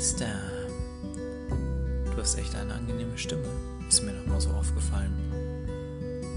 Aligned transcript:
Meister. 0.00 0.32
Du 2.06 2.22
hast 2.22 2.38
echt 2.38 2.56
eine 2.56 2.72
angenehme 2.72 3.18
Stimme. 3.18 3.44
Ist 3.86 4.02
mir 4.02 4.12
noch 4.12 4.24
mal 4.24 4.40
so 4.40 4.48
aufgefallen. 4.48 5.12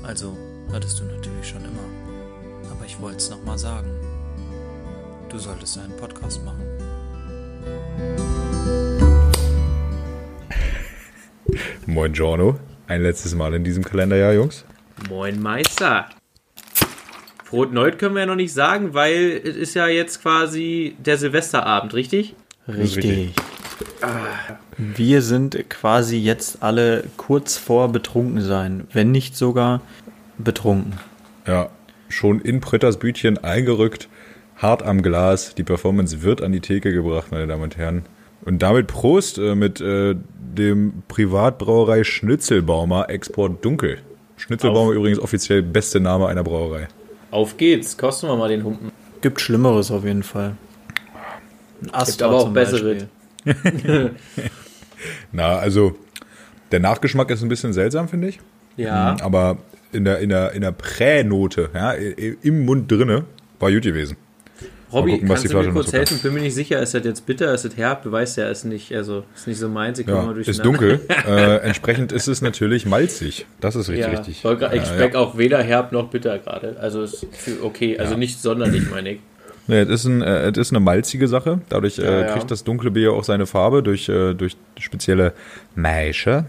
Also, 0.04 0.38
hattest 0.74 1.00
du 1.00 1.06
natürlich 1.06 1.48
schon 1.48 1.64
immer. 1.64 2.70
Aber 2.70 2.86
ich 2.86 3.00
wollte 3.00 3.20
es 3.20 3.30
noch 3.30 3.42
mal 3.46 3.58
sagen. 3.58 3.90
Du 5.30 5.38
solltest 5.38 5.78
einen 5.78 5.96
Podcast 5.96 6.44
machen. 6.44 6.62
Moin 11.86 12.12
Giorno. 12.12 12.60
Ein 12.88 13.04
letztes 13.04 13.34
Mal 13.34 13.54
in 13.54 13.64
diesem 13.64 13.86
Kalenderjahr, 13.86 14.34
Jungs. 14.34 14.66
Moin 15.08 15.42
Meister. 15.42 16.10
Froht 17.46 17.72
Neut 17.72 17.98
können 17.98 18.16
wir 18.16 18.24
ja 18.24 18.28
noch 18.28 18.36
nicht 18.36 18.54
sagen, 18.54 18.94
weil 18.94 19.40
es 19.42 19.56
ist 19.56 19.74
ja 19.74 19.88
jetzt 19.88 20.22
quasi 20.22 20.98
der 21.00 21.18
Silvesterabend, 21.18 21.94
richtig? 21.94 22.36
Richtig. 22.68 23.34
Wir 24.78 25.22
sind 25.22 25.70
quasi 25.70 26.18
jetzt 26.18 26.62
alle 26.62 27.06
kurz 27.18 27.58
vor 27.58 27.92
betrunken 27.92 28.42
sein, 28.42 28.88
wenn 28.92 29.12
nicht 29.12 29.38
sogar 29.38 29.82
betrunken. 30.38 30.94
Ja, 31.48 31.70
schon 32.10 32.42
in 32.42 32.60
Britta's 32.60 32.98
Bütchen 32.98 33.44
eingerückt, 33.44 34.10
hart 34.58 34.84
am 34.84 35.02
Glas. 35.02 35.56
Die 35.56 35.64
Performance 35.64 36.22
wird 36.22 36.42
an 36.42 36.52
die 36.52 36.60
Theke 36.60 36.94
gebracht, 36.94 37.28
meine 37.32 37.48
Damen 37.48 37.64
und 37.64 37.78
Herren. 37.78 38.04
Und 38.46 38.62
damit 38.62 38.88
Prost 38.88 39.38
äh, 39.38 39.56
mit 39.56 39.80
äh, 39.80 40.16
dem 40.38 41.04
Privatbrauerei 41.08 42.04
Schnitzelbaumer 42.04 43.10
Export 43.10 43.64
Dunkel. 43.64 44.00
Schnitzelbaumer 44.38 44.90
Auf. 44.90 44.96
übrigens 44.96 45.20
offiziell 45.20 45.62
beste 45.62 46.00
Name 46.00 46.28
einer 46.28 46.44
Brauerei. 46.44 46.88
Auf 47.32 47.58
geht's, 47.58 47.98
kosten 47.98 48.28
wir 48.28 48.36
mal 48.36 48.50
den 48.50 48.64
Humpen. 48.64 48.92
Gibt 49.22 49.40
Schlimmeres 49.40 49.90
auf 49.92 50.04
jeden 50.04 50.24
Fall. 50.24 50.56
Ein 51.82 51.94
Astra 51.94 52.28
aber 52.28 52.38
auch 52.38 52.44
zum 52.44 52.54
bessere. 52.54 52.94
Beispiel. 52.96 53.10
Na, 55.32 55.58
also 55.58 55.96
der 56.72 56.80
Nachgeschmack 56.80 57.30
ist 57.30 57.44
ein 57.44 57.50
bisschen 57.50 57.74
seltsam, 57.74 58.08
finde 58.08 58.30
ich. 58.30 58.40
Ja, 58.78 59.16
Aber 59.22 59.58
in 59.92 60.06
der, 60.06 60.20
in 60.20 60.30
der, 60.30 60.52
in 60.54 60.62
der 60.62 60.72
Pränote, 60.72 61.70
ja, 61.74 61.92
im 61.92 62.66
Mund 62.66 62.92
drinne, 62.92 63.26
war 63.60 63.72
gut 63.72 63.84
gewesen. 63.84 64.18
Robby, 64.92 65.12
gucken, 65.14 65.28
kannst 65.28 65.44
die 65.44 65.48
du 65.48 65.58
mir 65.60 65.72
kurz 65.72 65.90
so 65.90 65.98
helfen? 65.98 66.20
Bin 66.22 66.34
mir 66.36 66.42
nicht 66.42 66.54
sicher, 66.54 66.80
ist 66.80 66.94
das 66.94 67.04
jetzt 67.04 67.26
bitter, 67.26 67.52
ist 67.54 67.66
das 67.66 67.76
herb? 67.78 68.04
Du 68.04 68.12
weißt 68.12 68.38
ja, 68.38 68.48
ist 68.50 68.64
nicht, 68.64 68.94
also 68.94 69.24
ist 69.36 69.48
nicht 69.48 69.58
so 69.58 69.68
meins, 69.68 69.98
ich 69.98 70.06
Ja, 70.08 70.32
ist 70.32 70.64
dunkel. 70.64 71.00
äh, 71.28 71.58
entsprechend 71.58 72.12
ist 72.12 72.28
es 72.28 72.44
natürlich 72.44 72.86
malzig. 72.86 73.48
Das 73.60 73.76
ist 73.76 73.90
richtig, 73.90 74.06
Ja, 74.06 74.12
richtig. 74.12 74.38
ich 74.38 74.44
Ja, 74.44 74.86
schmeck 74.86 75.16
ja. 75.16 75.20
auch 75.20 75.36
weder 75.36 75.64
herb 75.64 75.92
noch 75.94 76.10
bitter 76.10 76.38
gerade. 76.38 76.78
Also 76.80 77.02
ist 77.02 77.26
okay, 77.64 77.98
also 77.98 78.16
nicht 78.16 78.40
sonderlich, 78.40 78.90
meine 78.92 79.14
ich. 79.14 79.20
Nee, 79.68 79.80
es 79.80 79.90
ist, 79.90 80.06
ein, 80.06 80.22
äh, 80.22 80.50
es 80.50 80.58
ist 80.58 80.72
eine 80.72 80.80
malzige 80.82 81.28
Sache. 81.28 81.62
Dadurch 81.70 81.98
Ja, 81.98 82.04
äh, 82.04 82.22
ja. 82.22 82.34
kriegt 82.34 82.52
das 82.52 82.64
dunkle 82.64 82.92
Bier 82.92 83.14
auch 83.14 83.24
seine 83.24 83.46
Farbe 83.46 83.82
durch, 83.82 84.10
äh, 84.10 84.34
durch 84.34 84.58
spezielle 84.80 85.34
Maische. 85.76 86.46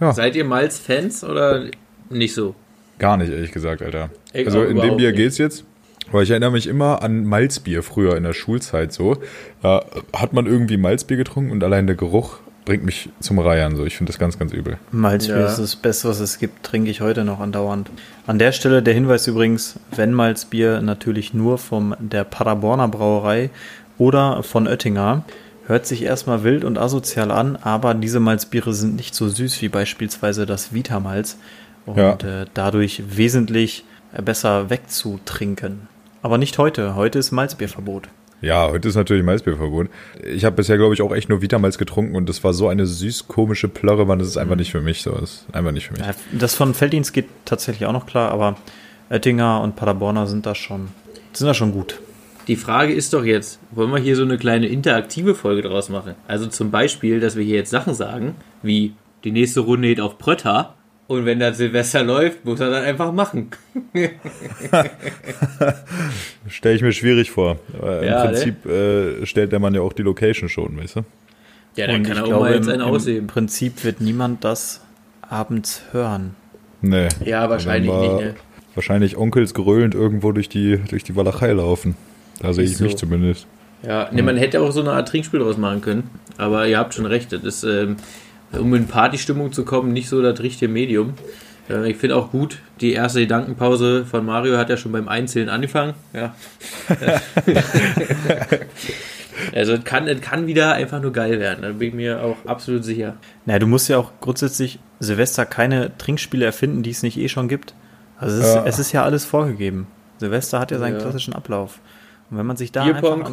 Ja. 0.00 0.12
Seid 0.12 0.34
ihr 0.36 0.44
Malz-Fans 0.44 1.22
oder 1.24 1.64
nicht 2.10 2.34
so? 2.34 2.54
Gar 2.98 3.18
nicht, 3.18 3.30
ehrlich 3.30 3.52
gesagt, 3.52 3.82
Alter. 3.82 4.10
Ich 4.32 4.46
also 4.46 4.62
in 4.64 4.80
dem 4.80 4.96
Bier 4.96 5.10
nicht. 5.10 5.18
geht's 5.18 5.38
jetzt. 5.38 5.64
Weil 6.12 6.22
ich 6.22 6.30
erinnere 6.30 6.52
mich 6.52 6.66
immer 6.68 7.02
an 7.02 7.24
Malzbier 7.24 7.82
früher 7.82 8.16
in 8.16 8.22
der 8.22 8.32
Schulzeit 8.32 8.92
so. 8.92 9.16
Da 9.60 9.84
hat 10.14 10.32
man 10.32 10.46
irgendwie 10.46 10.76
Malzbier 10.76 11.16
getrunken 11.16 11.50
und 11.50 11.62
allein 11.64 11.86
der 11.88 11.96
Geruch 11.96 12.38
bringt 12.66 12.84
mich 12.84 13.08
zum 13.20 13.38
Reiern. 13.38 13.74
So. 13.76 13.86
Ich 13.86 13.96
finde 13.96 14.12
das 14.12 14.18
ganz, 14.18 14.38
ganz 14.38 14.52
übel. 14.52 14.76
Malzbier 14.92 15.38
Ja. 15.38 15.46
ist 15.46 15.58
das 15.58 15.74
Beste, 15.76 16.08
was 16.10 16.20
es 16.20 16.38
gibt, 16.38 16.62
trinke 16.62 16.90
ich 16.90 17.00
heute 17.00 17.24
noch 17.24 17.40
andauernd. 17.40 17.88
An 18.26 18.38
der 18.38 18.52
Stelle 18.52 18.82
der 18.82 18.92
Hinweis 18.92 19.26
übrigens, 19.26 19.80
wenn 19.94 20.12
Malzbier 20.12 20.82
natürlich 20.82 21.32
nur 21.32 21.56
vom 21.56 21.94
der 21.98 22.24
Paderborner 22.24 22.88
Brauerei 22.88 23.48
oder 23.96 24.42
von 24.42 24.66
Oettinger. 24.68 25.24
Hört 25.66 25.86
sich 25.86 26.02
erstmal 26.02 26.44
wild 26.44 26.64
und 26.64 26.78
asozial 26.78 27.30
an, 27.32 27.56
aber 27.56 27.94
diese 27.94 28.20
Malzbiere 28.20 28.72
sind 28.74 28.94
nicht 28.96 29.14
so 29.16 29.28
süß 29.28 29.62
wie 29.62 29.68
beispielsweise 29.68 30.46
das 30.46 30.72
Vitamalz 30.74 31.38
und 31.86 31.96
Ja. 31.96 32.12
äh, 32.42 32.46
dadurch 32.54 33.02
wesentlich 33.16 33.84
besser 34.24 34.70
wegzutrinken. 34.70 35.88
Aber 36.22 36.38
nicht 36.38 36.58
heute. 36.58 36.94
Heute 36.94 37.18
ist 37.18 37.32
Malzbierverbot. 37.32 38.08
Ja, 38.42 38.70
heute 38.70 38.88
ist 38.88 38.96
natürlich 38.96 39.24
Malzbierverbot. 39.24 39.88
Ich 40.22 40.44
habe 40.44 40.56
bisher, 40.56 40.76
glaube 40.76 40.94
ich, 40.94 41.02
auch 41.02 41.14
echt 41.14 41.28
nur 41.28 41.40
Vitamalz 41.40 41.78
getrunken 41.78 42.16
und 42.16 42.28
das 42.28 42.44
war 42.44 42.52
so 42.52 42.68
eine 42.68 42.86
süß 42.86 43.28
komische 43.28 43.68
Plörre, 43.68 44.04
man, 44.04 44.18
das 44.18 44.28
ist 44.28 44.36
einfach 44.36 44.56
nicht 44.56 44.70
für 44.70 44.82
mich. 44.82 45.02
So. 45.02 45.12
Das 45.12 45.22
ist 45.22 45.46
einfach 45.52 45.72
nicht 45.72 45.86
für 45.86 45.94
mich. 45.94 46.02
Das 46.32 46.54
von 46.54 46.74
Felddienst 46.74 47.12
geht 47.12 47.26
tatsächlich 47.44 47.86
auch 47.86 47.92
noch 47.92 48.06
klar, 48.06 48.30
aber 48.30 48.56
Oettinger 49.10 49.62
und 49.62 49.76
Paderborner 49.76 50.26
sind 50.26 50.46
da 50.46 50.54
schon, 50.54 50.88
sind 51.32 51.46
da 51.46 51.54
schon 51.54 51.72
gut. 51.72 52.00
Die 52.48 52.56
Frage 52.56 52.92
ist 52.92 53.12
doch 53.12 53.24
jetzt, 53.24 53.58
wollen 53.72 53.90
wir 53.90 53.98
hier 53.98 54.14
so 54.14 54.22
eine 54.22 54.38
kleine 54.38 54.68
interaktive 54.68 55.34
Folge 55.34 55.62
draus 55.62 55.88
machen? 55.88 56.14
Also 56.28 56.46
zum 56.46 56.70
Beispiel, 56.70 57.18
dass 57.18 57.36
wir 57.36 57.44
hier 57.44 57.56
jetzt 57.56 57.70
Sachen 57.70 57.94
sagen, 57.94 58.36
wie 58.62 58.94
die 59.24 59.32
nächste 59.32 59.60
Runde 59.60 59.88
geht 59.88 60.00
auf 60.00 60.18
Prötter 60.18 60.74
und 61.08 61.24
wenn 61.24 61.38
das 61.38 61.56
Silvester 61.58 62.02
läuft, 62.02 62.44
muss 62.44 62.60
er 62.60 62.70
das 62.70 62.84
einfach 62.84 63.12
machen. 63.12 63.50
Stelle 66.48 66.74
ich 66.74 66.82
mir 66.82 66.92
schwierig 66.92 67.30
vor. 67.30 67.58
Aber 67.78 68.04
Ja, 68.04 68.24
Im 68.24 68.30
ne? 68.30 68.36
Prinzip 68.36 68.66
äh, 68.66 69.26
stellt 69.26 69.52
der 69.52 69.58
Mann 69.60 69.74
ja 69.74 69.80
auch 69.80 69.92
die 69.92 70.02
Location 70.02 70.48
schon, 70.48 70.76
weißt 70.78 70.96
du? 70.96 71.00
Ja, 71.76 71.86
dann 71.86 71.96
Und 71.96 72.02
kann 72.04 72.16
er 72.16 72.22
auch 72.24 72.28
glaube, 72.28 72.44
mal 72.44 72.54
jetzt 72.54 72.66
im, 72.66 72.72
einen 72.72 72.82
im 72.82 72.88
ausheben. 72.88 73.26
Prinzip 73.26 73.84
wird 73.84 74.00
niemand 74.00 74.44
das 74.44 74.80
abends 75.22 75.82
hören. 75.92 76.34
Nee. 76.82 77.08
Ja, 77.24 77.48
wahrscheinlich 77.50 77.90
Dann 77.90 78.00
war 78.00 78.14
nicht, 78.16 78.24
ne? 78.26 78.34
Wahrscheinlich 78.74 79.16
Onkels 79.16 79.54
gröhlend 79.54 79.94
irgendwo 79.94 80.32
durch 80.32 80.48
die, 80.48 80.78
durch 80.90 81.02
die 81.04 81.16
Walachei 81.16 81.52
laufen. 81.52 81.96
Da 82.40 82.52
sehe 82.52 82.64
ich 82.64 82.78
mich 82.80 82.92
so. 82.92 82.98
zumindest. 82.98 83.46
Ja, 83.82 84.10
ne, 84.12 84.22
man 84.22 84.36
hätte 84.36 84.60
auch 84.60 84.70
so 84.72 84.80
eine 84.80 84.92
Art 84.92 85.08
Trinkspiel 85.08 85.40
draus 85.40 85.56
machen 85.56 85.80
können. 85.80 86.10
Aber 86.36 86.66
ihr 86.66 86.78
habt 86.78 86.92
schon 86.94 87.06
recht, 87.06 87.32
das 87.32 87.42
ist, 87.42 87.64
ähm, 87.64 87.96
um 88.52 88.74
in 88.74 88.86
Partystimmung 88.86 89.52
zu 89.52 89.64
kommen, 89.64 89.92
nicht 89.92 90.08
so 90.08 90.22
das 90.22 90.40
richtige 90.40 90.70
Medium. 90.70 91.14
Äh, 91.68 91.90
ich 91.90 91.96
finde 91.96 92.16
auch 92.16 92.30
gut, 92.30 92.58
die 92.80 92.92
erste 92.92 93.20
Gedankenpause 93.20 94.04
von 94.04 94.24
Mario 94.24 94.56
hat 94.58 94.70
ja 94.70 94.76
schon 94.76 94.92
beim 94.92 95.08
Einzählen 95.08 95.48
angefangen. 95.48 95.94
Ja. 96.12 96.34
also 99.54 99.72
es 99.74 99.84
kann, 99.84 100.08
es 100.08 100.20
kann 100.20 100.46
wieder 100.46 100.74
einfach 100.74 101.00
nur 101.00 101.12
geil 101.12 101.38
werden, 101.40 101.62
da 101.62 101.68
bin 101.72 101.88
ich 101.88 101.94
mir 101.94 102.22
auch 102.22 102.36
absolut 102.46 102.84
sicher. 102.84 103.16
Naja, 103.44 103.58
du 103.58 103.66
musst 103.66 103.88
ja 103.88 103.98
auch 103.98 104.12
grundsätzlich 104.20 104.78
Silvester 105.00 105.44
keine 105.46 105.96
Trinkspiele 105.98 106.44
erfinden, 106.44 106.82
die 106.82 106.90
es 106.90 107.02
nicht 107.02 107.18
eh 107.18 107.28
schon 107.28 107.48
gibt. 107.48 107.74
Also 108.18 108.38
es 108.38 108.46
ist, 108.48 108.54
Ja. 108.54 108.64
es 108.64 108.78
ist 108.78 108.92
ja 108.92 109.04
alles 109.04 109.24
vorgegeben. 109.24 109.86
Silvester 110.18 110.58
hat 110.58 110.70
ja 110.70 110.78
seinen 110.78 110.94
Ja. 110.94 111.00
klassischen 111.00 111.34
Ablauf. 111.34 111.80
Und 112.30 112.38
wenn 112.38 112.46
man 112.46 112.56
sich 112.56 112.72
da 112.72 112.84
Bierpong, 112.84 113.20
einfach 113.24 113.32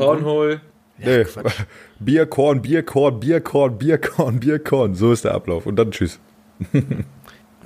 nee. 0.97 1.25
Bierkorn, 1.99 2.61
Bierkorn, 2.61 3.19
Bierkorn, 3.19 3.77
Bierkorn, 3.77 4.39
Bierkorn. 4.39 4.95
So 4.95 5.11
ist 5.11 5.25
der 5.25 5.33
Ablauf. 5.33 5.65
Und 5.65 5.75
dann 5.77 5.91
tschüss. 5.91 6.19
Dann 6.71 7.05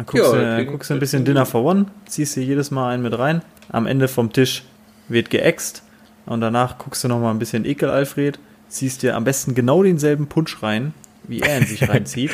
guckst, 0.06 0.34
Ja, 0.34 0.58
du, 0.58 0.66
guckst 0.66 0.90
du 0.90 0.94
ein 0.94 1.00
bisschen 1.00 1.26
Dinner 1.26 1.46
for 1.46 1.64
One, 1.64 1.88
ziehst 2.06 2.36
dir 2.36 2.44
jedes 2.44 2.72
Mal 2.72 2.94
einen 2.94 3.04
mit 3.04 3.18
rein. 3.18 3.42
Am 3.70 3.86
Ende 3.86 4.08
vom 4.08 4.32
Tisch 4.32 4.64
wird 5.08 5.30
geäxt. 5.30 5.84
Und 6.26 6.42
danach 6.42 6.78
guckst 6.78 7.04
du 7.04 7.08
noch 7.08 7.20
mal 7.20 7.32
ein 7.32 7.40
bisschen 7.40 7.64
Ekel 7.66 7.90
Alfred, 7.90 8.38
ziehst 8.68 9.02
dir 9.04 9.16
am 9.16 9.24
besten 9.24 9.56
genau 9.56 9.82
denselben 9.84 10.28
Punsch 10.28 10.62
rein, 10.62 10.94
wie 11.24 11.40
er 11.42 11.58
in 11.60 11.66
sich 11.66 11.88
reinzieht. 11.90 12.32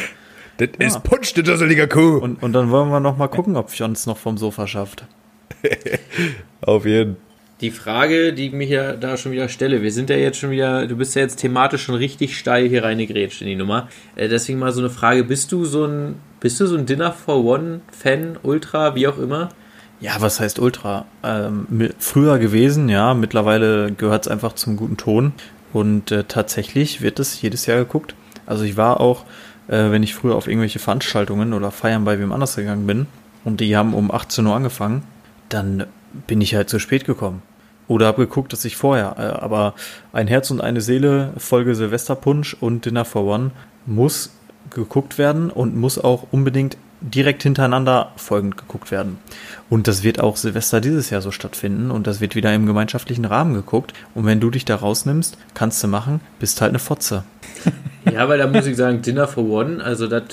Das 0.57 0.69
Ja. 0.79 0.87
ist 0.87 1.03
Punsch, 1.03 1.33
du 1.33 1.43
dusseliger 1.43 1.87
Kuh. 1.87 2.17
Und, 2.17 2.41
und 2.43 2.53
dann 2.53 2.69
wollen 2.71 2.89
wir 2.89 2.99
noch 2.99 3.17
mal 3.17 3.27
gucken, 3.27 3.55
ob 3.55 3.71
John 3.73 3.91
es 3.93 4.05
noch 4.05 4.17
vom 4.17 4.37
Sofa 4.37 4.67
schafft. 4.67 5.05
Auf 6.61 6.85
jeden 6.85 7.17
Die 7.63 7.71
Frage, 7.71 8.33
die 8.33 8.47
ich 8.47 8.51
mich 8.51 8.69
ja 8.69 8.91
da 8.91 9.15
schon 9.15 9.31
wieder 9.31 9.47
stelle, 9.47 9.81
wir 9.81 9.93
sind 9.93 10.09
ja 10.09 10.17
jetzt 10.17 10.37
schon 10.37 10.51
wieder, 10.51 10.85
du 10.85 10.97
bist 10.97 11.15
ja 11.15 11.21
jetzt 11.21 11.37
thematisch 11.37 11.83
schon 11.83 11.95
richtig 11.95 12.37
steil 12.37 12.67
hier 12.67 12.83
reingegrätscht 12.83 13.39
in 13.39 13.47
die 13.47 13.55
Nummer. 13.55 13.87
Äh, 14.17 14.27
deswegen 14.27 14.59
mal 14.59 14.73
so 14.73 14.81
eine 14.81 14.89
Frage, 14.89 15.23
bist 15.23 15.49
du 15.53 15.63
so 15.63 15.85
ein, 15.85 16.15
bist 16.41 16.59
du 16.59 16.67
so 16.67 16.75
ein 16.75 16.85
Dinner 16.85 17.13
for 17.13 17.41
One 17.45 17.79
Fan, 17.89 18.37
Ultra, 18.43 18.95
wie 18.95 19.07
auch 19.07 19.17
immer? 19.17 19.47
Ja, 20.01 20.17
was 20.19 20.41
heißt 20.41 20.59
Ultra? 20.59 21.05
Ähm, 21.23 21.65
früher 21.99 22.37
gewesen, 22.37 22.89
ja. 22.89 23.13
Mittlerweile 23.13 23.93
gehört 23.93 24.25
es 24.25 24.27
einfach 24.27 24.55
zum 24.55 24.75
guten 24.75 24.97
Ton. 24.97 25.31
Und 25.71 26.11
äh, 26.11 26.25
tatsächlich 26.27 26.99
wird 26.99 27.17
es 27.17 27.41
jedes 27.41 27.65
Jahr 27.65 27.77
geguckt. 27.77 28.13
Also 28.45 28.65
ich 28.65 28.75
war 28.75 28.99
auch, 28.99 29.23
äh, 29.69 29.89
wenn 29.89 30.03
ich 30.03 30.15
früher 30.15 30.35
auf 30.35 30.49
irgendwelche 30.49 30.79
Veranstaltungen 30.79 31.53
oder 31.53 31.71
Feiern 31.71 32.03
bei 32.03 32.19
wem 32.19 32.33
anders 32.33 32.57
gegangen 32.57 32.85
bin 32.85 33.07
und 33.45 33.61
die 33.61 33.77
haben 33.77 33.93
um 33.93 34.11
18 34.11 34.45
Uhr 34.45 34.53
angefangen, 34.53 35.03
dann 35.47 35.85
bin 36.27 36.41
ich 36.41 36.55
halt 36.55 36.69
zu 36.69 36.77
spät 36.77 37.05
gekommen. 37.05 37.41
Oder 37.87 38.07
habe 38.07 38.25
geguckt, 38.25 38.53
dass 38.53 38.65
ich 38.65 38.77
vorher, 38.77 39.15
äh, 39.17 39.43
aber 39.43 39.73
ein 40.13 40.27
Herz 40.27 40.51
und 40.51 40.61
eine 40.61 40.81
Seele, 40.81 41.33
Folge 41.37 41.75
Silvesterpunsch 41.75 42.55
und 42.59 42.85
Dinner 42.85 43.05
for 43.05 43.23
One 43.25 43.51
muss 43.85 44.31
geguckt 44.69 45.17
werden 45.17 45.49
und 45.49 45.75
muss 45.75 45.99
auch 45.99 46.27
unbedingt 46.31 46.77
direkt 47.01 47.43
hintereinander 47.43 48.13
folgend 48.15 48.57
geguckt 48.57 48.89
werden. 48.89 49.17
Und 49.69 49.87
das 49.87 50.03
wird 50.03 50.19
auch 50.19 50.37
Silvester 50.37 50.79
dieses 50.79 51.09
Jahr 51.09 51.21
so 51.21 51.31
stattfinden 51.31 51.91
und 51.91 52.07
das 52.07 52.21
wird 52.21 52.35
wieder 52.35 52.53
im 52.53 52.65
gemeinschaftlichen 52.65 53.25
Rahmen 53.25 53.53
geguckt. 53.53 53.93
Und 54.15 54.25
wenn 54.25 54.39
du 54.39 54.49
dich 54.49 54.63
da 54.65 54.75
rausnimmst, 54.75 55.37
kannst 55.53 55.83
du 55.83 55.87
machen, 55.87 56.21
bist 56.39 56.61
halt 56.61 56.69
eine 56.69 56.79
Fotze. 56.79 57.23
Ja, 58.11 58.27
weil 58.27 58.37
da 58.37 58.47
muss 58.47 58.65
ich 58.65 58.75
sagen, 58.75 59.01
Dinner 59.01 59.27
for 59.27 59.45
One, 59.45 59.83
also 59.83 60.07
das 60.07 60.23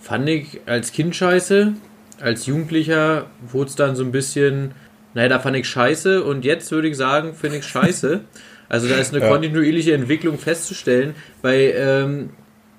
fand 0.00 0.28
ich 0.28 0.60
als 0.66 0.92
Kind 0.92 1.14
scheiße. 1.14 1.74
Als 2.20 2.46
Jugendlicher 2.46 3.26
wurde 3.50 3.70
es 3.70 3.76
dann 3.76 3.96
so 3.96 4.02
ein 4.02 4.12
bisschen 4.12 4.72
Naja, 5.14 5.28
da 5.28 5.38
fand 5.38 5.56
ich 5.56 5.68
scheiße 5.68 6.22
und 6.24 6.44
jetzt 6.44 6.70
würde 6.72 6.88
ich 6.88 6.96
sagen, 6.96 7.34
finde 7.34 7.58
ich 7.58 7.64
scheiße. 7.66 8.20
Also 8.72 8.86
da 8.86 8.94
ist 8.98 9.12
eine 9.12 9.24
Ja. 9.24 9.28
kontinuierliche 9.32 9.94
Entwicklung 9.94 10.38
festzustellen. 10.38 11.16
Bei 11.42 11.72
ähm, 11.76 12.30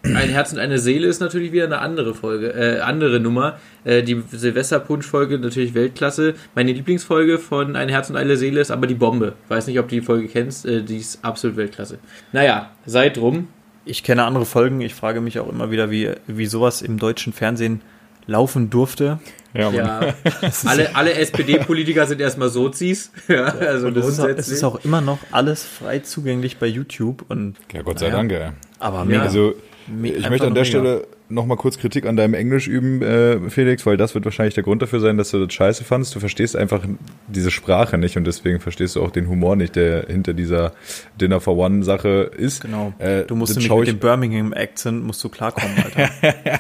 Ein 0.04 0.30
Herz 0.30 0.54
und 0.54 0.57
eine 0.60 0.80
Seele 0.80 1.06
ist 1.06 1.19
natürlich 1.19 1.51
wieder 1.51 1.66
eine 1.66 1.80
andere 1.80 2.16
Folge, 2.16 2.54
äh, 2.54 2.80
andere 2.80 3.19
Nummer. 3.19 3.60
Äh, 3.83 4.01
die 4.01 4.24
Silvesterpunsch-Folge 4.31 5.38
natürlich 5.38 5.74
Weltklasse. 5.74 6.36
Meine 6.56 6.72
Lieblingsfolge 6.72 7.39
von 7.39 7.75
Ein 7.75 7.89
Herz 7.89 8.10
und 8.10 8.16
eine 8.16 8.38
Seele 8.38 8.62
ist 8.62 8.72
aber 8.72 8.88
die 8.88 8.95
Bombe. 8.95 9.34
Weiß 9.50 9.68
nicht, 9.68 9.80
ob 9.80 9.89
du 9.89 9.95
die 9.95 10.01
Folge 10.01 10.30
kennst, 10.30 10.66
äh, 10.66 10.81
die 10.81 10.95
ist 10.98 11.25
absolut 11.25 11.57
Weltklasse. 11.57 12.00
Naja, 12.31 12.72
sei 12.86 13.10
drum. 13.10 13.50
Ich 13.84 14.01
kenne 14.04 14.24
andere 14.24 14.45
Folgen. 14.45 14.80
Ich 14.80 14.95
frage 14.95 15.19
mich 15.19 15.39
auch 15.39 15.50
immer 15.50 15.72
wieder, 15.72 15.92
wie, 15.92 16.10
wie 16.25 16.45
sowas 16.45 16.81
im 16.81 17.00
deutschen 17.00 17.34
Fernsehen 17.34 17.81
laufen 18.31 18.69
durfte. 18.69 19.19
Ja. 19.54 19.69
Ja, 19.69 20.00
alle, 20.66 20.95
alle 20.95 21.13
SPD-Politiker 21.13 22.07
sind 22.07 22.22
erstmal 22.22 22.50
Sozis. 22.50 23.12
Ja, 23.28 23.45
also 23.45 23.88
Und 23.88 23.98
es 23.98 24.07
ist, 24.07 24.19
auch, 24.19 24.25
grundsätzlich. 24.25 24.48
es 24.48 24.51
ist 24.54 24.63
auch 24.63 24.83
immer 24.86 25.01
noch 25.01 25.19
alles 25.31 25.63
frei 25.66 26.00
zugänglich 26.00 26.57
bei 26.57 26.68
YouTube. 26.68 27.25
Und, 27.28 27.56
ja, 27.74 27.81
Gott 27.81 28.00
sei 28.00 28.10
Naja. 28.10 28.24
Dank, 28.24 28.56
aber 28.80 29.06
Ja. 29.12 29.22
Also, 29.22 29.54
ich 30.04 30.16
einfach 30.16 30.30
möchte 30.30 30.48
an 30.48 30.54
der 30.56 30.63
mega. 30.63 30.66
Stelle 30.66 31.07
nochmal 31.28 31.57
kurz 31.57 31.78
Kritik 31.78 32.06
an 32.06 32.16
deinem 32.16 32.33
Englisch 32.33 32.68
üben, 32.68 33.01
äh, 33.01 33.50
Felix, 33.50 33.86
weil 33.86 33.98
das 33.98 34.13
wird 34.16 34.25
wahrscheinlich 34.25 34.54
der 34.54 34.63
Grund 34.63 34.81
dafür 34.81 35.00
sein, 35.00 35.18
dass 35.18 35.31
du 35.31 35.44
das 35.45 35.54
scheiße 35.54 35.84
fandst. 35.84 36.13
Du 36.16 36.19
verstehst 36.19 36.56
einfach 36.56 36.84
diese 37.27 37.51
Sprache 37.51 37.98
nicht 37.98 38.16
und 38.18 38.25
deswegen 38.25 38.60
verstehst 38.60 38.95
du 38.95 39.04
auch 39.04 39.12
den 39.12 39.27
Humor 39.27 39.56
nicht, 39.56 39.75
der 39.75 40.06
hinter 40.07 40.34
dieser 40.34 40.74
Dinner 41.19 41.42
for 41.42 41.57
One 41.57 41.84
Sache 41.84 42.31
ist. 42.38 42.62
Genau. 42.62 42.94
Äh, 43.00 43.24
du 43.24 43.36
musst 43.36 43.56
nämlich 43.57 43.72
mit 43.72 43.88
dem 43.88 44.00
Birmingham 44.00 44.54
Accent 44.54 45.04
musst 45.04 45.24
du 45.24 45.30
klarkommen, 45.30 45.75
Alter. 45.84 46.10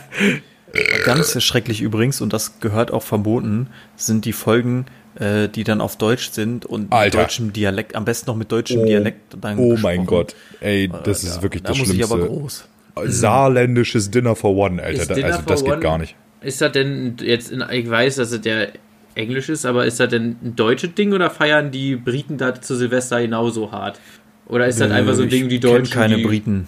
Ganz 1.05 1.41
schrecklich 1.43 1.81
übrigens, 1.81 2.21
und 2.21 2.31
das 2.33 2.59
gehört 2.59 2.91
auch 2.91 3.03
verboten, 3.03 3.67
sind 3.95 4.25
die 4.25 4.33
Folgen, 4.33 4.85
äh, 5.15 5.49
die 5.49 5.63
dann 5.63 5.81
auf 5.81 5.97
Deutsch 5.97 6.31
sind 6.31 6.65
und 6.65 6.83
mit 6.83 6.93
Alter. 6.93 7.19
deutschem 7.23 7.51
Dialekt, 7.53 7.95
am 7.95 8.05
besten 8.05 8.29
noch 8.29 8.37
mit 8.37 8.51
deutschem 8.51 8.81
Oh, 8.81 8.85
Dialekt 8.85 9.35
dann 9.41 9.57
Oh 9.59 9.75
mein. 9.81 10.05
Gott, 10.05 10.35
ey, 10.61 10.87
das 10.87 10.97
Alter, 10.97 11.11
ist 11.35 11.41
wirklich 11.41 11.63
da 11.63 11.69
das 11.69 11.77
muss 11.79 11.87
Schlimmste. 11.89 12.05
ich 12.15 12.19
aber 12.21 12.27
groß. 12.27 12.67
Saarländisches 13.05 14.11
Dinner 14.11 14.35
for 14.35 14.55
One, 14.55 14.81
Alter. 14.81 15.13
Da, 15.15 15.25
also 15.27 15.41
das 15.45 15.63
geht 15.63 15.73
One- 15.73 15.81
gar 15.81 15.97
nicht. 15.97 16.15
Ist 16.41 16.59
das 16.61 16.71
denn 16.71 17.17
jetzt, 17.21 17.51
in, 17.51 17.63
ich 17.71 17.89
weiß, 17.89 18.15
dass 18.15 18.31
es 18.31 18.41
der 18.41 18.69
Englisch 19.15 19.49
ist, 19.49 19.65
aber 19.65 19.85
ist 19.85 19.99
das 19.99 20.09
denn 20.09 20.37
ein 20.43 20.55
deutsches 20.55 20.93
Ding 20.95 21.13
oder 21.13 21.29
feiern 21.29 21.71
die 21.71 21.95
Briten 21.95 22.37
da 22.37 22.59
zu 22.59 22.75
Silvester 22.75 23.21
genauso 23.21 23.71
hart? 23.71 23.99
Oder 24.47 24.67
ist 24.67 24.79
das 24.81 24.91
einfach 24.91 25.13
so 25.13 25.21
ein 25.21 25.29
Äh, 25.29 25.33
Ich 25.33 25.39
Ding, 25.39 25.49
die 25.49 25.59
Deutschen? 25.59 25.93
keine 25.93 26.17
die, 26.17 26.23
Briten. 26.23 26.67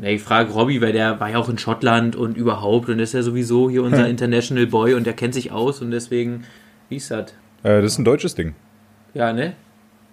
Nee, 0.00 0.14
ich 0.14 0.22
frage 0.22 0.52
Robby, 0.52 0.80
weil 0.80 0.92
der 0.92 1.20
war 1.20 1.30
ja 1.30 1.38
auch 1.38 1.48
in 1.48 1.58
Schottland 1.58 2.16
und 2.16 2.36
überhaupt 2.36 2.88
und 2.88 2.98
ist 2.98 3.12
ja 3.12 3.22
sowieso 3.22 3.68
hier 3.68 3.82
unser 3.82 4.08
International 4.08 4.66
Boy 4.66 4.94
und 4.94 5.06
der 5.06 5.12
kennt 5.12 5.34
sich 5.34 5.52
aus 5.52 5.82
und 5.82 5.90
deswegen, 5.90 6.44
wie 6.88 6.96
ist 6.96 7.10
das? 7.10 7.32
Äh, 7.62 7.82
das 7.82 7.92
ist 7.92 7.98
ein 7.98 8.04
deutsches 8.04 8.34
Ding. 8.34 8.54
Ja, 9.12 9.32
ne? 9.32 9.54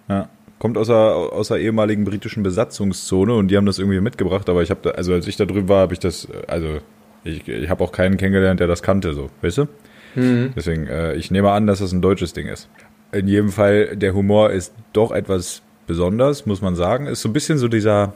Ja. 0.08 0.28
Kommt 0.58 0.76
aus 0.76 0.88
der, 0.88 0.96
aus 0.96 1.48
der 1.48 1.58
ehemaligen 1.58 2.04
britischen 2.04 2.42
Besatzungszone 2.42 3.32
und 3.34 3.48
die 3.48 3.56
haben 3.56 3.66
das 3.66 3.78
irgendwie 3.78 4.00
mitgebracht, 4.00 4.48
aber 4.48 4.62
ich 4.62 4.70
habe 4.70 4.80
da, 4.82 4.90
also 4.90 5.12
als 5.14 5.26
ich 5.26 5.36
da 5.36 5.44
drüben 5.44 5.68
war, 5.68 5.82
habe 5.82 5.94
ich 5.94 6.00
das, 6.00 6.28
also 6.48 6.78
ich, 7.24 7.46
ich 7.48 7.70
habe 7.70 7.82
auch 7.82 7.92
keinen 7.92 8.16
kennengelernt, 8.16 8.60
der 8.60 8.66
das 8.66 8.82
kannte, 8.82 9.14
so, 9.14 9.30
weißt 9.40 9.58
du? 9.58 9.68
Deswegen, 10.16 10.86
äh, 10.86 11.14
ich 11.14 11.30
nehme 11.30 11.52
an, 11.52 11.66
dass 11.66 11.78
das 11.78 11.92
ein 11.92 12.02
deutsches 12.02 12.32
Ding 12.32 12.48
ist. 12.48 12.68
In 13.12 13.28
jedem 13.28 13.50
Fall, 13.50 13.96
der 13.96 14.14
Humor 14.14 14.50
ist 14.50 14.74
doch 14.92 15.12
etwas 15.12 15.62
besonders, 15.86 16.44
muss 16.44 16.60
man 16.60 16.74
sagen. 16.74 17.06
Ist 17.06 17.22
so 17.22 17.28
ein 17.28 17.32
bisschen 17.32 17.58
so 17.58 17.68
dieser 17.68 18.14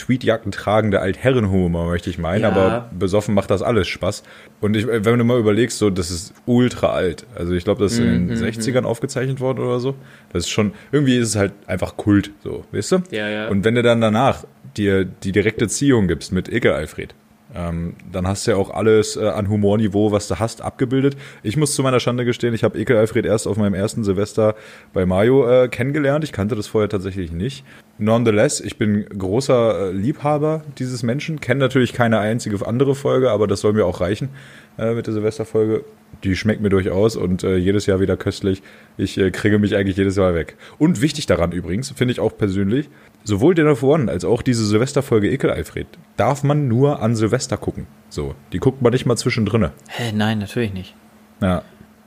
Tweetjacken 0.00 0.50
tragende 0.52 1.00
Altherrenhumor, 1.00 1.86
möchte 1.86 2.10
ich 2.10 2.18
meinen, 2.18 2.42
Ja. 2.42 2.50
aber 2.50 2.90
besoffen 2.98 3.34
macht 3.34 3.50
das 3.50 3.62
alles 3.62 3.86
Spaß. 3.88 4.22
Und 4.60 4.76
ich, 4.76 4.86
wenn 4.86 5.18
du 5.18 5.24
mal 5.24 5.38
überlegst, 5.38 5.78
so, 5.78 5.90
das 5.90 6.10
ist 6.10 6.32
ultra 6.46 6.88
alt. 6.92 7.26
Also 7.34 7.52
ich 7.52 7.64
glaube, 7.64 7.82
das 7.82 7.92
ist 7.92 7.98
in 8.00 8.28
den 8.28 8.36
60ern 8.38 8.84
aufgezeichnet 8.84 9.40
worden 9.40 9.60
oder 9.60 9.78
so. 9.80 9.94
Das 10.32 10.44
ist 10.44 10.50
schon, 10.50 10.72
irgendwie 10.92 11.16
ist 11.18 11.28
es 11.28 11.36
halt 11.36 11.52
einfach 11.66 11.96
Kult, 11.96 12.30
so, 12.42 12.64
weißt 12.72 12.92
du? 12.92 12.98
Ja, 13.10 13.28
ja. 13.28 13.48
Und 13.48 13.64
wenn 13.64 13.74
du 13.74 13.82
dann 13.82 14.00
danach 14.00 14.44
dir 14.76 15.04
die 15.04 15.32
direkte 15.32 15.68
Ziehung 15.68 16.08
gibst 16.08 16.32
mit 16.32 16.48
Icke 16.48 16.74
Alfred, 16.74 17.14
ähm, 17.54 17.94
dann 18.10 18.26
hast 18.26 18.46
du 18.46 18.52
ja 18.52 18.56
auch 18.56 18.70
alles 18.70 19.16
äh, 19.16 19.26
an 19.26 19.48
Humorniveau, 19.48 20.12
was 20.12 20.28
du 20.28 20.38
hast, 20.38 20.62
abgebildet. 20.62 21.16
Ich 21.42 21.56
muss 21.56 21.74
zu 21.74 21.82
meiner 21.82 22.00
Schande 22.00 22.24
gestehen, 22.24 22.54
ich 22.54 22.64
habe 22.64 22.78
Ekel 22.78 22.96
Alfred 22.96 23.26
erst 23.26 23.48
auf 23.48 23.56
meinem 23.56 23.74
ersten 23.74 24.04
Silvester 24.04 24.54
bei 24.92 25.04
Mario 25.06 25.48
äh, 25.48 25.68
kennengelernt. 25.68 26.24
Ich 26.24 26.32
kannte 26.32 26.54
das 26.54 26.68
vorher 26.68 26.88
tatsächlich 26.88 27.32
nicht. 27.32 27.64
Nonetheless, 27.98 28.60
ich 28.60 28.78
bin 28.78 29.04
großer 29.06 29.88
äh, 29.88 29.92
Liebhaber 29.92 30.62
dieses 30.78 31.02
Menschen, 31.02 31.40
kenne 31.40 31.60
natürlich 31.60 31.92
keine 31.92 32.18
einzige 32.18 32.66
andere 32.66 32.94
Folge, 32.94 33.30
aber 33.30 33.46
das 33.46 33.60
soll 33.60 33.72
mir 33.72 33.84
auch 33.84 34.00
reichen 34.00 34.30
äh, 34.78 34.94
mit 34.94 35.06
der 35.06 35.14
Silvesterfolge. 35.14 35.84
Die 36.24 36.36
schmeckt 36.36 36.60
mir 36.60 36.70
durchaus 36.70 37.16
und 37.16 37.44
äh, 37.44 37.56
jedes 37.56 37.86
Jahr 37.86 38.00
wieder 38.00 38.16
köstlich. 38.16 38.62
Ich 38.96 39.18
äh, 39.18 39.30
kriege 39.30 39.58
mich 39.58 39.76
eigentlich 39.76 39.96
jedes 39.96 40.16
Jahr 40.16 40.34
weg. 40.34 40.56
Und 40.78 41.02
wichtig 41.02 41.26
daran 41.26 41.52
übrigens, 41.52 41.90
finde 41.90 42.12
ich 42.12 42.20
auch 42.20 42.36
persönlich, 42.36 42.88
sowohl 43.24 43.54
Dinner 43.54 43.76
for 43.76 43.94
One 43.94 44.10
als 44.10 44.24
auch 44.24 44.42
diese 44.42 44.64
Silvesterfolge 44.66 45.30
Ekel 45.30 45.50
Alfred 45.50 45.86
darf 46.16 46.42
man 46.42 46.68
nur 46.68 47.02
an 47.02 47.16
Silvester 47.16 47.56
gucken. 47.56 47.86
So, 48.08 48.34
die 48.52 48.58
guckt 48.58 48.82
man 48.82 48.92
nicht 48.92 49.06
mal 49.06 49.16
zwischendrin. 49.16 49.70
Hä, 49.88 50.12
nein, 50.14 50.38
natürlich 50.38 50.72
nicht. 50.72 50.94
Ja, 51.40 51.62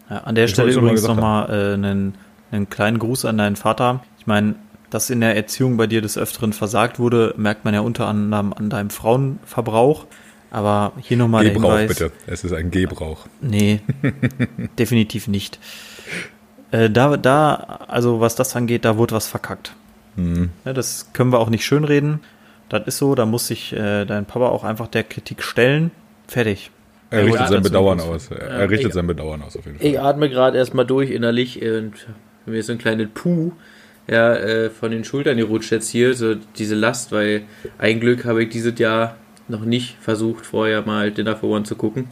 Ja, 0.10 0.18
an 0.20 0.36
der 0.36 0.46
Ich 0.46 0.52
Stelle 0.52 0.72
übrigens 0.72 1.08
nochmal 1.08 1.50
äh, 1.50 1.74
einen, 1.74 2.16
einen 2.52 2.70
kleinen 2.70 3.00
Gruß 3.00 3.26
an 3.26 3.38
deinen 3.38 3.56
Vater. 3.56 4.04
Ich 4.20 4.28
meine, 4.28 4.56
dass 4.90 5.10
in 5.10 5.22
der 5.22 5.36
Erziehung 5.36 5.78
bei 5.78 5.88
dir 5.88 6.02
des 6.02 6.18
Öfteren 6.18 6.54
versagt 6.54 7.00
wurde, 7.00 7.34
merkt 7.38 7.66
man 7.66 7.74
ja 7.74 7.80
unter 7.80 8.08
anderem 8.08 8.54
an 8.54 8.70
deinem 8.70 8.90
Frauenverbrauch. 8.92 10.06
Aber 10.52 10.92
hier 11.00 11.18
nochmal 11.18 11.46
der 11.46 11.54
Gebrauch 11.54 11.72
Hinweis. 11.80 11.88
bitte. 11.98 12.12
Es 12.28 12.44
ist 12.44 12.54
ein 12.54 12.70
Gebrauch. 12.70 13.26
Nee, 13.42 13.82
definitiv 14.78 15.28
nicht. 15.28 15.58
Äh, 16.70 16.92
da, 16.92 17.18
da, 17.18 17.56
also 17.88 18.20
was 18.20 18.36
das 18.36 18.56
angeht, 18.56 18.86
da 18.86 18.98
wurde 18.98 19.16
was 19.16 19.26
verkackt. 19.28 19.74
Mhm. 20.16 20.50
Ja, 20.66 20.74
das 20.74 21.12
können 21.14 21.32
wir 21.32 21.40
auch 21.40 21.50
nicht 21.50 21.66
schönreden. 21.66 22.20
Das 22.70 22.88
ist 22.88 22.98
so, 22.98 23.16
da 23.16 23.26
muss 23.26 23.48
sich 23.48 23.74
äh, 23.74 24.06
dein 24.06 24.26
Papa 24.26 24.48
auch 24.50 24.64
einfach 24.64 24.88
der 24.88 25.04
Kritik 25.04 25.44
stellen. 25.44 25.92
Fertig. 26.28 26.72
Er 27.10 27.20
Ja, 27.20 27.26
richtet 27.26 27.48
sein 27.50 27.62
Bedauern 27.64 28.00
aus. 28.00 28.30
Er, 28.32 28.38
Ja, 28.38 28.44
er 28.62 28.70
richtet 28.70 28.88
ich- 28.90 28.94
sein 28.94 29.06
Bedauern 29.08 29.42
aus, 29.44 29.56
auf 29.58 29.66
jeden 29.66 29.78
Fall. 29.78 29.88
Ich 29.88 30.00
atme 30.00 30.30
gerade 30.30 30.58
erstmal 30.58 30.86
durch 30.86 31.12
innerlich 31.12 31.62
und 31.62 31.94
mir 32.46 32.58
ist 32.60 32.68
so 32.68 32.72
ein 32.74 32.80
kleines 32.80 33.08
Puh 33.14 33.52
ja, 34.08 34.34
äh, 34.36 34.70
von 34.70 34.92
den 34.92 35.04
Schultern 35.06 35.38
gerutscht 35.38 35.72
jetzt 35.72 35.90
hier, 35.90 36.14
so 36.14 36.36
diese 36.58 36.76
Last, 36.76 37.12
weil 37.14 37.44
ein 37.78 38.00
Glück 38.02 38.26
habe 38.26 38.44
ich 38.44 38.50
dieses 38.50 38.78
Jahr 38.78 39.16
noch 39.48 39.64
nicht 39.64 39.96
versucht, 40.02 40.46
vorher 40.46 40.82
mal 40.82 41.12
Dinner 41.12 41.36
for 41.38 41.50
One 41.52 41.64
zu 41.64 41.76
gucken. 41.76 42.08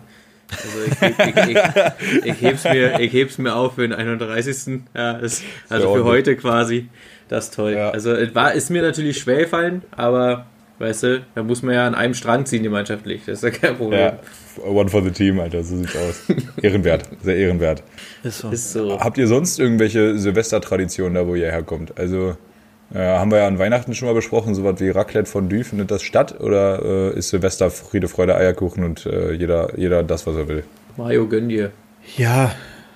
Also 0.51 0.79
ich, 0.85 1.01
heb, 1.01 1.19
ich, 1.19 1.55
ich, 1.55 2.25
ich, 2.35 2.41
heb's 2.41 2.63
mir, 2.65 2.99
ich 2.99 3.11
heb's 3.13 3.37
mir 3.37 3.55
auf 3.55 3.75
für 3.75 3.81
den 3.81 3.93
31. 3.93 4.81
Ja, 4.93 5.13
ist, 5.13 5.43
also 5.69 5.93
für 5.95 6.03
heute 6.05 6.35
quasi. 6.37 6.87
Das 7.31 7.45
ist 7.45 7.53
toll. 7.53 7.71
Ja. 7.71 7.91
Also 7.91 8.11
es 8.11 8.35
war, 8.35 8.53
ist 8.53 8.69
mir 8.69 8.81
natürlich 8.81 9.17
schwer 9.17 9.37
gefallen, 9.37 9.83
aber 9.91 10.47
weißt 10.79 11.03
du, 11.03 11.25
da 11.33 11.43
muss 11.43 11.63
man 11.63 11.75
ja 11.75 11.87
an 11.87 11.95
einem 11.95 12.13
Strang 12.13 12.45
ziehen 12.45 12.61
gemeinschaftlich. 12.61 13.21
Das 13.25 13.41
ist 13.41 13.43
ja 13.43 13.51
kein 13.51 13.77
Problem. 13.77 13.99
Ja, 14.01 14.19
one 14.65 14.89
for 14.89 15.01
the 15.01 15.11
team, 15.11 15.39
Alter, 15.39 15.63
so 15.63 15.77
sieht's 15.77 15.95
aus. 15.95 16.23
ehrenwert, 16.61 17.07
sehr 17.23 17.37
ehrenwert. 17.37 17.83
Ist 18.21 18.39
so. 18.39 18.49
Ist 18.49 18.73
so. 18.73 18.99
Habt 18.99 19.17
ihr 19.17 19.27
sonst 19.27 19.59
irgendwelche 19.59 20.17
Silvestertraditionen 20.17 21.13
da, 21.13 21.25
wo 21.25 21.35
ihr 21.35 21.49
herkommt? 21.49 21.97
Also 21.97 22.35
äh, 22.93 22.99
haben 22.99 23.31
wir 23.31 23.37
ja 23.37 23.47
an 23.47 23.59
Weihnachten 23.59 23.95
schon 23.95 24.09
mal 24.09 24.13
besprochen, 24.13 24.53
sowas 24.53 24.81
wie 24.81 24.89
Raclette 24.89 25.31
Fondue, 25.31 25.63
findet 25.63 25.89
das 25.89 26.03
statt? 26.03 26.41
Oder 26.41 27.13
äh, 27.13 27.17
ist 27.17 27.29
Silvester 27.29 27.71
Friede, 27.71 28.09
Freude, 28.09 28.35
Eierkuchen 28.35 28.83
und 28.83 29.05
äh, 29.05 29.31
jeder, 29.31 29.79
jeder 29.79 30.03
das, 30.03 30.27
was 30.27 30.35
er 30.35 30.49
will? 30.49 30.65
Mario, 30.97 31.25
gönn 31.29 31.47
dir. 31.47 31.71
Ja, 32.17 32.51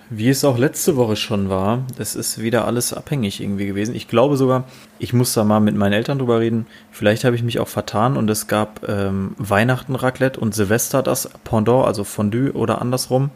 wie 0.09 0.29
es 0.29 0.45
auch 0.45 0.57
letzte 0.57 0.95
Woche 0.95 1.15
schon 1.15 1.49
war, 1.49 1.83
das 1.97 2.15
ist 2.15 2.41
wieder 2.41 2.65
alles 2.65 2.93
abhängig 2.93 3.41
irgendwie 3.41 3.65
gewesen. 3.65 3.95
Ich 3.95 4.07
glaube 4.07 4.37
sogar, 4.37 4.65
ich 4.99 5.13
muss 5.13 5.33
da 5.33 5.43
mal 5.43 5.59
mit 5.59 5.75
meinen 5.75 5.93
Eltern 5.93 6.19
drüber 6.19 6.39
reden. 6.39 6.67
Vielleicht 6.91 7.23
habe 7.23 7.35
ich 7.35 7.43
mich 7.43 7.59
auch 7.59 7.67
vertan 7.67 8.15
und 8.17 8.29
es 8.29 8.47
gab 8.47 8.87
ähm, 8.87 9.35
Weihnachten 9.37 9.95
Raclette 9.95 10.39
und 10.39 10.53
Silvester 10.53 11.01
das 11.01 11.29
Pendant, 11.43 11.85
also 11.85 12.03
Fondue 12.03 12.51
oder 12.53 12.81
andersrum. 12.81 13.31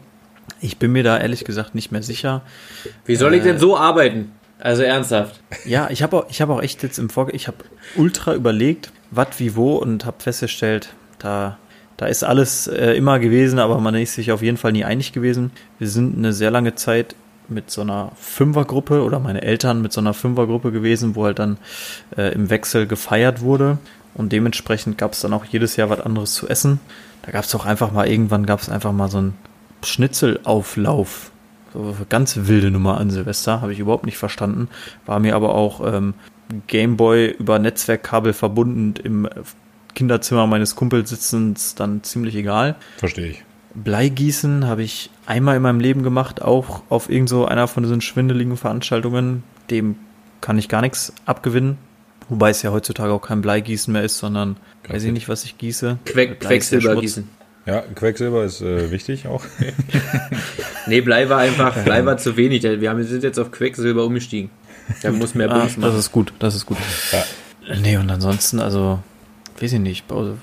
Ich 0.60 0.78
bin 0.78 0.92
mir 0.92 1.02
da 1.02 1.18
ehrlich 1.18 1.44
gesagt 1.44 1.74
nicht 1.74 1.92
mehr 1.92 2.02
sicher. 2.02 2.42
Wie 3.04 3.16
soll 3.16 3.34
ich 3.34 3.42
denn 3.42 3.58
so 3.58 3.76
arbeiten? 3.76 4.32
Also 4.58 4.82
ernsthaft. 4.82 5.40
Ja, 5.64 5.88
ich 5.90 6.02
habe 6.02 6.18
auch, 6.18 6.26
ich 6.28 6.40
habe 6.40 6.52
auch 6.52 6.62
echt 6.62 6.82
jetzt 6.82 6.98
im 6.98 7.08
Vorge 7.08 7.32
ich 7.32 7.48
habe 7.48 7.58
ultra 7.96 8.34
überlegt, 8.34 8.92
was 9.10 9.28
wie 9.38 9.56
wo 9.56 9.76
und 9.76 10.04
habe 10.04 10.20
festgestellt, 10.20 10.90
da 11.18 11.58
da 12.00 12.06
ist 12.06 12.24
alles 12.24 12.66
äh, 12.66 12.94
immer 12.94 13.18
gewesen, 13.18 13.58
aber 13.58 13.78
man 13.78 13.94
ist 13.94 14.14
sich 14.14 14.32
auf 14.32 14.40
jeden 14.40 14.56
Fall 14.56 14.72
nie 14.72 14.86
einig 14.86 15.12
gewesen. 15.12 15.50
Wir 15.78 15.86
sind 15.86 16.16
eine 16.16 16.32
sehr 16.32 16.50
lange 16.50 16.74
Zeit 16.74 17.14
mit 17.46 17.70
so 17.70 17.82
einer 17.82 18.12
Fünfergruppe 18.16 19.02
oder 19.02 19.18
meine 19.18 19.42
Eltern 19.42 19.82
mit 19.82 19.92
so 19.92 20.00
einer 20.00 20.14
Fünfergruppe 20.14 20.72
gewesen, 20.72 21.14
wo 21.14 21.26
halt 21.26 21.38
dann 21.38 21.58
äh, 22.16 22.32
im 22.32 22.48
Wechsel 22.48 22.86
gefeiert 22.86 23.42
wurde 23.42 23.76
und 24.14 24.32
dementsprechend 24.32 24.96
gab 24.96 25.12
es 25.12 25.20
dann 25.20 25.34
auch 25.34 25.44
jedes 25.44 25.76
Jahr 25.76 25.90
was 25.90 26.00
anderes 26.00 26.32
zu 26.32 26.48
essen. 26.48 26.80
Da 27.20 27.32
gab 27.32 27.44
es 27.44 27.54
auch 27.54 27.66
einfach 27.66 27.92
mal 27.92 28.08
irgendwann 28.08 28.46
gab 28.46 28.62
es 28.62 28.70
einfach 28.70 28.92
mal 28.92 29.10
so 29.10 29.18
einen 29.18 29.34
Schnitzelauflauf 29.84 31.30
so 31.74 31.80
eine 31.80 32.06
ganz 32.08 32.34
wilde 32.44 32.70
Nummer 32.70 32.96
an 32.96 33.10
Silvester, 33.10 33.60
habe 33.60 33.74
ich 33.74 33.78
überhaupt 33.78 34.06
nicht 34.06 34.16
verstanden. 34.16 34.68
War 35.04 35.20
mir 35.20 35.36
aber 35.36 35.54
auch 35.54 35.86
ähm, 35.86 36.14
Gameboy 36.66 37.28
über 37.38 37.58
Netzwerkkabel 37.58 38.32
verbunden 38.32 38.94
im 39.04 39.28
Kinderzimmer 39.94 40.46
meines 40.46 40.76
Kumpels 40.76 41.10
sitzend 41.10 41.78
dann 41.80 42.02
ziemlich 42.02 42.34
egal. 42.34 42.76
Verstehe 42.98 43.28
ich. 43.28 43.44
Bleigießen 43.74 44.66
habe 44.66 44.82
ich 44.82 45.10
einmal 45.26 45.56
in 45.56 45.62
meinem 45.62 45.80
Leben 45.80 46.02
gemacht, 46.02 46.42
auch 46.42 46.82
auf 46.88 47.08
irgend 47.08 47.28
so 47.28 47.44
einer 47.46 47.68
von 47.68 47.82
diesen 47.84 48.00
schwindeligen 48.00 48.56
Veranstaltungen. 48.56 49.44
Dem 49.70 49.96
kann 50.40 50.58
ich 50.58 50.68
gar 50.68 50.80
nichts 50.80 51.12
abgewinnen. 51.26 51.78
Wobei 52.28 52.50
es 52.50 52.62
ja 52.62 52.70
heutzutage 52.72 53.12
auch 53.12 53.22
kein 53.22 53.42
Bleigießen 53.42 53.92
mehr 53.92 54.02
ist, 54.04 54.18
sondern 54.18 54.56
weiß 54.88 55.04
ich 55.04 55.12
nicht, 55.12 55.28
was 55.28 55.44
ich 55.44 55.58
gieße. 55.58 55.98
Queck, 56.04 56.28
ja 56.42 56.48
Quecksilber 56.48 56.96
gießen. 57.00 57.28
Ja, 57.66 57.82
Quecksilber 57.94 58.44
ist 58.44 58.60
äh, 58.62 58.90
wichtig 58.90 59.26
auch. 59.26 59.44
Nee, 60.86 61.02
Blei 61.02 61.28
war 61.28 61.38
einfach, 61.38 61.76
Blei 61.84 62.04
war 62.06 62.16
zu 62.16 62.36
wenig. 62.36 62.62
Wir 62.62 62.88
haben, 62.90 62.98
wir 62.98 63.04
sind 63.04 63.22
jetzt 63.22 63.38
auf 63.38 63.50
Quecksilber 63.52 64.04
umgestiegen. 64.04 64.50
Da 65.02 65.12
muss 65.12 65.34
mehr 65.34 65.50
Ah, 65.50 65.58
Bums 65.58 65.74
das 65.74 65.76
machen. 65.78 65.98
ist 65.98 66.10
gut, 66.10 66.32
das 66.38 66.54
ist 66.54 66.66
gut. 66.66 66.78
Nee, 67.82 67.96
und 67.98 68.10
ansonsten, 68.10 68.58
also, 68.60 68.98
weiß 69.60 69.72
ich 69.74 69.80
nicht, 69.80 70.10
also, 70.12 70.36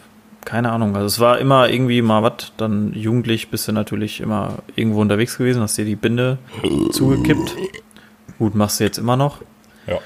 keine 0.45 0.71
Ahnung. 0.71 0.95
Also 0.95 1.07
es 1.07 1.19
war 1.19 1.39
immer 1.39 1.69
irgendwie 1.69 2.01
mal 2.01 2.23
was, 2.23 2.53
dann 2.57 2.93
jugendlich 2.93 3.49
bist 3.49 3.67
du 3.67 3.71
natürlich 3.71 4.21
immer 4.21 4.59
irgendwo 4.75 5.01
unterwegs 5.01 5.37
gewesen, 5.37 5.61
hast 5.61 5.77
dir 5.77 5.85
die 5.85 5.95
Binde 5.95 6.37
zugekippt. 6.91 7.55
Gut, 8.39 8.55
machst 8.55 8.79
du 8.79 8.83
jetzt 8.83 8.97
immer 8.97 9.17
noch. 9.17 9.41
Ja. 9.87 9.99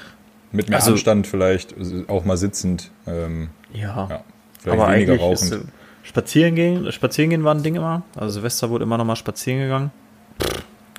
Mit 0.50 0.68
mehr 0.68 0.78
Also- 0.78 0.92
Anstand 0.92 1.26
vielleicht, 1.26 1.74
auch 2.08 2.24
mal 2.24 2.36
sitzend. 2.36 2.90
Ähm, 3.06 3.50
Ja. 3.72 4.08
ja. 4.10 4.24
Vielleicht 4.60 4.80
Aber 4.80 4.92
weniger 4.92 5.12
eigentlich 5.14 5.32
ist, 5.42 5.52
äh, 5.52 5.58
spazieren 6.04 6.54
gehen, 6.54 6.92
spazieren 6.92 7.30
gehen 7.30 7.44
war 7.44 7.54
ein 7.54 7.62
Ding 7.62 7.74
immer. 7.74 8.02
Also 8.16 8.34
Silvester 8.34 8.70
wurde 8.70 8.84
immer 8.84 8.96
noch 8.98 9.04
mal 9.04 9.16
spazieren 9.16 9.60
gegangen. 9.60 9.90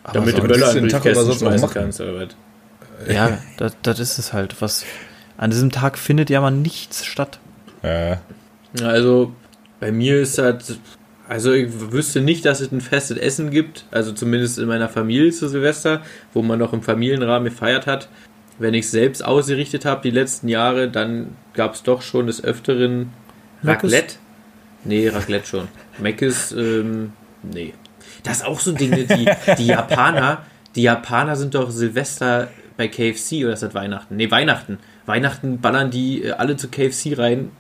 Aber 0.03 0.13
Damit 0.13 0.35
so, 0.35 0.41
du 0.41 0.47
Böller 0.47 0.59
das 0.59 0.75
in 0.75 0.83
den 0.83 0.89
Tag 0.89 1.03
Briefkästen 1.03 1.37
sonst 1.39 1.61
machen. 1.61 1.73
kannst. 1.73 2.01
Oder 2.01 2.27
ja, 3.07 3.37
das, 3.57 3.75
das 3.83 3.99
ist 3.99 4.17
es 4.17 4.33
halt. 4.33 4.61
Was, 4.61 4.85
an 5.37 5.49
diesem 5.51 5.71
Tag 5.71 5.97
findet 5.97 6.29
ja 6.29 6.41
mal 6.41 6.51
nichts 6.51 7.05
statt. 7.05 7.39
Ja, 7.83 8.21
Also 8.81 9.33
bei 9.79 9.91
mir 9.91 10.21
ist 10.21 10.37
das, 10.37 10.79
also 11.27 11.51
ich 11.51 11.67
wüsste 11.91 12.21
nicht, 12.21 12.45
dass 12.45 12.61
es 12.61 12.71
ein 12.71 12.81
festes 12.81 13.17
Essen 13.17 13.51
gibt, 13.51 13.85
also 13.91 14.11
zumindest 14.13 14.59
in 14.59 14.67
meiner 14.67 14.89
Familie 14.89 15.31
zu 15.31 15.47
Silvester, 15.49 16.01
wo 16.33 16.41
man 16.41 16.59
noch 16.59 16.73
im 16.73 16.81
Familienrahmen 16.81 17.49
gefeiert 17.49 17.85
hat. 17.85 18.09
Wenn 18.59 18.73
ich 18.73 18.85
es 18.85 18.91
selbst 18.91 19.25
ausgerichtet 19.25 19.83
habe 19.85 20.01
die 20.03 20.11
letzten 20.11 20.47
Jahre, 20.47 20.89
dann 20.89 21.35
gab 21.53 21.73
es 21.73 21.83
doch 21.83 22.01
schon 22.01 22.27
des 22.27 22.43
Öfteren 22.43 23.11
Meckes? 23.61 23.91
Raclette. 23.91 24.15
Nee, 24.85 25.09
Raclette 25.09 25.47
schon. 25.47 25.67
Meckes, 25.99 26.51
ähm, 26.51 27.13
nee. 27.41 27.73
Das 28.23 28.37
ist 28.37 28.45
auch 28.45 28.59
so 28.59 28.71
Dinge, 28.71 29.05
die, 29.05 29.27
die 29.57 29.67
Japaner, 29.67 30.43
die 30.75 30.83
Japaner 30.83 31.35
sind 31.35 31.55
doch 31.55 31.71
Silvester 31.71 32.49
bei 32.77 32.87
KFC 32.87 33.43
oder 33.43 33.53
ist 33.53 33.63
das 33.63 33.73
Weihnachten? 33.73 34.15
Nee, 34.15 34.31
Weihnachten. 34.31 34.79
Weihnachten 35.05 35.59
ballern 35.61 35.91
die 35.91 36.23
äh, 36.23 36.31
alle 36.31 36.55
zu 36.55 36.69
KFC 36.69 37.17
rein. 37.17 37.51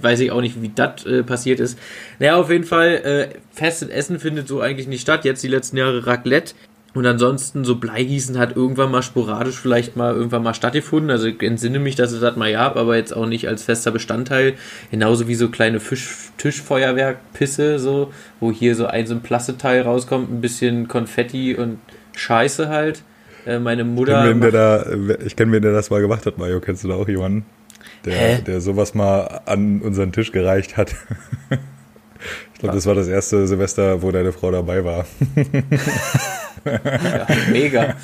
Weiß 0.00 0.20
ich 0.20 0.30
auch 0.30 0.40
nicht, 0.40 0.62
wie 0.62 0.70
das 0.74 1.04
äh, 1.06 1.22
passiert 1.22 1.60
ist. 1.60 1.78
Naja, 2.18 2.36
auf 2.36 2.50
jeden 2.50 2.64
Fall, 2.64 2.88
äh, 2.88 3.28
festes 3.52 3.88
Essen 3.88 4.18
findet 4.18 4.48
so 4.48 4.60
eigentlich 4.60 4.88
nicht 4.88 5.02
statt. 5.02 5.24
Jetzt 5.24 5.42
die 5.42 5.48
letzten 5.48 5.76
Jahre 5.76 6.06
Raclette. 6.06 6.54
Und 6.94 7.06
ansonsten 7.06 7.64
so 7.64 7.76
Bleigießen 7.76 8.38
hat 8.38 8.54
irgendwann 8.54 8.90
mal 8.90 9.02
sporadisch 9.02 9.58
vielleicht 9.58 9.96
mal 9.96 10.14
irgendwann 10.14 10.42
mal 10.42 10.52
stattgefunden. 10.52 11.10
Also 11.10 11.26
ich 11.26 11.42
entsinne 11.42 11.78
mich, 11.78 11.96
dass 11.96 12.12
es 12.12 12.20
das 12.20 12.36
mal 12.36 12.52
gab, 12.52 12.76
aber 12.76 12.96
jetzt 12.96 13.16
auch 13.16 13.26
nicht 13.26 13.48
als 13.48 13.62
fester 13.62 13.90
Bestandteil. 13.90 14.54
Genauso 14.90 15.26
wie 15.26 15.34
so 15.34 15.48
kleine 15.48 15.80
Fisch 15.80 16.30
Tischfeuerwerk-Pisse, 16.36 17.78
so, 17.78 18.12
wo 18.40 18.52
hier 18.52 18.74
so 18.74 18.86
ein 18.86 19.06
so 19.06 19.14
ein 19.14 19.22
Plasteteil 19.22 19.82
rauskommt, 19.82 20.30
ein 20.30 20.42
bisschen 20.42 20.86
Konfetti 20.86 21.54
und 21.54 21.78
Scheiße 22.14 22.68
halt. 22.68 23.02
Äh, 23.46 23.58
meine 23.58 23.84
Mutter. 23.84 24.22
kenn 24.22 24.42
wen, 24.42 24.52
der 24.52 24.52
da, 24.52 25.16
ich 25.24 25.34
kenne, 25.34 25.52
wen 25.52 25.62
der 25.62 25.72
das 25.72 25.88
mal 25.88 26.02
gemacht 26.02 26.26
hat, 26.26 26.36
Mario. 26.36 26.60
Kennst 26.60 26.84
du 26.84 26.88
da 26.88 26.94
auch 26.94 27.08
jemanden? 27.08 27.46
Der, 28.04 28.38
der 28.38 28.60
sowas 28.60 28.94
mal 28.94 29.42
an 29.46 29.80
unseren 29.80 30.12
Tisch 30.12 30.32
gereicht 30.32 30.76
hat. 30.76 30.94
ich 32.54 32.58
glaube, 32.60 32.74
das 32.74 32.86
war 32.86 32.94
das 32.94 33.08
erste 33.08 33.46
Silvester, 33.46 34.02
wo 34.02 34.10
deine 34.10 34.32
Frau 34.32 34.50
dabei 34.50 34.84
war. 34.84 35.06
ja, 36.64 37.26
mega. 37.50 37.96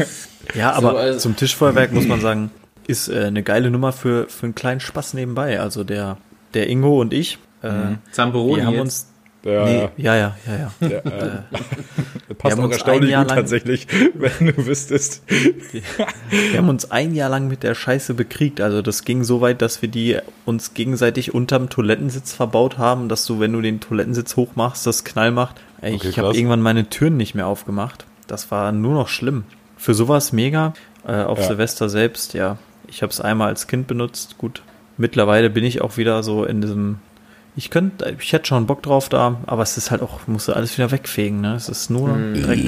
Ja, 0.55 0.81
So, 0.81 0.89
aber 0.89 0.99
also- 0.99 1.19
zum 1.19 1.37
Tischfeuerwerk 1.37 1.93
muss 1.93 2.07
man 2.07 2.21
sagen, 2.21 2.51
ist 2.87 3.09
äh, 3.09 3.25
eine 3.25 3.43
geile 3.43 3.71
Nummer 3.71 3.93
für, 3.93 4.29
für 4.29 4.47
einen 4.47 4.55
kleinen 4.55 4.81
Spaß 4.81 5.15
nebenbei. 5.15 5.61
Also 5.61 5.85
der, 5.85 6.17
der 6.55 6.69
Ingo 6.69 7.01
und 7.01 7.13
ich, 7.13 7.39
äh, 7.63 7.69
Zamperoni 8.13 8.57
wir 8.57 8.67
haben 8.67 8.75
jetzt. 8.75 8.83
uns. 8.83 9.08
Der, 9.45 9.65
Nee, 9.65 9.89
ja, 9.97 10.17
ja, 10.17 10.37
ja, 10.47 10.57
ja. 10.81 10.89
der, 10.89 11.07
äh, 11.07 11.31
Wir 12.29 12.37
passt 12.37 12.59
auch 12.59 12.71
erstaunlich 12.71 13.11
gut 13.15 13.29
lang- 13.29 13.29
tatsächlich, 13.29 13.87
wenn 14.15 14.49
du 14.49 14.67
wüsstest. 14.67 15.23
Wir 15.29 16.59
haben 16.59 16.69
uns 16.69 16.91
ein 16.91 17.15
Jahr 17.15 17.31
lang 17.31 17.49
mit 17.49 17.63
der 17.63 17.75
Scheiße 17.75 18.15
bekriegt. 18.15 18.61
Also 18.61 18.83
das 18.83 19.05
ging 19.05 19.25
so 19.25 19.41
weit, 19.41 19.63
dass 19.63 19.81
wir 19.81 19.89
die 19.89 20.19
uns 20.45 20.75
gegenseitig 20.75 21.35
unterm 21.35 21.69
Toilettensitz 21.71 22.33
verbaut 22.33 22.79
haben, 22.79 23.09
dass 23.09 23.25
du, 23.27 23.39
wenn 23.41 23.53
du 23.53 23.61
den 23.61 23.81
Toilettensitz 23.81 24.37
hochmachst, 24.37 24.87
das 24.87 25.05
Knall 25.05 25.31
macht. 25.31 25.57
Ey, 25.81 25.95
Okay, 25.95 26.09
ich 26.09 26.19
habe 26.19 26.35
irgendwann 26.37 26.61
meine 26.61 26.89
Türen 26.91 27.17
nicht 27.17 27.35
mehr 27.35 27.47
aufgemacht. 27.47 28.07
Das 28.27 28.51
war 28.51 28.73
nur 28.73 28.95
noch 28.95 29.09
schlimm. 29.09 29.45
Für 29.77 29.95
sowas 29.95 30.33
mega. 30.33 30.75
Äh, 31.07 31.23
auf 31.23 31.39
Ja. 31.39 31.47
Silvester 31.47 31.89
selbst, 31.89 32.35
ja. 32.35 32.59
Ich 32.89 33.03
habe 33.03 33.13
es 33.13 33.21
einmal 33.21 33.49
als 33.49 33.67
Kind 33.69 33.87
benutzt. 33.87 34.37
Gut. 34.39 34.63
Mittlerweile 34.97 35.49
bin 35.49 35.63
ich 35.65 35.81
auch 35.81 35.97
wieder 35.97 36.23
so 36.25 36.45
in 36.45 36.61
diesem. 36.61 36.99
Ich 37.59 37.71
könnte, 37.71 38.15
ich 38.21 38.33
hätte 38.33 38.47
schon 38.47 38.67
Bock 38.67 38.83
drauf 38.83 39.09
da, 39.09 39.41
aber 39.47 39.63
es 39.63 39.77
ist 39.77 39.91
halt 39.91 40.01
auch, 40.01 40.21
musst 40.29 40.47
du 40.47 40.53
alles 40.53 40.79
wieder 40.79 40.93
wegfegen, 40.93 41.41
ne? 41.41 41.55
Es 41.55 41.69
ist 41.69 41.91
nur 41.91 42.17
Dreck. 42.35 42.61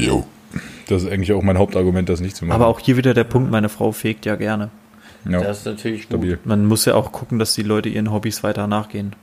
Das 0.88 1.04
ist 1.04 1.09
eigentlich 1.12 1.32
auch 1.32 1.42
mein 1.42 1.59
Hauptargument, 1.59 2.09
das 2.09 2.20
nicht 2.20 2.35
zu 2.35 2.44
machen. 2.44 2.56
Aber 2.56 2.66
auch 2.66 2.80
hier 2.80 2.97
wieder 2.97 3.14
der 3.14 3.23
Punkt, 3.23 3.52
meine 3.52 3.68
Frau 3.68 3.92
fegt 3.92 4.26
ja 4.26 4.35
gerne. 4.35 4.70
ja, 5.28 5.40
Das 5.42 5.59
ist 5.61 5.66
natürlich 5.66 6.02
stabil. 6.02 6.38
gut. 6.38 6.47
Man 6.47 6.66
muss 6.66 6.87
ja 6.87 6.94
auch 6.97 7.12
gucken, 7.12 7.38
dass 7.38 7.54
die 7.54 7.62
Leute 7.62 7.88
ihren 7.88 8.11
Hobbys 8.11 8.42
weiter 8.42 8.66
nachgehen. 8.66 9.14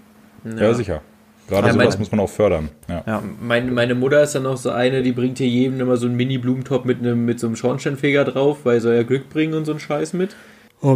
Ja, 0.58 0.74
sicher. 0.74 1.02
Gerade 1.50 1.68
Ja, 1.68 1.74
sowas 1.74 1.90
mein- 1.96 2.00
muss 2.00 2.12
man 2.12 2.20
auch 2.22 2.30
fördern. 2.30 2.70
Ja. 2.88 3.04
Ja. 3.06 3.24
Meine, 3.42 3.70
meine 3.72 3.94
Mutter 3.96 4.24
ist 4.24 4.36
dann 4.36 4.46
auch 4.46 4.56
so 4.58 4.70
eine, 4.70 5.04
die 5.04 5.12
bringt 5.12 5.38
hier 5.38 5.48
jedem 5.50 5.82
immer 5.82 5.98
so 5.98 6.06
einen 6.08 6.16
Mini-Blumentopf 6.16 6.86
mit, 6.86 7.00
einem, 7.00 7.26
mit 7.26 7.42
so 7.42 7.48
einem 7.48 7.58
Schornsteinfeger 7.58 8.24
drauf, 8.24 8.60
weil 8.64 8.80
soll 8.80 8.96
ja 8.96 9.04
Glück 9.04 9.30
bringen 9.30 9.54
und 9.54 9.66
so 9.66 9.74
ein 9.74 9.80
Scheiß 9.80 10.14
mit. 10.14 10.34
Oh, 10.82 10.96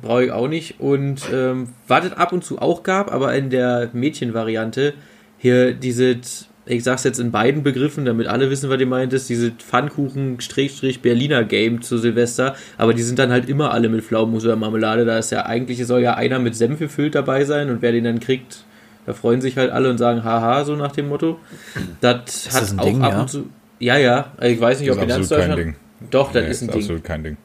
Brauche 0.00 0.24
ich 0.24 0.32
auch 0.32 0.48
nicht. 0.48 0.80
Und 0.80 1.22
ähm, 1.32 1.68
was 1.88 2.04
es 2.06 2.12
ab 2.12 2.32
und 2.32 2.44
zu 2.44 2.58
auch 2.58 2.82
gab, 2.82 3.12
aber 3.12 3.34
in 3.34 3.50
der 3.50 3.90
Mädchenvariante, 3.92 4.94
hier 5.38 5.72
diese, 5.72 6.16
ich 6.66 6.84
sag's 6.84 7.04
jetzt 7.04 7.18
in 7.18 7.30
beiden 7.30 7.62
Begriffen, 7.62 8.04
damit 8.04 8.26
alle 8.26 8.50
wissen, 8.50 8.68
was 8.68 8.78
ihr 8.80 8.86
meint, 8.86 9.12
ist 9.14 9.28
diese 9.30 9.52
Pfannkuchen-Berliner 9.52 11.44
Game 11.44 11.82
zu 11.82 11.96
Silvester, 11.98 12.54
aber 12.76 12.92
die 12.94 13.02
sind 13.02 13.18
dann 13.18 13.30
halt 13.30 13.48
immer 13.48 13.72
alle 13.72 13.88
mit 13.88 14.04
Pflaumenmus 14.04 14.44
oder 14.44 14.56
Marmelade. 14.56 15.04
Da 15.04 15.18
ist 15.18 15.30
ja 15.30 15.46
eigentlich, 15.46 15.84
soll 15.86 16.00
ja 16.02 16.14
einer 16.14 16.38
mit 16.38 16.54
Senf 16.54 16.78
gefüllt 16.78 17.14
dabei 17.14 17.44
sein 17.44 17.70
und 17.70 17.82
wer 17.82 17.92
den 17.92 18.04
dann 18.04 18.20
kriegt, 18.20 18.64
da 19.06 19.12
freuen 19.14 19.40
sich 19.40 19.56
halt 19.56 19.70
alle 19.70 19.88
und 19.88 19.98
sagen 19.98 20.24
haha, 20.24 20.64
so 20.64 20.74
nach 20.76 20.92
dem 20.92 21.08
Motto. 21.08 21.38
Das 22.00 22.48
hat 22.52 22.62
das 22.62 22.72
ein 22.72 22.78
auch 22.80 22.84
Ding, 22.84 23.02
ab 23.02 23.20
und 23.20 23.30
zu. 23.30 23.46
Ja, 23.78 23.96
ja, 23.98 24.32
ich 24.42 24.60
weiß 24.60 24.80
nicht, 24.80 24.90
Das 24.90 24.96
ob 24.96 25.02
ist 25.02 25.04
in 25.04 25.08
ganz 25.08 25.32
absolut 25.32 25.40
kein 25.46 25.50
Deutschland. 25.56 25.76
Ding. 26.00 26.08
Doch, 26.10 26.32
das 26.32 26.42
Nee, 26.44 26.50
ist 26.50 26.62
ein 26.62 26.68
ist 26.68 26.74
Ding. 26.74 26.80
absolut 26.82 27.04
kein 27.04 27.24
Ding. 27.24 27.36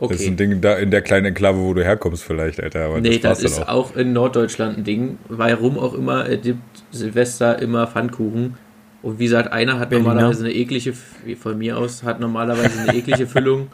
Okay. 0.00 0.12
Das 0.14 0.22
ist 0.22 0.28
ein 0.28 0.36
Ding 0.36 0.60
da 0.60 0.74
in 0.76 0.92
der 0.92 1.02
kleinen 1.02 1.26
Enklave, 1.26 1.58
wo 1.58 1.74
du 1.74 1.82
herkommst 1.82 2.22
vielleicht, 2.22 2.62
Alter. 2.62 2.84
Aber 2.84 3.00
Nee, 3.00 3.18
das, 3.18 3.40
das, 3.40 3.52
ist 3.52 3.62
auch. 3.68 3.90
auch 3.92 3.96
in 3.96 4.12
Norddeutschland 4.12 4.78
ein 4.78 4.84
Ding. 4.84 5.18
Warum 5.28 5.76
auch 5.76 5.92
immer, 5.94 6.28
es 6.28 6.42
gibt 6.42 6.60
Silvester 6.92 7.58
immer 7.60 7.86
Pfannkuchen. 7.88 8.54
Und 9.02 9.18
wie 9.18 9.24
gesagt, 9.24 9.52
einer 9.52 9.80
hat 9.80 9.90
Berliner. 9.90 10.10
normalerweise 10.14 10.44
eine 10.44 10.54
eklige, 10.54 10.92
wie 11.24 11.34
von 11.34 11.58
mir 11.58 11.78
aus, 11.78 12.04
hat 12.04 12.20
normalerweise 12.20 12.78
eine 12.80 12.96
eklige 12.96 13.26
Füllung. 13.32 13.68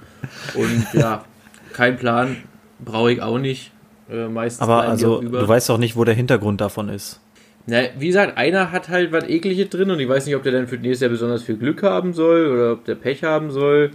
Und 0.54 0.86
ja, 0.98 1.24
kein 1.74 1.96
Plan, 1.96 2.36
brauche 2.82 3.12
ich 3.12 3.20
auch 3.22 3.38
nicht. 3.38 3.72
Äh, 4.10 4.28
meistens 4.28 4.62
Aber 4.62 4.82
also, 4.82 5.20
du 5.20 5.48
weißt 5.48 5.70
auch 5.70 5.78
nicht, 5.78 5.94
wo 5.96 6.04
der 6.04 6.14
Hintergrund 6.14 6.60
davon 6.60 6.88
ist. 6.88 7.20
Na, 7.66 7.78
wie 7.98 8.08
gesagt, 8.08 8.36
einer 8.36 8.70
hat 8.72 8.88
halt 8.90 9.12
was 9.12 9.24
Ekliges 9.28 9.70
drin 9.70 9.90
und 9.90 9.98
ich 10.00 10.08
weiß 10.08 10.26
nicht, 10.26 10.36
ob 10.36 10.42
der 10.42 10.52
dann 10.52 10.68
für 10.68 10.76
nächstes 10.76 11.00
Jahr 11.00 11.10
besonders 11.10 11.42
viel 11.42 11.56
Glück 11.56 11.82
haben 11.82 12.12
soll 12.12 12.46
oder 12.46 12.72
ob 12.72 12.84
der 12.84 12.94
Pech 12.94 13.24
haben 13.24 13.50
soll. 13.50 13.90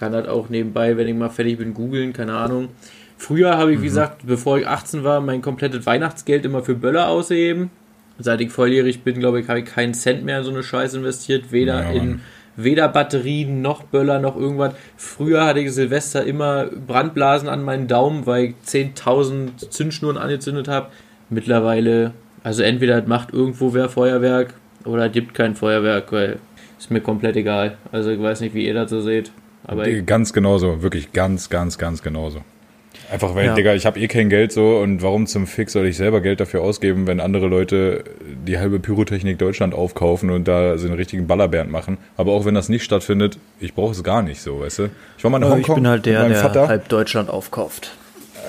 Kann 0.00 0.14
halt 0.14 0.28
auch 0.28 0.48
nebenbei, 0.48 0.96
wenn 0.96 1.06
ich 1.06 1.14
mal 1.14 1.28
fertig 1.28 1.58
bin, 1.58 1.74
googeln, 1.74 2.14
keine 2.14 2.32
Ahnung. 2.32 2.68
Früher 3.18 3.58
habe 3.58 3.74
ich, 3.74 3.82
wie 3.82 3.84
gesagt, 3.84 4.22
bevor 4.26 4.58
ich 4.58 4.66
18 4.66 5.04
war, 5.04 5.20
mein 5.20 5.42
komplettes 5.42 5.84
Weihnachtsgeld 5.84 6.46
immer 6.46 6.62
für 6.62 6.74
Böller 6.74 7.08
ausgegeben. 7.08 7.70
Seit 8.18 8.40
ich 8.40 8.50
volljährig 8.50 9.02
bin, 9.02 9.20
glaube 9.20 9.40
ich, 9.40 9.48
habe 9.48 9.60
ich 9.60 9.66
keinen 9.66 9.92
Cent 9.92 10.24
mehr 10.24 10.38
in 10.38 10.44
so 10.44 10.50
eine 10.52 10.62
Scheiße 10.62 10.96
investiert. 10.96 11.52
Weder 11.52 11.82
Ja, 11.82 11.90
in 11.90 12.20
weder 12.56 12.88
Batterien 12.88 13.60
noch 13.60 13.82
Böller 13.82 14.20
noch 14.20 14.36
irgendwas. 14.36 14.72
Früher 14.96 15.44
hatte 15.44 15.60
ich 15.60 15.70
Silvester 15.70 16.24
immer 16.24 16.64
Brandblasen 16.64 17.50
an 17.50 17.62
meinen 17.62 17.86
Daumen, 17.86 18.24
weil 18.24 18.44
ich 18.44 18.54
10.000 18.66 19.68
Zündschnuren 19.68 20.16
angezündet 20.16 20.66
habe. 20.66 20.88
Mittlerweile, 21.28 22.12
also 22.42 22.62
entweder 22.62 23.02
macht 23.06 23.34
irgendwo 23.34 23.74
wer 23.74 23.90
Feuerwerk 23.90 24.54
oder 24.86 25.10
gibt 25.10 25.34
kein 25.34 25.56
Feuerwerk, 25.56 26.10
weil 26.10 26.38
ist 26.78 26.90
mir 26.90 27.02
komplett 27.02 27.36
egal. 27.36 27.76
Also 27.92 28.08
ich 28.08 28.20
weiß 28.20 28.40
nicht, 28.40 28.54
wie 28.54 28.66
ihr 28.66 28.72
das 28.72 28.88
so 28.88 29.02
seht. 29.02 29.30
Aber 29.70 29.86
ich, 29.86 30.04
Ganz 30.06 30.32
genauso, 30.32 30.82
wirklich 30.82 31.12
ganz, 31.12 31.48
ganz, 31.48 31.78
ganz 31.78 32.02
genauso. 32.02 32.42
Einfach 33.10 33.34
weil, 33.34 33.46
Ja. 33.46 33.54
Digga, 33.54 33.74
ich 33.74 33.86
habe 33.86 33.98
eh 33.98 34.06
kein 34.06 34.28
Geld 34.28 34.52
so 34.52 34.78
und 34.78 35.02
warum 35.02 35.26
zum 35.26 35.46
Fix 35.46 35.72
soll 35.72 35.86
ich 35.86 35.96
selber 35.96 36.20
Geld 36.20 36.38
dafür 36.40 36.62
ausgeben, 36.62 37.06
wenn 37.06 37.18
andere 37.20 37.48
Leute 37.48 38.04
die 38.46 38.58
halbe 38.58 38.78
Pyrotechnik 38.78 39.38
Deutschland 39.38 39.74
aufkaufen 39.74 40.30
und 40.30 40.46
da 40.46 40.78
so 40.78 40.86
einen 40.86 40.96
richtigen 40.96 41.26
Ballerbernd 41.26 41.70
machen. 41.70 41.98
Aber 42.16 42.32
auch 42.32 42.44
wenn 42.44 42.54
das 42.54 42.68
nicht 42.68 42.84
stattfindet, 42.84 43.38
ich 43.58 43.74
brauche 43.74 43.92
es 43.92 44.04
gar 44.04 44.22
nicht 44.22 44.40
so, 44.40 44.60
weißt 44.60 44.78
du? 44.80 44.88
Ich 45.18 45.24
war 45.24 45.30
mal 45.30 45.38
in 45.38 45.44
ich 45.44 45.50
Hongkong 45.50 45.74
bin 45.76 45.88
halt 45.88 46.06
der, 46.06 46.28
der 46.28 46.36
Vater. 46.36 46.68
halb 46.68 46.88
Deutschland 46.88 47.30
aufkauft. 47.30 47.96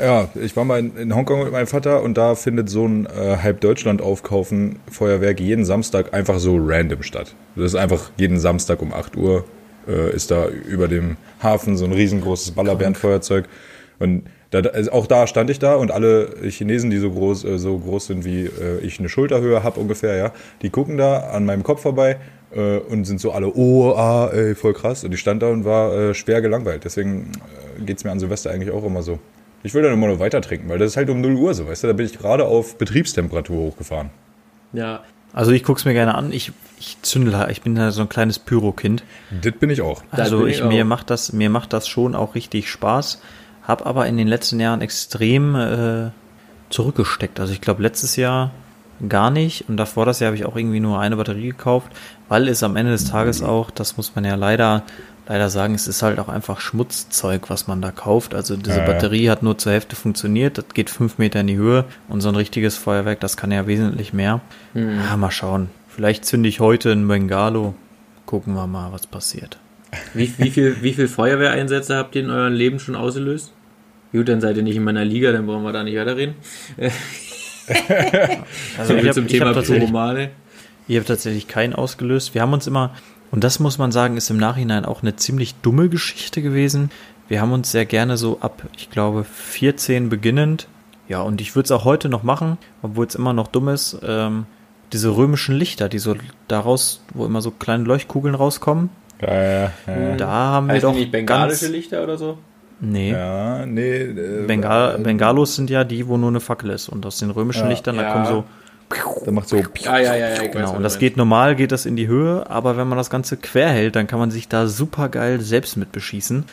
Ja, 0.01 0.29
ich 0.35 0.55
war 0.55 0.63
mal 0.63 0.79
in, 0.79 0.95
in 0.95 1.15
Hongkong 1.15 1.43
mit 1.43 1.51
meinem 1.51 1.67
Vater 1.67 2.01
und 2.01 2.17
da 2.17 2.35
findet 2.35 2.69
so 2.69 2.85
ein 2.85 3.05
äh, 3.07 3.37
halb 3.37 3.61
Deutschland 3.61 4.01
aufkaufen 4.01 4.79
Feuerwerk 4.89 5.39
jeden 5.39 5.65
Samstag 5.65 6.13
einfach 6.13 6.39
so 6.39 6.57
random 6.59 7.03
statt. 7.03 7.33
Das 7.55 7.65
ist 7.65 7.75
einfach 7.75 8.11
jeden 8.17 8.39
Samstag 8.39 8.81
um 8.81 8.93
8 8.93 9.17
Uhr 9.17 9.43
äh, 9.87 10.15
ist 10.15 10.31
da 10.31 10.47
über 10.47 10.87
dem 10.87 11.17
Hafen 11.41 11.77
so 11.77 11.85
ein 11.85 11.91
riesengroßes 11.91 12.51
Ballerbärenfeuerzeug 12.51 13.45
und 13.99 14.23
da, 14.51 14.59
also 14.59 14.91
auch 14.91 15.07
da 15.07 15.27
stand 15.27 15.49
ich 15.49 15.59
da 15.59 15.75
und 15.75 15.91
alle 15.91 16.35
Chinesen, 16.49 16.89
die 16.89 16.97
so 16.97 17.09
groß, 17.11 17.45
äh, 17.45 17.57
so 17.57 17.77
groß 17.77 18.07
sind 18.07 18.25
wie 18.25 18.45
äh, 18.45 18.79
ich 18.81 18.99
eine 18.99 19.09
Schulterhöhe 19.09 19.63
habe 19.63 19.79
ungefähr, 19.79 20.15
ja, 20.15 20.31
die 20.61 20.69
gucken 20.69 20.97
da 20.97 21.29
an 21.29 21.45
meinem 21.45 21.63
Kopf 21.63 21.81
vorbei 21.81 22.17
äh, 22.53 22.77
und 22.77 23.05
sind 23.05 23.21
so 23.21 23.31
alle, 23.31 23.53
oh, 23.53 23.93
ah, 23.95 24.29
ey, 24.33 24.55
voll 24.55 24.73
krass. 24.73 25.03
Und 25.03 25.13
ich 25.13 25.19
stand 25.19 25.41
da 25.41 25.47
und 25.47 25.63
war 25.63 25.93
äh, 25.93 26.13
schwer 26.13 26.41
gelangweilt. 26.41 26.83
Deswegen 26.83 27.31
äh, 27.79 27.83
geht's 27.83 28.03
mir 28.03 28.11
an 28.11 28.19
Silvester 28.19 28.51
eigentlich 28.51 28.71
auch 28.71 28.83
immer 28.83 29.03
so. 29.03 29.19
Ich 29.63 29.73
will 29.73 29.83
dann 29.83 29.93
immer 29.93 30.07
nur 30.07 30.19
weiter 30.19 30.41
trinken, 30.41 30.67
weil 30.69 30.79
das 30.79 30.91
ist 30.91 30.97
halt 30.97 31.09
um 31.09 31.21
0 31.21 31.35
Uhr 31.35 31.53
so, 31.53 31.67
weißt 31.67 31.83
du, 31.83 31.87
da 31.87 31.93
bin 31.93 32.05
ich 32.05 32.17
gerade 32.17 32.45
auf 32.45 32.77
Betriebstemperatur 32.77 33.57
hochgefahren. 33.57 34.09
Ja, 34.73 35.03
Also 35.33 35.51
ich 35.51 35.63
guck's 35.63 35.85
mir 35.85 35.93
gerne 35.93 36.15
an. 36.15 36.31
Ich, 36.31 36.51
ich 36.79 36.97
zündel, 37.01 37.47
ich 37.49 37.61
bin 37.61 37.75
da 37.75 37.91
so 37.91 38.01
ein 38.01 38.09
kleines 38.09 38.39
Pyro-Kind. 38.39 39.03
Das 39.41 39.53
bin 39.53 39.69
ich 39.69 39.81
auch. 39.81 40.03
Also 40.11 40.45
ich, 40.45 40.57
ich 40.57 40.63
auch. 40.63 40.67
mir 40.67 40.85
macht 40.85 41.09
das, 41.09 41.33
mir 41.33 41.49
macht 41.49 41.73
das 41.73 41.87
schon 41.87 42.15
auch 42.15 42.35
richtig 42.35 42.69
Spaß. 42.69 43.21
Hab 43.63 43.85
aber 43.85 44.07
in 44.07 44.17
den 44.17 44.27
letzten 44.27 44.59
Jahren 44.59 44.81
extrem 44.81 45.55
äh, 45.55 46.11
zurückgesteckt. 46.69 47.39
Also 47.39 47.53
ich 47.53 47.61
glaube 47.61 47.81
letztes 47.81 48.15
Jahr 48.15 48.51
gar 49.07 49.31
nicht 49.31 49.67
und 49.67 49.77
davor 49.77 50.05
das 50.05 50.19
Jahr 50.19 50.27
habe 50.27 50.37
ich 50.37 50.45
auch 50.45 50.55
irgendwie 50.55 50.79
nur 50.79 50.99
eine 50.99 51.15
Batterie 51.15 51.47
gekauft, 51.47 51.91
weil 52.27 52.47
es 52.47 52.61
am 52.63 52.75
Ende 52.75 52.91
des 52.91 53.05
Tages 53.05 53.41
auch, 53.41 53.71
das 53.71 53.97
muss 53.97 54.15
man 54.15 54.25
ja 54.25 54.35
leider 54.35 54.83
leider 55.27 55.49
sagen, 55.49 55.73
es 55.75 55.87
ist 55.87 56.01
halt 56.01 56.19
auch 56.19 56.27
einfach 56.29 56.59
Schmutzzeug, 56.59 57.49
was 57.49 57.67
man 57.67 57.81
da 57.81 57.91
kauft. 57.91 58.33
Also 58.33 58.55
diese 58.57 58.77
Ja, 58.79 58.85
ja. 58.85 58.91
Batterie 58.91 59.29
hat 59.29 59.43
nur 59.43 59.57
zur 59.57 59.71
Hälfte 59.71 59.95
funktioniert, 59.95 60.57
das 60.57 60.65
geht 60.73 60.89
fünf 60.89 61.17
Meter 61.17 61.39
in 61.41 61.47
die 61.47 61.55
Höhe 61.57 61.85
und 62.09 62.21
so 62.21 62.29
ein 62.29 62.35
richtiges 62.35 62.75
Feuerwerk, 62.77 63.19
das 63.19 63.37
kann 63.37 63.51
ja 63.51 63.67
wesentlich 63.67 64.13
mehr. 64.13 64.41
Ja, 64.73 65.15
mal 65.17 65.31
schauen. 65.31 65.69
Vielleicht 65.89 66.25
zünde 66.25 66.49
ich 66.49 66.59
heute 66.59 66.91
ein 66.91 67.07
Bengalo. 67.07 67.75
Gucken 68.25 68.53
wir 68.53 68.67
mal, 68.67 68.91
was 68.93 69.07
passiert. 69.07 69.57
Wie, 70.13 70.33
wie, 70.37 70.49
viel, 70.51 70.77
wie 70.81 70.93
viel 70.93 71.07
Feuerwehreinsätze 71.09 71.95
habt 71.97 72.15
ihr 72.15 72.21
in 72.23 72.29
eurem 72.29 72.53
Leben 72.53 72.79
schon 72.79 72.95
ausgelöst? 72.95 73.51
Gut, 74.13 74.29
dann 74.29 74.39
seid 74.41 74.55
ihr 74.57 74.63
nicht 74.63 74.77
in 74.77 74.83
meiner 74.83 75.03
Liga, 75.03 75.31
dann 75.33 75.45
brauchen 75.45 75.63
wir 75.63 75.71
da 75.73 75.83
nicht 75.83 75.97
weiterreden. 75.97 76.35
Also 78.77 78.93
So 78.93 78.99
ich 78.99 79.05
hab- 79.07 79.13
zum 79.13 79.25
ich 79.25 79.31
Thema 79.31 79.53
Pyromane. 79.53 80.31
Ich 80.87 80.95
habe 80.97 81.05
tatsächlich 81.05 81.47
keinen 81.47 81.73
ausgelöst. 81.73 82.33
Wir 82.33 82.41
haben 82.41 82.51
uns 82.53 82.67
immer, 82.67 82.93
und 83.31 83.43
das 83.43 83.59
muss 83.59 83.77
man 83.77 83.91
sagen, 83.91 84.17
ist 84.17 84.29
im 84.29 84.37
Nachhinein 84.37 84.85
auch 84.85 85.01
eine 85.01 85.15
ziemlich 85.15 85.55
dumme 85.55 85.89
Geschichte 85.89 86.41
gewesen. 86.41 86.91
Wir 87.27 87.41
haben 87.41 87.53
uns 87.53 87.71
sehr 87.71 87.85
gerne 87.85 88.17
so 88.17 88.39
ab, 88.41 88.63
ich 88.77 88.89
glaube, 88.89 89.23
14 89.23 90.09
beginnend, 90.09 90.67
ja, 91.07 91.21
und 91.21 91.41
ich 91.41 91.55
würde 91.55 91.65
es 91.65 91.71
auch 91.71 91.85
heute 91.85 92.09
noch 92.09 92.23
machen, 92.23 92.57
obwohl 92.81 93.05
es 93.05 93.15
immer 93.15 93.33
noch 93.33 93.47
dumm 93.47 93.69
ist, 93.69 93.97
ähm, 94.03 94.45
diese 94.93 95.15
römischen 95.15 95.55
Lichter, 95.55 95.87
die 95.89 95.99
so 95.99 96.15
daraus, 96.49 97.01
wo 97.13 97.25
immer 97.25 97.41
so 97.41 97.51
kleine 97.51 97.85
Leuchtkugeln 97.85 98.35
rauskommen, 98.35 98.89
Ja, 99.21 99.33
ja, 99.33 99.71
ja. 99.87 100.15
da 100.17 100.27
haben 100.27 100.67
wir 100.67 100.73
Heißt 100.73 100.83
die 100.83 100.87
doch 100.87 100.93
nicht 100.95 101.11
bengalische 101.11 101.65
ganz, 101.65 101.71
Lichter 101.73 102.03
oder 102.03 102.17
so? 102.17 102.37
nee, 102.81 103.11
ja 103.11 103.65
nee. 103.65 104.01
Äh, 104.01 104.45
Bengal, 104.47 104.95
äh, 104.95 105.03
Bengalos 105.03 105.55
sind 105.55 105.69
ja 105.69 105.83
die, 105.85 106.07
wo 106.07 106.17
nur 106.17 106.29
eine 106.29 106.39
Fackel 106.41 106.71
ist 106.71 106.89
und 106.89 107.05
aus 107.05 107.19
den 107.19 107.29
römischen 107.29 107.63
Ja. 107.63 107.69
Lichtern, 107.69 107.95
da 107.97 108.03
Ja. 108.03 108.11
kommen 108.11 108.25
so 108.25 108.43
Der 109.25 109.33
macht 109.33 109.49
so. 109.49 109.57
Ah, 109.85 109.99
ja, 109.99 110.15
ja, 110.15 110.29
ja. 110.29 110.41
Weiß, 110.41 110.51
Genau, 110.51 110.75
und 110.75 110.83
das 110.83 110.99
geht 110.99 111.17
normal, 111.17 111.55
geht 111.55 111.71
das 111.71 111.85
in 111.85 111.95
die 111.95 112.07
Höhe, 112.07 112.49
aber 112.49 112.77
wenn 112.77 112.87
man 112.87 112.97
das 112.97 113.09
Ganze 113.09 113.37
quer 113.37 113.69
hält, 113.69 113.95
dann 113.95 114.07
kann 114.07 114.19
man 114.19 114.31
sich 114.31 114.47
da 114.47 114.67
super 114.67 115.09
geil 115.09 115.41
selbst 115.41 115.77
mit 115.77 115.91
beschießen. 115.91 116.45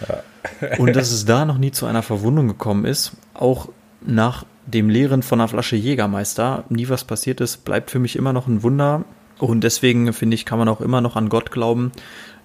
und 0.79 0.97
dass 0.97 1.11
es 1.13 1.25
da 1.25 1.45
noch 1.45 1.59
nie 1.59 1.73
zu 1.73 1.87
einer 1.87 2.03
Verwundung 2.03 2.49
gekommen 2.49 2.85
ist, 2.85 3.13
auch 3.35 3.69
nach 4.01 4.45
dem 4.67 4.91
Leeren 4.91 5.23
von 5.23 5.41
einer 5.41 5.49
Flasche 5.49 5.77
Jägermeister, 5.77 6.65
nie 6.69 6.89
was 6.89 7.05
passiert 7.05 7.41
ist, 7.41 7.65
bleibt 7.65 7.91
für 7.91 7.99
mich 7.99 8.17
immer 8.17 8.33
noch 8.33 8.47
ein 8.47 8.63
Wunder. 8.63 9.05
Und 9.39 9.63
deswegen 9.63 10.13
finde 10.13 10.35
ich, 10.35 10.45
kann 10.45 10.59
man 10.59 10.69
auch 10.69 10.81
immer 10.81 11.01
noch 11.01 11.17
an 11.17 11.29
Gott 11.29 11.51
glauben. 11.51 11.93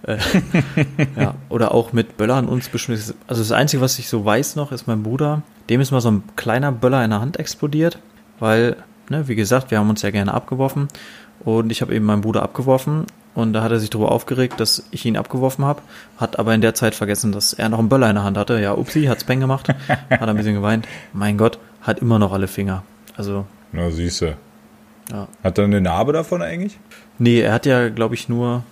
Äh, 0.02 0.18
ja, 1.16 1.34
oder 1.48 1.72
auch 1.72 1.92
mit 1.92 2.16
Böllern 2.16 2.46
uns 2.46 2.68
beschmissen. 2.68 3.16
Also 3.26 3.42
das 3.42 3.52
Einzige, 3.52 3.80
was 3.80 3.98
ich 3.98 4.08
so 4.08 4.24
weiß 4.24 4.56
noch, 4.56 4.72
ist 4.72 4.86
mein 4.86 5.02
Bruder. 5.02 5.42
Dem 5.68 5.80
ist 5.80 5.90
mal 5.90 6.00
so 6.00 6.10
ein 6.10 6.22
kleiner 6.36 6.72
Böller 6.72 7.04
in 7.04 7.10
der 7.10 7.20
Hand 7.20 7.38
explodiert, 7.38 7.98
weil, 8.38 8.76
ne, 9.08 9.28
wie 9.28 9.34
gesagt, 9.34 9.70
wir 9.70 9.78
haben 9.78 9.90
uns 9.90 10.02
ja 10.02 10.10
gerne 10.10 10.32
abgeworfen. 10.34 10.88
Und 11.40 11.70
ich 11.70 11.82
habe 11.82 11.94
eben 11.94 12.04
meinen 12.04 12.22
Bruder 12.22 12.42
abgeworfen 12.42 13.06
und 13.34 13.52
da 13.52 13.62
hat 13.62 13.72
er 13.72 13.80
sich 13.80 13.90
darüber 13.90 14.12
aufgeregt, 14.12 14.60
dass 14.60 14.84
ich 14.92 15.04
ihn 15.04 15.16
abgeworfen 15.16 15.64
habe, 15.64 15.82
hat 16.16 16.38
aber 16.38 16.54
in 16.54 16.60
der 16.60 16.74
Zeit 16.74 16.94
vergessen, 16.94 17.32
dass 17.32 17.52
er 17.52 17.68
noch 17.68 17.80
einen 17.80 17.88
Böller 17.88 18.08
in 18.08 18.14
der 18.14 18.24
Hand 18.24 18.38
hatte. 18.38 18.60
Ja, 18.60 18.72
upsi, 18.72 19.04
hat's 19.04 19.24
Peng 19.24 19.40
gemacht, 19.40 19.68
hat 20.10 20.22
ein 20.22 20.36
bisschen 20.36 20.54
geweint. 20.54 20.86
Mein 21.12 21.36
Gott, 21.36 21.58
hat 21.82 21.98
immer 21.98 22.18
noch 22.18 22.32
alle 22.32 22.46
Finger. 22.46 22.84
Also, 23.16 23.44
Na, 23.72 23.90
siehste. 23.90 24.36
ja. 25.10 25.26
Hat 25.42 25.58
er 25.58 25.64
eine 25.64 25.80
Narbe 25.80 26.12
davon 26.12 26.42
eigentlich? 26.42 26.78
Nee, 27.18 27.40
er 27.40 27.52
hat 27.52 27.66
ja, 27.66 27.88
glaube 27.88 28.14
ich, 28.14 28.28
nur, 28.28 28.62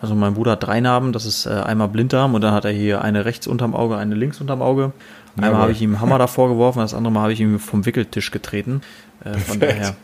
also 0.00 0.14
mein 0.14 0.34
Bruder 0.34 0.52
hat 0.52 0.66
drei 0.66 0.80
Narben, 0.80 1.12
das 1.12 1.26
ist 1.26 1.46
äh, 1.46 1.50
einmal 1.50 1.88
Blinddarm 1.88 2.34
und 2.34 2.40
dann 2.40 2.54
hat 2.54 2.64
er 2.64 2.72
hier 2.72 3.02
eine 3.02 3.26
rechts 3.26 3.46
unterm 3.46 3.74
Auge, 3.74 3.96
eine 3.98 4.14
links 4.14 4.40
unterm 4.40 4.62
Auge. 4.62 4.92
Einmal 5.36 5.60
habe 5.60 5.72
ich 5.72 5.82
ihm 5.82 5.90
einen 5.90 6.00
Hammer 6.00 6.18
davor 6.18 6.48
geworfen, 6.48 6.78
das 6.78 6.94
andere 6.94 7.12
Mal 7.12 7.20
habe 7.20 7.32
ich 7.34 7.40
ihm 7.40 7.58
vom 7.58 7.84
Wickeltisch 7.84 8.30
getreten. 8.30 8.80
Äh, 9.26 9.38
von 9.38 9.60
daher, 9.60 9.96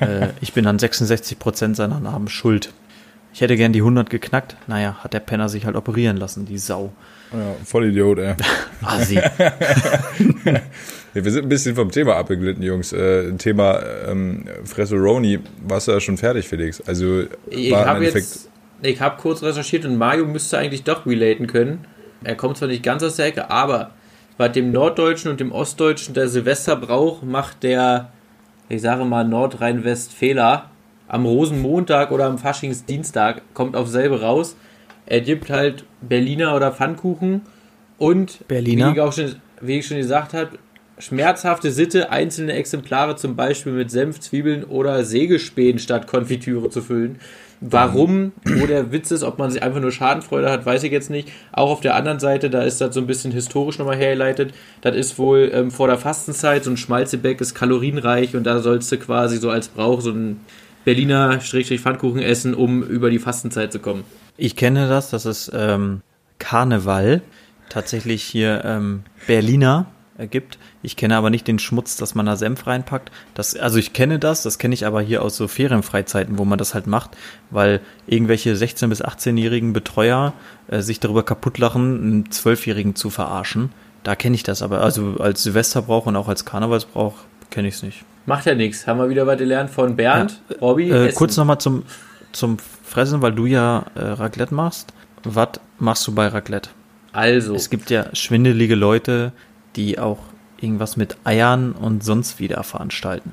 äh, 0.00 0.28
ich 0.40 0.52
bin 0.52 0.66
an 0.66 0.78
66 0.78 1.38
Prozent 1.38 1.76
seiner 1.76 2.00
Narben 2.00 2.28
schuld. 2.28 2.72
Ich 3.34 3.40
hätte 3.40 3.56
gern 3.56 3.72
die 3.72 3.80
100 3.80 4.10
geknackt. 4.10 4.56
Naja, 4.66 4.98
hat 5.02 5.12
der 5.12 5.20
Penner 5.20 5.48
sich 5.48 5.66
halt 5.66 5.76
operieren 5.76 6.16
lassen, 6.16 6.46
die 6.46 6.58
Sau. 6.58 6.92
Ja, 7.32 7.54
voll 7.64 7.86
Idiot, 7.86 8.18
ey. 8.18 8.34
Assi. 8.82 9.20
Ja, 11.14 11.24
wir 11.24 11.32
sind 11.32 11.46
ein 11.46 11.48
bisschen 11.48 11.74
vom 11.74 11.90
Thema 11.90 12.16
abgeglitten, 12.16 12.62
Jungs. 12.62 12.92
Äh, 12.92 13.32
Thema 13.38 13.80
ähm, 14.06 14.44
Fressoroni, 14.64 15.40
warst 15.66 15.88
du 15.88 15.92
ja 15.92 16.00
schon 16.00 16.18
fertig, 16.18 16.46
Felix? 16.46 16.82
Also 16.86 17.24
Ich 17.48 17.74
habe 17.74 18.04
jetzt, 18.04 18.48
ich 18.82 19.00
habe 19.00 19.20
kurz 19.20 19.42
recherchiert 19.42 19.84
und 19.86 19.96
Mario 19.96 20.26
müsste 20.26 20.58
eigentlich 20.58 20.84
doch 20.84 21.06
relaten 21.06 21.46
können. 21.46 21.86
Er 22.24 22.34
kommt 22.34 22.58
zwar 22.58 22.68
nicht 22.68 22.82
ganz 22.82 23.02
aus 23.02 23.16
der 23.16 23.26
Ecke, 23.26 23.50
aber 23.50 23.92
bei 24.36 24.48
dem 24.48 24.70
Norddeutschen 24.70 25.30
und 25.30 25.40
dem 25.40 25.50
Ostdeutschen 25.50 26.14
der 26.14 26.28
Silvesterbrauch 26.28 27.22
macht 27.22 27.62
der, 27.62 28.12
ich 28.68 28.82
sage 28.82 29.04
mal 29.04 29.24
Nordrhein-Westfäler 29.24 30.70
am 31.08 31.24
Rosenmontag 31.24 32.10
oder 32.10 32.26
am 32.26 32.38
Faschingsdienstag 32.38 33.42
kommt 33.54 33.76
auf 33.76 33.88
selbe 33.88 34.20
raus. 34.20 34.56
Er 35.06 35.22
gibt 35.22 35.50
halt 35.50 35.84
Berliner 36.02 36.54
oder 36.54 36.70
Pfannkuchen 36.72 37.42
und 37.96 38.46
Berliner? 38.46 38.88
Wie, 38.88 38.92
ich 38.92 39.00
auch 39.00 39.12
schon, 39.12 39.36
wie 39.60 39.78
ich 39.78 39.86
schon 39.86 39.96
gesagt 39.96 40.34
habe, 40.34 40.58
schmerzhafte 40.98 41.72
Sitte, 41.72 42.10
einzelne 42.10 42.52
Exemplare 42.52 43.16
zum 43.16 43.36
Beispiel 43.36 43.72
mit 43.72 43.90
Senf, 43.90 44.20
Zwiebeln 44.20 44.64
oder 44.64 45.04
Sägespänen 45.04 45.78
statt 45.78 46.06
Konfitüre 46.06 46.68
zu 46.68 46.82
füllen. 46.82 47.18
Warum, 47.60 48.32
wo 48.44 48.66
der 48.66 48.92
Witz 48.92 49.10
ist, 49.10 49.24
ob 49.24 49.38
man 49.38 49.50
sich 49.50 49.62
einfach 49.62 49.80
nur 49.80 49.90
Schadenfreude 49.90 50.50
hat, 50.50 50.64
weiß 50.64 50.84
ich 50.84 50.92
jetzt 50.92 51.10
nicht. 51.10 51.28
Auch 51.52 51.70
auf 51.70 51.80
der 51.80 51.96
anderen 51.96 52.20
Seite, 52.20 52.50
da 52.50 52.62
ist 52.62 52.80
das 52.80 52.94
so 52.94 53.00
ein 53.00 53.06
bisschen 53.06 53.32
historisch 53.32 53.78
nochmal 53.78 53.96
hergeleitet. 53.96 54.54
Das 54.80 54.94
ist 54.94 55.18
wohl 55.18 55.50
ähm, 55.52 55.70
vor 55.70 55.88
der 55.88 55.98
Fastenzeit, 55.98 56.64
so 56.64 56.70
ein 56.70 56.76
Schmalzebäck 56.76 57.40
ist 57.40 57.54
kalorienreich 57.54 58.36
und 58.36 58.44
da 58.44 58.60
sollst 58.60 58.92
du 58.92 58.98
quasi 58.98 59.38
so 59.38 59.50
als 59.50 59.68
Brauch 59.68 60.00
so 60.00 60.10
ein 60.10 60.40
Berliner 60.84 61.40
Pfannkuchen 61.40 62.22
essen, 62.22 62.54
um 62.54 62.82
über 62.82 63.10
die 63.10 63.18
Fastenzeit 63.18 63.72
zu 63.72 63.80
kommen. 63.80 64.04
Ich 64.36 64.54
kenne 64.54 64.88
das, 64.88 65.10
das 65.10 65.26
ist 65.26 65.50
ähm, 65.52 66.02
Karneval. 66.38 67.22
Tatsächlich 67.68 68.22
hier 68.22 68.62
ähm, 68.64 69.02
Berliner 69.26 69.86
gibt. 70.26 70.58
Ich 70.82 70.96
kenne 70.96 71.16
aber 71.16 71.30
nicht 71.30 71.46
den 71.46 71.58
Schmutz, 71.58 71.96
dass 71.96 72.14
man 72.14 72.26
da 72.26 72.36
Senf 72.36 72.66
reinpackt. 72.66 73.10
Das, 73.34 73.54
also 73.56 73.78
ich 73.78 73.92
kenne 73.92 74.18
das, 74.18 74.42
das 74.42 74.58
kenne 74.58 74.74
ich 74.74 74.86
aber 74.86 75.00
hier 75.00 75.22
aus 75.22 75.36
so 75.36 75.48
Ferienfreizeiten, 75.48 76.38
wo 76.38 76.44
man 76.44 76.58
das 76.58 76.74
halt 76.74 76.86
macht, 76.86 77.16
weil 77.50 77.80
irgendwelche 78.06 78.52
16- 78.54 78.88
bis 78.88 79.02
18-jährigen 79.04 79.72
Betreuer 79.72 80.32
äh, 80.68 80.80
sich 80.80 81.00
darüber 81.00 81.22
kaputtlachen, 81.22 82.02
einen 82.02 82.30
Zwölfjährigen 82.30 82.94
zu 82.94 83.10
verarschen. 83.10 83.70
Da 84.02 84.16
kenne 84.16 84.34
ich 84.34 84.42
das 84.42 84.62
aber. 84.62 84.80
Also 84.80 85.16
als 85.18 85.42
Silvesterbrauch 85.42 86.06
und 86.06 86.16
auch 86.16 86.28
als 86.28 86.44
Karnevalsbrauch 86.44 87.14
kenne 87.50 87.68
ich 87.68 87.74
es 87.74 87.82
nicht. 87.82 88.04
Macht 88.26 88.46
ja 88.46 88.54
nichts. 88.54 88.86
Haben 88.86 89.00
wir 89.00 89.08
wieder 89.08 89.26
was 89.26 89.38
gelernt 89.38 89.70
von 89.70 89.96
Bernd, 89.96 90.40
Robby. 90.60 90.90
Äh, 90.90 91.06
Essen. 91.06 91.16
kurz 91.16 91.36
nochmal 91.36 91.58
zum, 91.58 91.84
zum 92.32 92.58
Fressen, 92.84 93.22
weil 93.22 93.32
du 93.32 93.46
ja 93.46 93.86
äh, 93.94 94.00
Raclette 94.00 94.54
machst. 94.54 94.92
Was 95.24 95.48
machst 95.78 96.06
du 96.06 96.14
bei 96.14 96.28
Raclette? 96.28 96.70
Also, 97.12 97.54
Es 97.54 97.70
gibt 97.70 97.90
ja 97.90 98.14
schwindelige 98.14 98.74
Leute, 98.74 99.32
die 99.78 99.98
auch 99.98 100.18
irgendwas 100.60 100.96
mit 100.96 101.16
Eiern 101.24 101.72
und 101.72 102.04
sonst 102.04 102.40
wieder 102.40 102.62
veranstalten. 102.64 103.32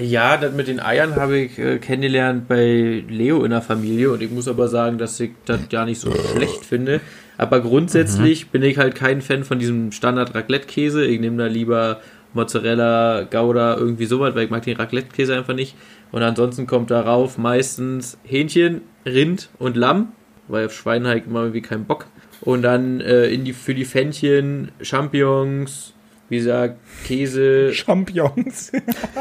ja, 0.00 0.36
das 0.36 0.54
mit 0.54 0.68
den 0.68 0.80
Eiern 0.80 1.16
habe 1.16 1.38
ich 1.38 1.58
äh, 1.58 1.78
kennengelernt 1.78 2.48
bei 2.48 3.02
Leo 3.08 3.44
in 3.44 3.50
der 3.50 3.62
Familie 3.62 4.12
und 4.12 4.22
ich 4.22 4.30
muss 4.30 4.46
aber 4.46 4.68
sagen, 4.68 4.98
dass 4.98 5.18
ich 5.20 5.32
das 5.44 5.68
gar 5.68 5.84
nicht 5.84 6.00
so 6.00 6.12
schlecht 6.12 6.64
finde. 6.64 7.00
Aber 7.38 7.60
grundsätzlich 7.60 8.50
bin 8.50 8.62
ich 8.62 8.76
halt 8.76 8.94
kein 8.94 9.22
Fan 9.22 9.44
von 9.44 9.58
diesem 9.58 9.92
Standard 9.92 10.34
Raclette-Käse. 10.34 11.06
Ich 11.06 11.20
nehme 11.20 11.38
da 11.38 11.46
lieber 11.46 12.00
Mozzarella, 12.34 13.22
Gouda, 13.22 13.76
irgendwie 13.76 14.04
sowas, 14.04 14.34
weil 14.34 14.44
ich 14.44 14.50
mag 14.50 14.62
den 14.62 14.76
Raclette-Käse 14.76 15.34
einfach 15.34 15.54
nicht. 15.54 15.74
Und 16.12 16.22
ansonsten 16.22 16.66
kommt 16.66 16.90
darauf 16.90 17.38
meistens 17.38 18.18
Hähnchen, 18.24 18.82
Rind 19.06 19.48
und 19.58 19.76
Lamm, 19.76 20.12
weil 20.48 20.66
auf 20.66 20.74
Schwein 20.74 21.06
ich 21.06 21.26
immer 21.26 21.40
irgendwie 21.40 21.62
keinen 21.62 21.86
Bock. 21.86 22.06
Und 22.42 22.62
dann 22.62 23.00
äh, 23.00 23.26
in 23.26 23.44
die, 23.44 23.52
für 23.52 23.74
die 23.74 23.84
Fännchen, 23.84 24.72
Champignons, 24.80 25.92
wie 26.30 26.38
gesagt, 26.38 26.76
Käse. 27.04 27.74
Champignons. 27.74 28.72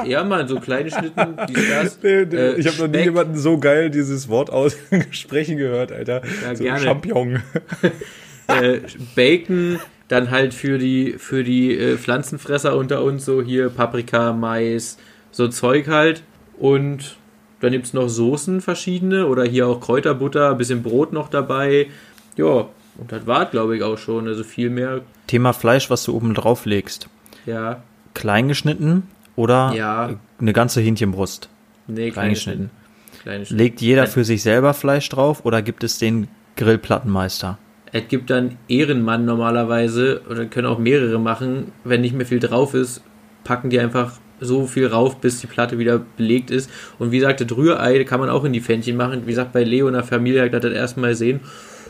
Ja, 0.06 0.24
Mann, 0.24 0.48
so 0.48 0.60
kleine 0.60 0.92
Schnitten, 0.92 1.38
die 1.50 1.54
das. 1.70 2.00
Nee, 2.02 2.26
nee, 2.26 2.36
äh, 2.36 2.56
ich 2.56 2.68
habe 2.68 2.78
noch 2.78 2.88
nie 2.88 3.04
jemanden 3.04 3.36
so 3.36 3.58
geil 3.58 3.90
dieses 3.90 4.30
Wort 4.30 4.52
aussprechen 4.52 5.58
gehört, 5.58 5.92
Alter. 5.92 6.22
Ja, 6.44 6.56
so 6.56 6.64
gerne. 6.64 6.80
Champignon. 6.80 7.44
äh, 8.48 8.80
Bacon, 9.16 9.80
dann 10.08 10.30
halt 10.30 10.54
für 10.54 10.78
die, 10.78 11.16
für 11.18 11.44
die 11.44 11.76
äh, 11.78 11.98
Pflanzenfresser 11.98 12.78
unter 12.78 13.04
uns 13.04 13.26
so 13.26 13.42
hier 13.42 13.70
Paprika, 13.70 14.32
Mais, 14.32 14.98
so 15.32 15.48
Zeug 15.48 15.88
halt. 15.88 16.24
Und 16.58 17.18
dann 17.60 17.72
gibt 17.72 17.88
es 17.88 17.94
noch 17.94 18.08
Soßen 18.08 18.62
verschiedene 18.62 19.26
oder 19.28 19.44
hier 19.44 19.68
auch 19.68 19.82
Kräuterbutter, 19.82 20.54
bisschen 20.56 20.84
Brot 20.84 21.12
noch 21.12 21.28
dabei. 21.30 21.88
Ja, 22.38 22.70
und 23.00 23.12
das 23.12 23.26
war 23.28 23.46
glaube 23.46 23.78
ich 23.78 23.84
auch 23.84 23.98
schon. 23.98 24.28
Also 24.28 24.44
viel 24.44 24.70
mehr, 24.70 25.02
Thema 25.28 25.54
Fleisch, 25.54 25.90
was 25.90 26.04
du 26.04 26.16
oben 26.16 26.34
drauf 26.34 26.66
legst. 26.66 27.08
ja, 27.46 27.82
Klein 28.14 28.48
geschnitten 28.48 29.04
oder 29.36 29.72
Ja. 29.76 30.10
eine 30.40 30.54
ganze 30.54 30.82
Hähnchenbrust? 30.82 31.50
nee, 31.88 32.12
Klein 32.12 32.30
geschnitten. 32.32 32.70
Kleine. 33.22 33.44
Legt 33.50 33.82
jeder 33.82 34.08
für 34.08 34.24
sich 34.24 34.42
selber 34.44 34.74
Fleisch 34.74 35.10
drauf 35.10 35.44
oder 35.46 35.62
gibt 35.62 35.84
es 35.84 36.00
den 36.00 36.28
Grillplattenmeister? 36.56 37.58
Es 37.92 38.08
gibt 38.08 38.30
dann 38.30 38.58
Ehrenmann 38.68 39.26
normalerweise 39.26 40.22
oder 40.30 40.46
können 40.46 40.68
auch 40.68 40.78
mehrere 40.80 41.20
machen. 41.20 41.72
Wenn 41.84 42.02
nicht 42.02 42.16
mehr 42.16 42.26
viel 42.26 42.40
drauf 42.40 42.74
ist, 42.74 43.02
packen 43.44 43.70
die 43.70 43.80
einfach 43.80 44.14
so 44.40 44.68
viel 44.68 44.88
rauf, 44.88 45.18
bis 45.20 45.42
die 45.42 45.48
Platte 45.48 45.80
wieder 45.80 46.00
belegt 46.18 46.50
ist. 46.52 46.70
Und 46.98 47.12
wie 47.12 47.18
gesagt, 47.20 47.42
das 47.42 47.58
Rührei 47.58 48.04
kann 48.06 48.20
man 48.22 48.30
auch 48.30 48.46
in 48.46 48.54
die 48.54 48.62
Pfännchen 48.62 48.96
machen. 48.96 49.24
Wie 49.26 49.32
gesagt, 49.32 49.52
bei 49.54 49.64
Leo 49.64 49.88
in 49.88 49.96
der 49.96 50.04
Familie 50.04 50.42
habe 50.42 50.56
ich 50.56 50.62
das 50.62 50.72
erstmal 50.72 51.16
sehen. 51.16 51.42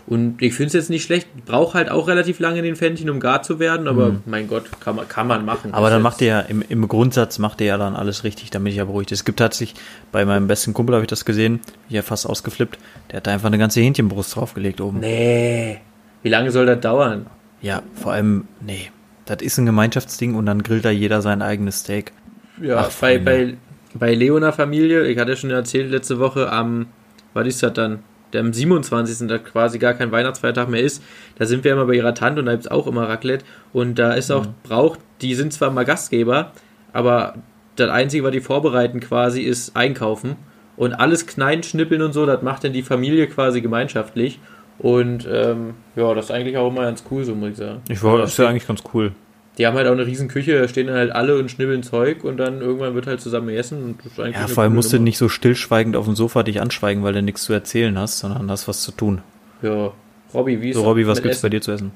Und 0.07 0.41
ich 0.41 0.53
finde 0.53 0.67
es 0.67 0.73
jetzt 0.73 0.89
nicht 0.89 1.03
schlecht. 1.03 1.27
Braucht 1.45 1.75
halt 1.75 1.89
auch 1.89 2.07
relativ 2.07 2.39
lange 2.39 2.59
in 2.59 2.63
den 2.63 2.75
Pfännchen, 2.75 3.09
um 3.09 3.19
gar 3.19 3.43
zu 3.43 3.59
werden. 3.59 3.87
Aber 3.87 4.15
mein 4.25 4.47
Gott, 4.47 4.65
kann 4.79 4.95
man, 4.95 5.07
kann 5.07 5.27
man 5.27 5.45
machen. 5.45 5.69
Mhm. 5.69 5.75
Aber 5.75 5.89
dann 5.89 6.01
macht 6.01 6.21
ihr 6.21 6.27
ja 6.27 6.39
im, 6.41 6.63
im 6.67 6.87
Grundsatz 6.87 7.39
macht 7.39 7.61
ihr 7.61 7.67
ja 7.67 7.77
dann 7.77 7.95
alles 7.95 8.23
richtig, 8.23 8.49
damit 8.49 8.71
ich 8.71 8.77
ja 8.77 8.85
beruhigt. 8.85 9.11
Es 9.11 9.25
gibt 9.25 9.39
tatsächlich, 9.39 9.79
bei 10.11 10.25
meinem 10.25 10.47
besten 10.47 10.73
Kumpel 10.73 10.95
habe 10.95 11.03
ich 11.03 11.09
das 11.09 11.25
gesehen, 11.25 11.59
ich 11.87 11.95
ja 11.95 12.01
fast 12.01 12.27
ausgeflippt, 12.27 12.77
der 13.11 13.17
hat 13.17 13.27
da 13.27 13.31
einfach 13.31 13.47
eine 13.47 13.57
ganze 13.57 13.81
Hähnchenbrust 13.81 14.35
draufgelegt 14.35 14.81
oben. 14.81 14.99
Nee. 14.99 15.79
Wie 16.23 16.29
lange 16.29 16.51
soll 16.51 16.65
das 16.65 16.79
dauern? 16.81 17.27
Ja, 17.61 17.83
vor 17.93 18.13
allem, 18.13 18.47
nee. 18.61 18.91
Das 19.25 19.41
ist 19.41 19.57
ein 19.57 19.65
Gemeinschaftsding 19.65 20.33
und 20.35 20.47
dann 20.47 20.63
grillt 20.63 20.85
da 20.85 20.89
jeder 20.89 21.21
sein 21.21 21.41
eigenes 21.41 21.81
Steak. 21.81 22.13
Ja, 22.61 22.77
Ach, 22.77 22.91
bei, 22.99 23.19
bei, 23.19 23.57
bei 23.93 24.13
Leo 24.13 24.35
in 24.37 24.41
der 24.41 24.53
Familie, 24.53 25.05
ich 25.05 25.17
hatte 25.17 25.31
ja 25.31 25.37
schon 25.37 25.51
erzählt 25.51 25.91
letzte 25.91 26.19
Woche, 26.19 26.51
am, 26.51 26.87
was 27.33 27.47
ist 27.47 27.61
das 27.61 27.73
dann? 27.73 27.99
Der 28.33 28.41
am 28.41 28.53
27. 28.53 29.27
da 29.27 29.37
quasi 29.37 29.79
gar 29.79 29.93
kein 29.93 30.11
Weihnachtsfeiertag 30.11 30.69
mehr 30.69 30.81
ist, 30.81 31.03
da 31.37 31.45
sind 31.45 31.63
wir 31.63 31.73
immer 31.73 31.85
bei 31.85 31.93
ihrer 31.93 32.13
Tante 32.13 32.41
und 32.41 32.45
da 32.45 32.51
gibt 32.53 32.65
es 32.65 32.71
auch 32.71 32.87
immer 32.87 33.07
Raclette 33.09 33.45
und 33.73 33.97
da 33.97 34.13
ist 34.13 34.31
auch 34.31 34.45
Brauch, 34.63 34.97
die 35.21 35.35
sind 35.35 35.53
zwar 35.53 35.71
mal 35.71 35.85
Gastgeber, 35.85 36.51
aber 36.93 37.35
das 37.75 37.89
Einzige, 37.89 38.23
was 38.23 38.31
die 38.31 38.41
vorbereiten 38.41 38.99
quasi, 38.99 39.41
ist 39.41 39.75
einkaufen 39.75 40.35
und 40.77 40.93
alles 40.93 41.27
klein 41.27 41.63
schnippeln 41.63 42.01
und 42.01 42.13
so, 42.13 42.25
das 42.25 42.41
macht 42.41 42.63
dann 42.63 42.73
die 42.73 42.83
Familie 42.83 43.27
quasi 43.27 43.61
gemeinschaftlich 43.61 44.39
und 44.77 45.27
ähm, 45.29 45.73
ja, 45.95 46.13
das 46.13 46.25
ist 46.25 46.31
eigentlich 46.31 46.57
auch 46.57 46.69
immer 46.69 46.83
ganz 46.83 47.03
cool, 47.11 47.23
so 47.23 47.35
muss 47.35 47.51
ich 47.51 47.57
sagen. 47.57 47.81
Ich 47.89 48.01
war, 48.01 48.17
das 48.17 48.31
ist 48.31 48.37
ja 48.37 48.47
eigentlich 48.47 48.67
ganz 48.67 48.81
cool. 48.93 49.11
Die 49.59 49.67
haben 49.67 49.75
halt 49.75 49.87
auch 49.87 49.91
eine 49.91 50.05
riesen 50.05 50.29
Küche, 50.29 50.57
da 50.59 50.67
stehen 50.69 50.87
dann 50.87 50.95
halt 50.95 51.11
alle 51.11 51.37
und 51.37 51.51
schnibbeln 51.51 51.83
Zeug 51.83 52.23
und 52.23 52.37
dann 52.37 52.61
irgendwann 52.61 52.95
wird 52.95 53.07
halt 53.07 53.19
zusammen 53.19 53.49
eigentlich 53.49 54.35
Ja, 54.35 54.47
vor 54.47 54.63
allem 54.63 54.73
musst 54.73 54.93
du 54.93 54.99
nicht 54.99 55.17
so 55.17 55.27
stillschweigend 55.27 55.97
auf 55.97 56.05
dem 56.05 56.15
Sofa 56.15 56.43
dich 56.43 56.61
anschweigen, 56.61 57.03
weil 57.03 57.11
du 57.13 57.21
nichts 57.21 57.43
zu 57.43 57.51
erzählen 57.51 57.97
hast, 57.99 58.19
sondern 58.19 58.49
hast 58.49 58.69
was 58.69 58.81
zu 58.81 58.93
tun. 58.93 59.21
Ja, 59.61 59.91
Robby, 60.33 60.61
wie 60.61 60.69
ist 60.69 60.77
So, 60.77 60.83
Robby, 60.83 61.05
was 61.05 61.17
mit 61.17 61.23
gibt's 61.23 61.41
bei 61.41 61.47
Essen? 61.49 61.51
dir 61.51 61.61
zu 61.61 61.71
essen? 61.73 61.91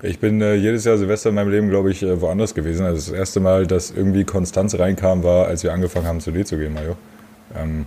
Ich 0.00 0.20
bin 0.20 0.40
äh, 0.40 0.54
jedes 0.54 0.84
Jahr 0.84 0.96
Silvester 0.96 1.30
in 1.30 1.34
meinem 1.34 1.50
Leben, 1.50 1.70
glaube 1.70 1.90
ich, 1.90 2.04
äh, 2.04 2.20
woanders 2.20 2.54
gewesen. 2.54 2.86
Also 2.86 3.10
das 3.10 3.18
erste 3.18 3.40
Mal, 3.40 3.66
dass 3.66 3.90
irgendwie 3.90 4.22
Konstanz 4.22 4.78
reinkam, 4.78 5.24
war, 5.24 5.46
als 5.48 5.64
wir 5.64 5.72
angefangen 5.72 6.06
haben, 6.06 6.20
zu 6.20 6.30
dir 6.30 6.44
zu 6.44 6.56
gehen, 6.56 6.72
Mario. 6.72 6.96
Ähm, 7.56 7.84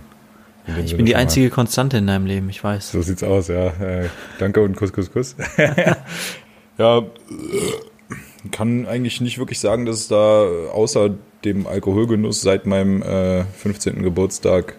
in 0.66 0.74
dem 0.74 0.84
Ich 0.84 0.90
Sinne 0.90 0.96
bin 0.98 1.06
die 1.06 1.12
schon 1.12 1.16
mal- 1.16 1.22
einzige 1.22 1.48
Konstante 1.48 1.96
in 1.96 2.06
deinem 2.06 2.26
Leben, 2.26 2.50
ich 2.50 2.62
weiß. 2.62 2.92
So 2.92 3.00
sieht's 3.00 3.22
aus, 3.22 3.48
ja. 3.48 3.68
Äh, 3.68 4.10
danke 4.38 4.60
und 4.60 4.76
Kuss, 4.76 4.92
Kuss, 4.92 5.10
Kuss. 5.10 5.36
ja, 6.78 7.02
kann 8.50 8.86
eigentlich 8.86 9.20
nicht 9.20 9.38
wirklich 9.38 9.60
sagen, 9.60 9.86
dass 9.86 9.96
es 10.00 10.08
da 10.08 10.44
äh, 10.44 10.68
außer 10.70 11.10
dem 11.44 11.66
Alkoholgenuss 11.66 12.40
seit 12.40 12.66
meinem 12.66 13.02
äh, 13.02 13.44
15. 13.44 14.02
Geburtstag 14.02 14.76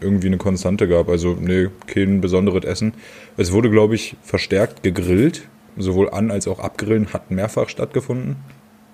irgendwie 0.00 0.28
eine 0.28 0.38
Konstante 0.38 0.88
gab. 0.88 1.08
Also, 1.08 1.36
nee, 1.38 1.68
kein 1.86 2.20
besonderes 2.20 2.64
Essen. 2.64 2.94
Es 3.36 3.52
wurde, 3.52 3.70
glaube 3.70 3.94
ich, 3.94 4.16
verstärkt 4.22 4.82
gegrillt. 4.82 5.42
Sowohl 5.76 6.10
an- 6.10 6.30
als 6.32 6.48
auch 6.48 6.58
abgrillen 6.58 7.12
hat 7.12 7.30
mehrfach 7.30 7.68
stattgefunden. 7.68 8.36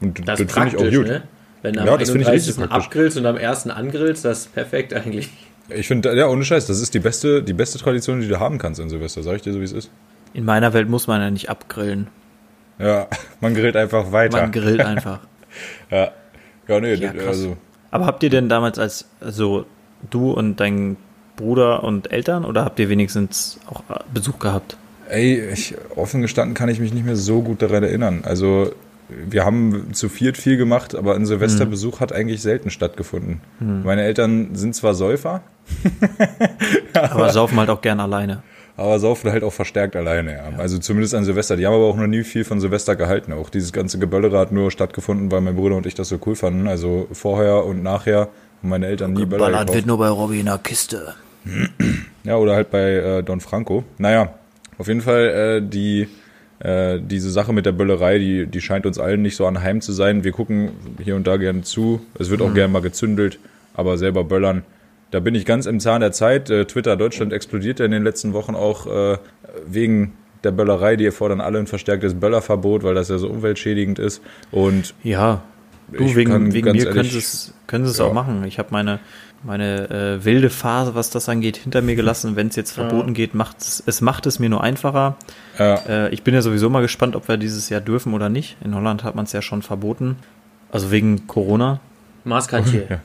Und 0.00 0.26
Das 0.28 0.38
ist 0.40 0.50
finde 0.52 0.68
ich 0.68 0.74
praktisch, 0.74 0.94
auch 0.96 1.00
gut. 1.00 1.06
ne? 1.08 1.22
Wenn 1.62 1.72
du 1.74 1.80
am 1.80 1.86
Ja, 1.86 1.96
das 1.96 2.10
finde 2.10 2.22
ich 2.24 2.28
richtig 2.30 2.56
31. 2.56 2.68
praktisch. 2.68 2.86
abgrillst 2.86 3.16
und 3.16 3.26
am 3.26 3.36
ersten 3.38 3.70
angrillst, 3.70 4.24
das 4.26 4.38
ist 4.40 4.54
perfekt 4.54 4.92
eigentlich. 4.92 5.30
Ich 5.70 5.86
finde, 5.88 6.14
ja, 6.14 6.28
ohne 6.28 6.44
Scheiß, 6.44 6.66
das 6.66 6.80
ist 6.80 6.92
die 6.92 6.98
beste, 6.98 7.42
die 7.42 7.54
beste 7.54 7.78
Tradition, 7.78 8.20
die 8.20 8.28
du 8.28 8.38
haben 8.38 8.58
kannst 8.58 8.80
an 8.82 8.90
Silvester. 8.90 9.22
Sag 9.22 9.36
ich 9.36 9.42
dir 9.42 9.54
so, 9.54 9.60
wie 9.60 9.64
es 9.64 9.72
ist. 9.72 9.90
In 10.34 10.44
meiner 10.44 10.74
Welt 10.74 10.90
muss 10.90 11.06
man 11.06 11.22
ja 11.22 11.30
nicht 11.30 11.48
abgrillen. 11.48 12.08
Ja, 12.78 13.06
man 13.40 13.54
grillt 13.54 13.76
einfach 13.76 14.12
weiter. 14.12 14.40
Man 14.40 14.52
grillt 14.52 14.80
einfach. 14.84 15.20
Ja, 15.90 16.10
ja 16.68 16.80
nee, 16.80 16.94
Ja, 16.94 17.12
krass. 17.12 17.26
also 17.26 17.56
Aber 17.90 18.06
habt 18.06 18.22
ihr 18.22 18.30
denn 18.30 18.48
damals 18.48 18.78
als, 18.78 19.06
also 19.20 19.66
du 20.10 20.32
und 20.32 20.60
dein 20.60 20.96
Bruder 21.36 21.82
und 21.84 22.12
Eltern 22.12 22.44
oder 22.44 22.64
habt 22.64 22.78
ihr 22.78 22.88
wenigstens 22.88 23.58
auch 23.66 23.80
äh, 23.90 24.00
Besuch 24.12 24.38
gehabt? 24.38 24.76
Ey, 25.08 25.50
ich, 25.52 25.74
offen 25.96 26.22
gestanden 26.22 26.54
kann 26.54 26.68
ich 26.68 26.80
mich 26.80 26.94
nicht 26.94 27.04
mehr 27.04 27.16
so 27.16 27.42
gut 27.42 27.60
daran 27.60 27.82
erinnern. 27.82 28.22
Also, 28.24 28.72
wir 29.08 29.44
haben 29.44 29.92
zu 29.92 30.08
viert 30.08 30.38
viel 30.38 30.56
gemacht, 30.56 30.94
aber 30.94 31.14
ein 31.14 31.26
Silvesterbesuch 31.26 32.00
hat 32.00 32.12
eigentlich 32.12 32.40
selten 32.40 32.70
stattgefunden. 32.70 33.42
Meine 33.60 34.02
Eltern 34.02 34.54
sind 34.54 34.74
zwar 34.74 34.94
Säufer, 34.94 35.42
Aber 36.94 37.30
saufen 37.30 37.58
halt 37.58 37.70
auch 37.70 37.80
gern 37.80 38.00
alleine. 38.00 38.42
Aber 38.76 38.98
saufen 38.98 39.30
halt 39.30 39.44
auch 39.44 39.52
verstärkt 39.52 39.94
alleine. 39.96 40.32
Ja. 40.32 40.58
Also 40.58 40.78
zumindest 40.78 41.14
an 41.14 41.24
Silvester. 41.24 41.56
Die 41.56 41.66
haben 41.66 41.74
aber 41.74 41.84
auch 41.84 41.96
noch 41.96 42.06
nie 42.06 42.24
viel 42.24 42.44
von 42.44 42.60
Silvester 42.60 42.96
gehalten. 42.96 43.32
Auch 43.32 43.50
dieses 43.50 43.72
ganze 43.72 43.98
Geböllere 43.98 44.38
hat 44.38 44.52
nur 44.52 44.70
stattgefunden, 44.70 45.30
weil 45.30 45.40
mein 45.40 45.54
Bruder 45.54 45.76
und 45.76 45.86
ich 45.86 45.94
das 45.94 46.08
so 46.08 46.18
cool 46.26 46.34
fanden. 46.34 46.66
Also 46.66 47.06
vorher 47.12 47.64
und 47.64 47.82
nachher 47.82 48.28
haben 48.62 48.68
meine 48.68 48.86
Eltern 48.86 49.12
nie 49.12 49.26
Böller 49.26 49.50
gekauft. 49.50 49.74
wird 49.74 49.86
nur 49.86 49.98
bei 49.98 50.08
Robby 50.08 50.40
in 50.40 50.46
der 50.46 50.58
Kiste. 50.58 51.14
Ja, 52.24 52.36
oder 52.36 52.54
halt 52.54 52.70
bei 52.70 52.94
äh, 52.94 53.22
Don 53.22 53.40
Franco. 53.40 53.84
Naja, 53.98 54.34
auf 54.78 54.88
jeden 54.88 55.02
Fall 55.02 55.60
äh, 55.60 55.62
die 55.62 56.08
äh, 56.60 56.98
diese 57.00 57.30
Sache 57.30 57.52
mit 57.52 57.66
der 57.66 57.72
Böllerei, 57.72 58.18
die, 58.18 58.46
die 58.46 58.60
scheint 58.60 58.86
uns 58.86 58.98
allen 58.98 59.22
nicht 59.22 59.36
so 59.36 59.46
anheim 59.46 59.80
zu 59.82 59.92
sein. 59.92 60.24
Wir 60.24 60.32
gucken 60.32 60.70
hier 61.02 61.16
und 61.16 61.26
da 61.26 61.36
gerne 61.36 61.62
zu. 61.62 62.00
Es 62.18 62.30
wird 62.30 62.40
auch 62.40 62.54
gerne 62.54 62.72
mal 62.72 62.80
gezündelt, 62.80 63.38
aber 63.74 63.98
selber 63.98 64.24
böllern. 64.24 64.62
Da 65.14 65.20
bin 65.20 65.36
ich 65.36 65.44
ganz 65.46 65.66
im 65.66 65.78
Zahn 65.78 66.00
der 66.00 66.10
Zeit. 66.10 66.50
Äh, 66.50 66.64
Twitter 66.64 66.96
Deutschland 66.96 67.32
explodiert 67.32 67.78
ja 67.78 67.84
in 67.84 67.92
den 67.92 68.02
letzten 68.02 68.32
Wochen 68.32 68.56
auch 68.56 68.86
äh, 68.88 69.18
wegen 69.64 70.14
der 70.42 70.50
Böllerei. 70.50 70.96
Die 70.96 71.08
fordern 71.12 71.40
alle 71.40 71.60
ein 71.60 71.68
verstärktes 71.68 72.14
Böllerverbot, 72.14 72.82
weil 72.82 72.96
das 72.96 73.10
ja 73.10 73.18
so 73.18 73.28
umweltschädigend 73.28 74.00
ist. 74.00 74.20
Und 74.50 74.92
Ja, 75.04 75.42
du, 75.92 76.16
wegen, 76.16 76.32
kann 76.32 76.52
wegen 76.52 76.72
mir 76.72 76.84
können 76.86 76.96
ehrlich- 76.96 77.12
sie 77.12 77.18
es 77.18 77.54
können 77.68 77.84
sie 77.84 77.92
es 77.92 77.98
Ja. 77.98 78.06
auch 78.06 78.12
machen. 78.12 78.42
Ich 78.44 78.58
habe 78.58 78.70
meine, 78.72 78.98
meine 79.44 79.88
äh, 80.18 80.24
wilde 80.24 80.50
Phase, 80.50 80.96
was 80.96 81.10
das 81.10 81.28
angeht, 81.28 81.58
hinter 81.58 81.80
mir 81.80 81.94
gelassen. 81.94 82.34
Wenn 82.34 82.48
es 82.48 82.56
jetzt 82.56 82.72
verboten 82.72 83.14
geht, 83.14 83.34
macht 83.36 83.60
es, 83.60 83.84
es 83.86 84.00
macht 84.00 84.26
es 84.26 84.40
mir 84.40 84.48
nur 84.48 84.64
einfacher. 84.64 85.14
äh, 85.60 86.06
Äh, 86.06 86.08
ich 86.12 86.24
bin 86.24 86.34
ja 86.34 86.42
sowieso 86.42 86.70
mal 86.70 86.82
gespannt, 86.82 87.14
ob 87.14 87.28
wir 87.28 87.36
dieses 87.36 87.68
Jahr 87.68 87.80
dürfen 87.80 88.14
oder 88.14 88.28
nicht. 88.30 88.56
In 88.64 88.74
Holland 88.74 89.04
hat 89.04 89.14
man 89.14 89.26
es 89.26 89.32
ja 89.32 89.42
schon 89.42 89.62
verboten. 89.62 90.16
Also 90.72 90.90
wegen 90.90 91.28
Corona. 91.28 91.78
Maßkantje. 92.24 92.86
Ja. 92.90 92.98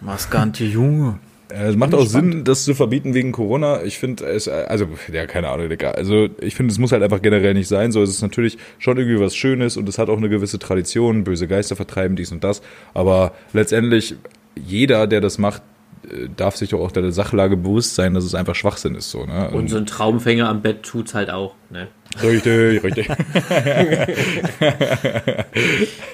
Maskante 0.00 0.62
Junge. 0.64 1.18
Es 1.50 1.76
macht 1.76 1.94
auch 1.94 2.06
Sinn, 2.06 2.44
das 2.44 2.64
zu 2.64 2.74
verbieten 2.74 3.14
wegen 3.14 3.32
Corona. 3.32 3.82
Ich 3.82 3.98
finde 3.98 4.24
es, 4.24 4.48
also, 4.48 4.86
ja, 5.12 5.26
keine 5.26 5.48
Ahnung, 5.48 5.68
Digga. 5.68 5.92
Also, 5.92 6.28
ich 6.40 6.54
finde, 6.54 6.72
es 6.72 6.78
muss 6.78 6.92
halt 6.92 7.02
einfach 7.02 7.22
generell 7.22 7.54
nicht 7.54 7.68
sein. 7.68 7.92
So, 7.92 8.02
es 8.02 8.10
ist 8.10 8.22
natürlich 8.22 8.58
schon 8.78 8.98
irgendwie 8.98 9.20
was 9.20 9.34
Schönes 9.34 9.76
und 9.76 9.88
es 9.88 9.98
hat 9.98 10.08
auch 10.08 10.16
eine 10.16 10.28
gewisse 10.28 10.58
Tradition, 10.58 11.24
böse 11.24 11.48
Geister 11.48 11.76
vertreiben, 11.76 12.16
dies 12.16 12.32
und 12.32 12.44
das. 12.44 12.62
Aber 12.94 13.32
letztendlich, 13.52 14.14
jeder, 14.56 15.06
der 15.06 15.20
das 15.20 15.38
macht, 15.38 15.62
äh, 16.08 16.28
darf 16.34 16.56
sich 16.56 16.70
doch 16.70 16.80
auch 16.80 16.92
der 16.92 17.12
Sachlage 17.12 17.56
bewusst 17.56 17.94
sein, 17.94 18.14
dass 18.14 18.24
es 18.24 18.34
einfach 18.34 18.54
Schwachsinn 18.54 18.94
ist, 18.94 19.10
so, 19.10 19.26
ne? 19.26 19.50
Und 19.50 19.68
so 19.68 19.76
ein 19.76 19.86
Traumfänger 19.86 20.48
am 20.48 20.62
Bett 20.62 20.82
tut's 20.82 21.14
halt 21.14 21.30
auch. 21.30 21.54
Ne? 21.70 21.88
richtig, 22.22 22.82
richtig. 22.82 23.08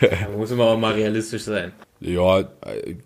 Da 0.00 0.28
muss 0.36 0.50
immer 0.50 0.64
auch 0.64 0.78
mal 0.78 0.92
realistisch 0.92 1.44
sein. 1.44 1.72
Ja, 2.00 2.44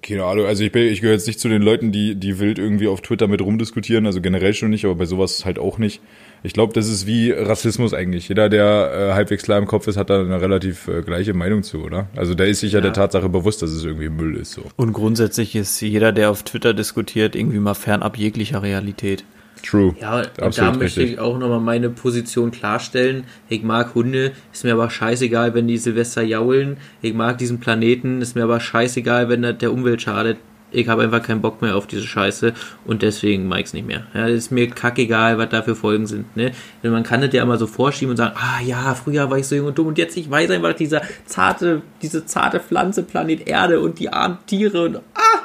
keine 0.02 0.24
Ahnung. 0.24 0.46
Also 0.46 0.64
ich, 0.64 0.72
bin, 0.72 0.82
ich 0.88 1.00
gehöre 1.00 1.14
jetzt 1.14 1.26
nicht 1.28 1.38
zu 1.38 1.48
den 1.48 1.62
Leuten, 1.62 1.92
die, 1.92 2.16
die 2.16 2.40
wild 2.40 2.58
irgendwie 2.58 2.88
auf 2.88 3.00
Twitter 3.02 3.28
mit 3.28 3.40
rumdiskutieren. 3.40 4.04
Also 4.04 4.20
generell 4.20 4.52
schon 4.52 4.70
nicht, 4.70 4.84
aber 4.84 4.96
bei 4.96 5.04
sowas 5.06 5.44
halt 5.44 5.58
auch 5.60 5.78
nicht. 5.78 6.00
Ich 6.42 6.54
glaube, 6.54 6.72
das 6.72 6.88
ist 6.88 7.06
wie 7.06 7.30
Rassismus 7.30 7.94
eigentlich. 7.94 8.28
Jeder, 8.28 8.48
der 8.48 9.10
äh, 9.10 9.12
halbwegs 9.14 9.44
klar 9.44 9.58
im 9.58 9.66
Kopf 9.66 9.86
ist, 9.86 9.96
hat 9.96 10.10
da 10.10 10.20
eine 10.20 10.40
relativ 10.40 10.88
äh, 10.88 11.02
gleiche 11.02 11.34
Meinung 11.34 11.62
zu, 11.62 11.84
oder? 11.84 12.08
Also 12.16 12.34
der 12.34 12.46
ist 12.48 12.60
sich 12.60 12.72
Ja. 12.72 12.80
der 12.80 12.92
Tatsache 12.92 13.28
bewusst, 13.28 13.62
dass 13.62 13.70
es 13.70 13.84
irgendwie 13.84 14.08
Müll 14.08 14.36
ist. 14.36 14.52
So. 14.52 14.62
Und 14.76 14.92
grundsätzlich 14.92 15.54
ist 15.54 15.80
jeder, 15.80 16.12
der 16.12 16.30
auf 16.30 16.42
Twitter 16.42 16.74
diskutiert, 16.74 17.36
irgendwie 17.36 17.58
mal 17.60 17.74
fernab 17.74 18.16
jeglicher 18.16 18.62
Realität. 18.62 19.24
True. 19.62 19.94
Ja, 20.00 20.18
und 20.18 20.30
da 20.36 20.46
Absolut 20.46 20.78
möchte 20.78 21.00
richtig. 21.00 21.14
ich 21.14 21.18
auch 21.20 21.38
nochmal 21.38 21.60
meine 21.60 21.90
Position 21.90 22.50
klarstellen. 22.50 23.24
Ich 23.48 23.62
mag 23.62 23.94
Hunde, 23.94 24.32
ist 24.52 24.64
mir 24.64 24.72
aber 24.72 24.90
scheißegal, 24.90 25.54
wenn 25.54 25.68
die 25.68 25.78
Silvester 25.78 26.22
jaulen. 26.22 26.76
Ich 27.02 27.14
mag 27.14 27.38
diesen 27.38 27.60
Planeten, 27.60 28.20
ist 28.22 28.36
mir 28.36 28.44
aber 28.44 28.60
scheißegal, 28.60 29.28
wenn 29.28 29.42
das 29.42 29.58
der 29.58 29.72
Umwelt 29.72 30.02
schadet. 30.02 30.38
Ich 30.72 30.88
habe 30.88 31.02
einfach 31.02 31.22
keinen 31.22 31.40
Bock 31.40 31.62
mehr 31.62 31.76
auf 31.76 31.86
diese 31.86 32.06
Scheiße 32.06 32.54
und 32.84 33.02
deswegen 33.02 33.48
mag 33.48 33.60
ich's 33.60 33.72
nicht 33.72 33.86
mehr. 33.86 34.06
Ja, 34.14 34.26
ist 34.26 34.52
mir 34.52 34.70
kackegal, 34.70 35.36
was 35.36 35.48
da 35.48 35.62
für 35.62 35.74
Folgen 35.74 36.06
sind. 36.06 36.36
Ne? 36.36 36.52
Denn 36.82 36.92
man 36.92 37.02
kann 37.02 37.20
das 37.20 37.32
ja 37.32 37.42
immer 37.42 37.58
so 37.58 37.66
vorschieben 37.66 38.10
und 38.10 38.16
sagen, 38.16 38.36
ah 38.36 38.60
ja, 38.62 38.94
früher 38.94 39.28
war 39.30 39.38
ich 39.38 39.48
so 39.48 39.56
jung 39.56 39.66
und 39.66 39.78
dumm 39.78 39.88
und 39.88 39.98
jetzt 39.98 40.16
ich 40.16 40.30
weiß 40.30 40.50
einfach 40.50 40.74
dieser 40.74 41.02
zarte, 41.26 41.82
diese 42.02 42.24
zarte 42.24 42.60
Pflanze, 42.60 43.02
Planet 43.02 43.48
Erde 43.48 43.80
und 43.80 43.98
die 43.98 44.12
armen 44.12 44.38
Tiere 44.46 44.84
und 44.84 44.96
ah, 44.96 45.39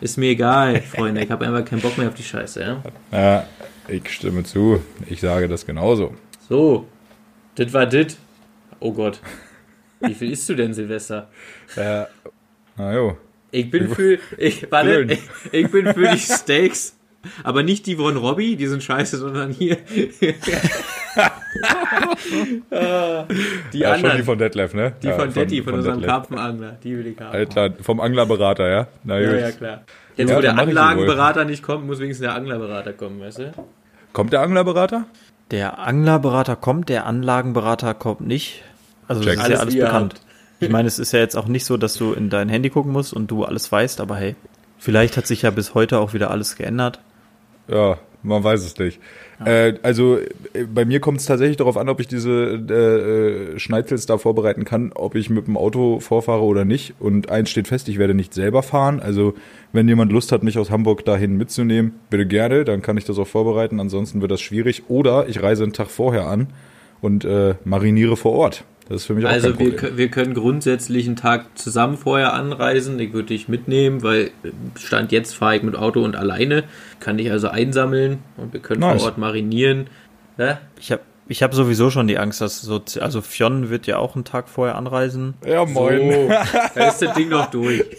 ist 0.00 0.16
mir 0.16 0.30
egal, 0.30 0.80
Freunde. 0.82 1.22
Ich 1.22 1.30
habe 1.30 1.46
einfach 1.46 1.64
keinen 1.64 1.80
Bock 1.80 1.96
mehr 1.98 2.08
auf 2.08 2.14
die 2.14 2.22
Scheiße. 2.22 2.60
Ja? 2.60 2.82
Ja, 3.12 3.46
ich 3.88 4.08
stimme 4.10 4.44
zu. 4.44 4.82
Ich 5.06 5.20
sage 5.20 5.48
das 5.48 5.64
genauso. 5.64 6.14
So, 6.48 6.86
das 7.54 7.72
war 7.72 7.86
das. 7.86 8.16
Oh 8.80 8.92
Gott. 8.92 9.20
Wie 10.00 10.14
viel 10.14 10.32
isst 10.32 10.48
du 10.48 10.54
denn, 10.54 10.74
Silvester? 10.74 11.28
Ja. 11.76 12.08
Na 12.76 12.94
jo. 12.94 13.16
Ich 13.50 13.70
bin 13.70 13.88
für. 13.88 14.18
Ich, 14.36 14.70
warte, 14.70 15.02
ich, 15.02 15.20
ich 15.52 15.70
bin 15.70 15.92
für 15.92 16.08
die 16.08 16.18
Steaks. 16.18 16.97
Aber 17.44 17.62
nicht 17.62 17.86
die 17.86 17.96
von 17.96 18.16
Robbie, 18.16 18.56
die 18.56 18.66
sind 18.66 18.82
scheiße, 18.82 19.18
sondern 19.18 19.50
hier. 19.52 19.76
Die 23.72 23.78
Ja, 23.78 23.92
anderen. 23.92 24.10
schon 24.10 24.16
die 24.18 24.24
von 24.24 24.38
Detlef, 24.38 24.74
ne? 24.74 24.92
die 25.02 25.08
ja, 25.08 25.14
von 25.14 25.32
Detti, 25.32 25.62
von, 25.62 25.74
unserem 25.74 25.96
Detlef. 25.96 26.10
Karpfenangler. 26.10 26.76
Die 26.82 26.96
will 26.96 27.06
ich 27.06 27.20
haben. 27.20 27.32
Alter, 27.32 27.72
vom 27.82 28.00
Anglerberater, 28.00 28.68
ja? 28.68 28.86
Na 29.04 29.18
ja, 29.18 29.34
ja, 29.34 29.50
klar. 29.50 29.82
Jetzt, 30.16 30.30
Ja, 30.30 30.36
wo 30.36 30.40
der. 30.40 30.58
Anlagenberater 30.58 31.44
nicht 31.44 31.62
kommt, 31.62 31.86
muss 31.86 31.98
wenigstens 32.00 32.24
der 32.26 32.34
Anglerberater 32.34 32.92
kommen, 32.92 33.20
weißt 33.20 33.38
du? 33.38 33.52
Kommt 34.12 34.32
der 34.32 34.40
Anglerberater? 34.40 35.04
Der 35.50 35.78
Anglerberater 35.78 36.56
kommt, 36.56 36.88
der 36.88 37.06
Anlagenberater 37.06 37.94
kommt 37.94 38.20
nicht. 38.26 38.62
Also 39.06 39.22
Check. 39.22 39.36
das 39.36 39.38
ist 39.38 39.44
Alles 39.44 39.54
ja 39.54 39.60
alles 39.62 39.74
bekannt. 39.74 40.14
habt. 40.14 40.22
Ich 40.60 40.68
meine, 40.70 40.88
es 40.88 40.98
ist 40.98 41.12
ja 41.12 41.20
jetzt 41.20 41.36
auch 41.36 41.46
nicht 41.46 41.64
so, 41.64 41.76
dass 41.76 41.94
du 41.94 42.12
in 42.12 42.30
dein 42.30 42.48
Handy 42.48 42.68
gucken 42.68 42.92
musst 42.92 43.12
und 43.12 43.30
du 43.30 43.44
alles 43.44 43.70
weißt, 43.70 44.00
aber 44.00 44.16
hey, 44.16 44.34
vielleicht 44.78 45.16
hat 45.16 45.26
sich 45.26 45.42
ja 45.42 45.50
bis 45.50 45.74
heute 45.74 46.00
auch 46.00 46.14
wieder 46.14 46.30
alles 46.32 46.56
geändert. 46.56 46.98
Ja, 47.68 47.98
man 48.22 48.42
weiß 48.42 48.64
es 48.64 48.78
nicht. 48.78 49.00
Äh, 49.44 49.74
also 49.82 50.18
äh, 50.18 50.64
bei 50.64 50.84
mir 50.84 51.00
kommt 51.00 51.20
es 51.20 51.26
tatsächlich 51.26 51.56
darauf 51.56 51.76
an, 51.76 51.88
ob 51.88 52.00
ich 52.00 52.08
diese 52.08 52.60
äh, 52.68 53.54
äh, 53.54 53.58
Schneidels 53.58 54.06
da 54.06 54.18
vorbereiten 54.18 54.64
kann, 54.64 54.92
ob 54.94 55.14
ich 55.14 55.30
mit 55.30 55.46
dem 55.46 55.56
Auto 55.56 56.00
vorfahre 56.00 56.42
oder 56.42 56.64
nicht. 56.64 56.94
Und 56.98 57.30
eins 57.30 57.50
steht 57.50 57.68
fest, 57.68 57.88
ich 57.88 57.98
werde 57.98 58.14
nicht 58.14 58.34
selber 58.34 58.62
fahren. 58.62 59.00
Also 59.00 59.34
wenn 59.72 59.88
jemand 59.88 60.12
Lust 60.12 60.32
hat, 60.32 60.42
mich 60.42 60.58
aus 60.58 60.70
Hamburg 60.70 61.04
dahin 61.04 61.36
mitzunehmen, 61.36 61.94
bitte 62.10 62.26
gerne, 62.26 62.64
dann 62.64 62.82
kann 62.82 62.96
ich 62.96 63.04
das 63.04 63.18
auch 63.18 63.28
vorbereiten. 63.28 63.78
Ansonsten 63.78 64.20
wird 64.20 64.32
das 64.32 64.40
schwierig. 64.40 64.84
Oder 64.88 65.28
ich 65.28 65.42
reise 65.42 65.62
einen 65.62 65.72
Tag 65.72 65.88
vorher 65.88 66.26
an 66.26 66.48
und 67.00 67.24
äh, 67.24 67.54
mariniere 67.64 68.16
vor 68.16 68.32
Ort. 68.32 68.64
Das 68.88 69.02
ist 69.02 69.06
für 69.06 69.14
mich 69.14 69.26
auch 69.26 69.30
Also 69.30 69.50
kein 69.50 69.58
wir, 69.58 69.70
Problem. 69.76 69.92
kö- 69.92 69.96
wir 69.98 70.08
können 70.08 70.34
grundsätzlich 70.34 71.06
einen 71.06 71.16
Tag 71.16 71.58
zusammen 71.58 71.96
vorher 71.98 72.32
anreisen. 72.32 72.98
Ich 73.00 73.12
würde 73.12 73.28
dich 73.28 73.48
mitnehmen, 73.48 74.02
weil 74.02 74.30
äh, 74.44 74.50
Stand 74.78 75.12
jetzt 75.12 75.34
fahre 75.34 75.56
ich 75.56 75.62
mit 75.62 75.76
Auto 75.76 76.02
und 76.02 76.16
alleine. 76.16 76.64
Kann 77.00 77.18
dich 77.18 77.30
also 77.30 77.48
einsammeln 77.48 78.18
und 78.38 78.52
wir 78.52 78.60
können 78.60 78.80
Nice. 78.80 79.00
vor 79.02 79.10
Ort 79.10 79.18
marinieren. 79.18 79.88
Ja? 80.38 80.58
Ich 80.80 80.90
habe 80.92 81.02
ich 81.30 81.42
hab 81.42 81.52
sowieso 81.52 81.90
schon 81.90 82.06
die 82.08 82.16
Angst, 82.16 82.40
dass 82.40 82.62
so, 82.62 82.82
also 83.00 83.20
Fionn 83.20 83.68
wird 83.68 83.86
ja 83.86 83.98
auch 83.98 84.14
einen 84.14 84.24
Tag 84.24 84.48
vorher 84.48 84.76
anreisen. 84.76 85.34
Ja, 85.46 85.66
moin. 85.66 86.10
So, 86.10 86.28
da 86.74 86.88
ist 86.88 87.02
das 87.02 87.12
Ding 87.14 87.28
noch 87.28 87.50
durch. 87.50 87.84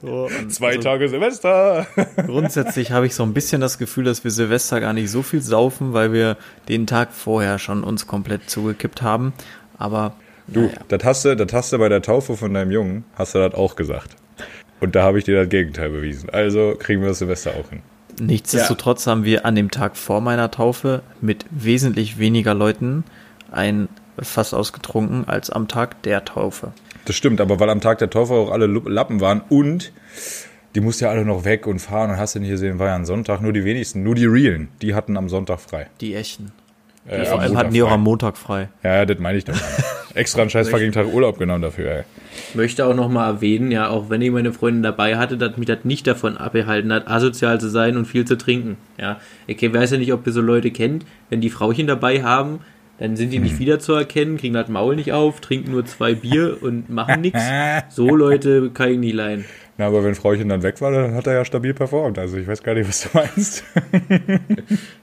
So, 0.00 0.28
Zwei 0.48 0.68
also 0.76 0.80
Tage 0.80 1.08
Silvester. 1.08 1.86
Grundsätzlich 2.26 2.92
habe 2.92 3.06
ich 3.06 3.14
so 3.16 3.24
ein 3.24 3.34
bisschen 3.34 3.60
das 3.60 3.78
Gefühl, 3.78 4.04
dass 4.04 4.22
wir 4.22 4.30
Silvester 4.30 4.80
gar 4.80 4.92
nicht 4.92 5.10
so 5.10 5.22
viel 5.22 5.40
saufen, 5.42 5.92
weil 5.92 6.12
wir 6.12 6.36
den 6.68 6.86
Tag 6.86 7.12
vorher 7.12 7.58
schon 7.58 7.82
uns 7.82 8.06
komplett 8.06 8.48
zugekippt 8.48 9.02
haben. 9.02 9.32
Aber 9.78 10.14
Du, 10.46 10.60
naja. 10.62 10.72
das 10.88 11.04
hast 11.04 11.24
du, 11.24 11.34
das 11.36 11.52
hast 11.52 11.72
du 11.72 11.78
bei 11.78 11.88
der 11.88 12.02
Taufe 12.02 12.36
von 12.36 12.52
deinem 12.52 12.70
Jungen, 12.70 13.04
hast 13.16 13.34
du 13.34 13.38
das 13.38 13.54
auch 13.54 13.76
gesagt. 13.76 14.10
Und 14.80 14.94
da 14.94 15.02
habe 15.02 15.18
ich 15.18 15.24
dir 15.24 15.36
das 15.40 15.48
Gegenteil 15.48 15.88
bewiesen. 15.90 16.28
Also 16.30 16.74
kriegen 16.78 17.00
wir 17.00 17.08
das 17.08 17.20
Silvester 17.20 17.52
auch 17.52 17.70
hin. 17.70 17.80
nichtsdestotrotz 18.20 19.06
haben 19.06 19.24
wir 19.24 19.46
an 19.46 19.54
dem 19.54 19.70
Tag 19.70 19.96
vor 19.96 20.20
meiner 20.20 20.50
Taufe 20.50 21.02
mit 21.22 21.46
wesentlich 21.50 22.18
weniger 22.18 22.52
Leuten 22.54 23.04
ein 23.50 23.88
Fass 24.18 24.52
ausgetrunken 24.52 25.26
als 25.26 25.48
am 25.50 25.66
Tag 25.66 26.02
der 26.02 26.24
Taufe. 26.24 26.72
Das 27.06 27.16
stimmt, 27.16 27.40
aber 27.40 27.58
weil 27.58 27.70
am 27.70 27.80
Tag 27.80 27.98
der 27.98 28.10
Taufe 28.10 28.34
auch 28.34 28.50
alle 28.50 28.66
Lappen 28.66 29.20
waren 29.20 29.40
und 29.48 29.92
die 30.74 30.80
mussten 30.80 31.04
ja 31.04 31.10
alle 31.10 31.24
noch 31.24 31.44
weg 31.44 31.66
und 31.66 31.78
fahren 31.78 32.10
und 32.10 32.16
hast 32.18 32.34
du 32.34 32.40
nicht 32.40 32.50
gesehen, 32.50 32.78
war 32.78 32.88
ja 32.88 32.96
ein 32.96 33.06
Sonntag, 33.06 33.40
nur 33.40 33.52
die 33.52 33.64
wenigsten, 33.64 34.02
nur 34.02 34.14
die 34.14 34.26
Realen, 34.26 34.68
die 34.82 34.94
hatten 34.94 35.16
am 35.16 35.28
Sonntag 35.28 35.60
frei. 35.60 35.86
Die 36.00 36.14
echten. 36.14 36.52
Äh, 37.06 37.24
Vor 37.24 37.34
am 37.34 37.40
allem 37.40 37.48
Montag 37.50 37.64
hatten 37.64 37.74
die 37.74 37.82
auch 37.82 37.90
am 37.90 38.02
Montag 38.02 38.36
frei. 38.36 38.68
Ja, 38.82 39.04
das 39.04 39.18
meine 39.18 39.38
ich 39.38 39.44
doch. 39.44 39.54
Extra 40.14 40.42
einen 40.42 40.50
scheiß 40.50 40.68
fucking 40.68 40.92
Tag 40.92 41.12
Urlaub 41.12 41.38
genommen 41.38 41.62
dafür, 41.62 41.90
ey. 41.90 42.02
möchte 42.54 42.86
auch 42.86 42.94
nochmal 42.94 43.28
erwähnen, 43.34 43.70
ja, 43.72 43.88
auch 43.88 44.10
wenn 44.10 44.22
ich 44.22 44.30
meine 44.30 44.52
Freundin 44.52 44.82
dabei 44.82 45.16
hatte, 45.16 45.36
dass 45.36 45.56
mich 45.56 45.66
das 45.66 45.78
nicht 45.84 46.06
davon 46.06 46.36
abgehalten 46.36 46.92
hat, 46.92 47.08
asozial 47.08 47.60
zu 47.60 47.68
sein 47.68 47.96
und 47.96 48.06
viel 48.06 48.24
zu 48.24 48.38
trinken. 48.38 48.76
Ja, 48.96 49.18
ich 49.48 49.60
weiß 49.60 49.90
ja 49.90 49.98
nicht, 49.98 50.12
ob 50.12 50.24
ihr 50.26 50.32
so 50.32 50.40
Leute 50.40 50.70
kennt, 50.70 51.04
wenn 51.30 51.40
die 51.40 51.50
Frauchen 51.50 51.88
dabei 51.88 52.22
haben, 52.22 52.60
dann 52.98 53.16
sind 53.16 53.30
die 53.32 53.40
nicht 53.40 53.58
wiederzuerkennen, 53.58 54.36
kriegen 54.36 54.54
das 54.54 54.68
Maul 54.68 54.94
nicht 54.94 55.12
auf, 55.12 55.40
trinken 55.40 55.72
nur 55.72 55.84
zwei 55.84 56.14
Bier 56.14 56.58
und 56.62 56.90
machen 56.90 57.20
nichts. 57.22 57.42
So 57.88 58.14
Leute 58.14 58.70
kann 58.70 58.90
ich 58.92 58.98
nicht 58.98 59.14
leihen. 59.14 59.44
Na, 59.76 59.86
aber 59.86 60.04
wenn 60.04 60.14
Frauchen 60.14 60.48
dann 60.48 60.62
weg 60.62 60.80
war, 60.80 60.92
dann 60.92 61.14
hat 61.14 61.26
er 61.26 61.34
ja 61.34 61.44
stabil 61.44 61.74
performt. 61.74 62.18
Also 62.18 62.36
ich 62.36 62.46
weiß 62.46 62.62
gar 62.62 62.74
nicht, 62.74 62.88
was 62.88 63.02
du 63.02 63.08
meinst. 63.14 63.64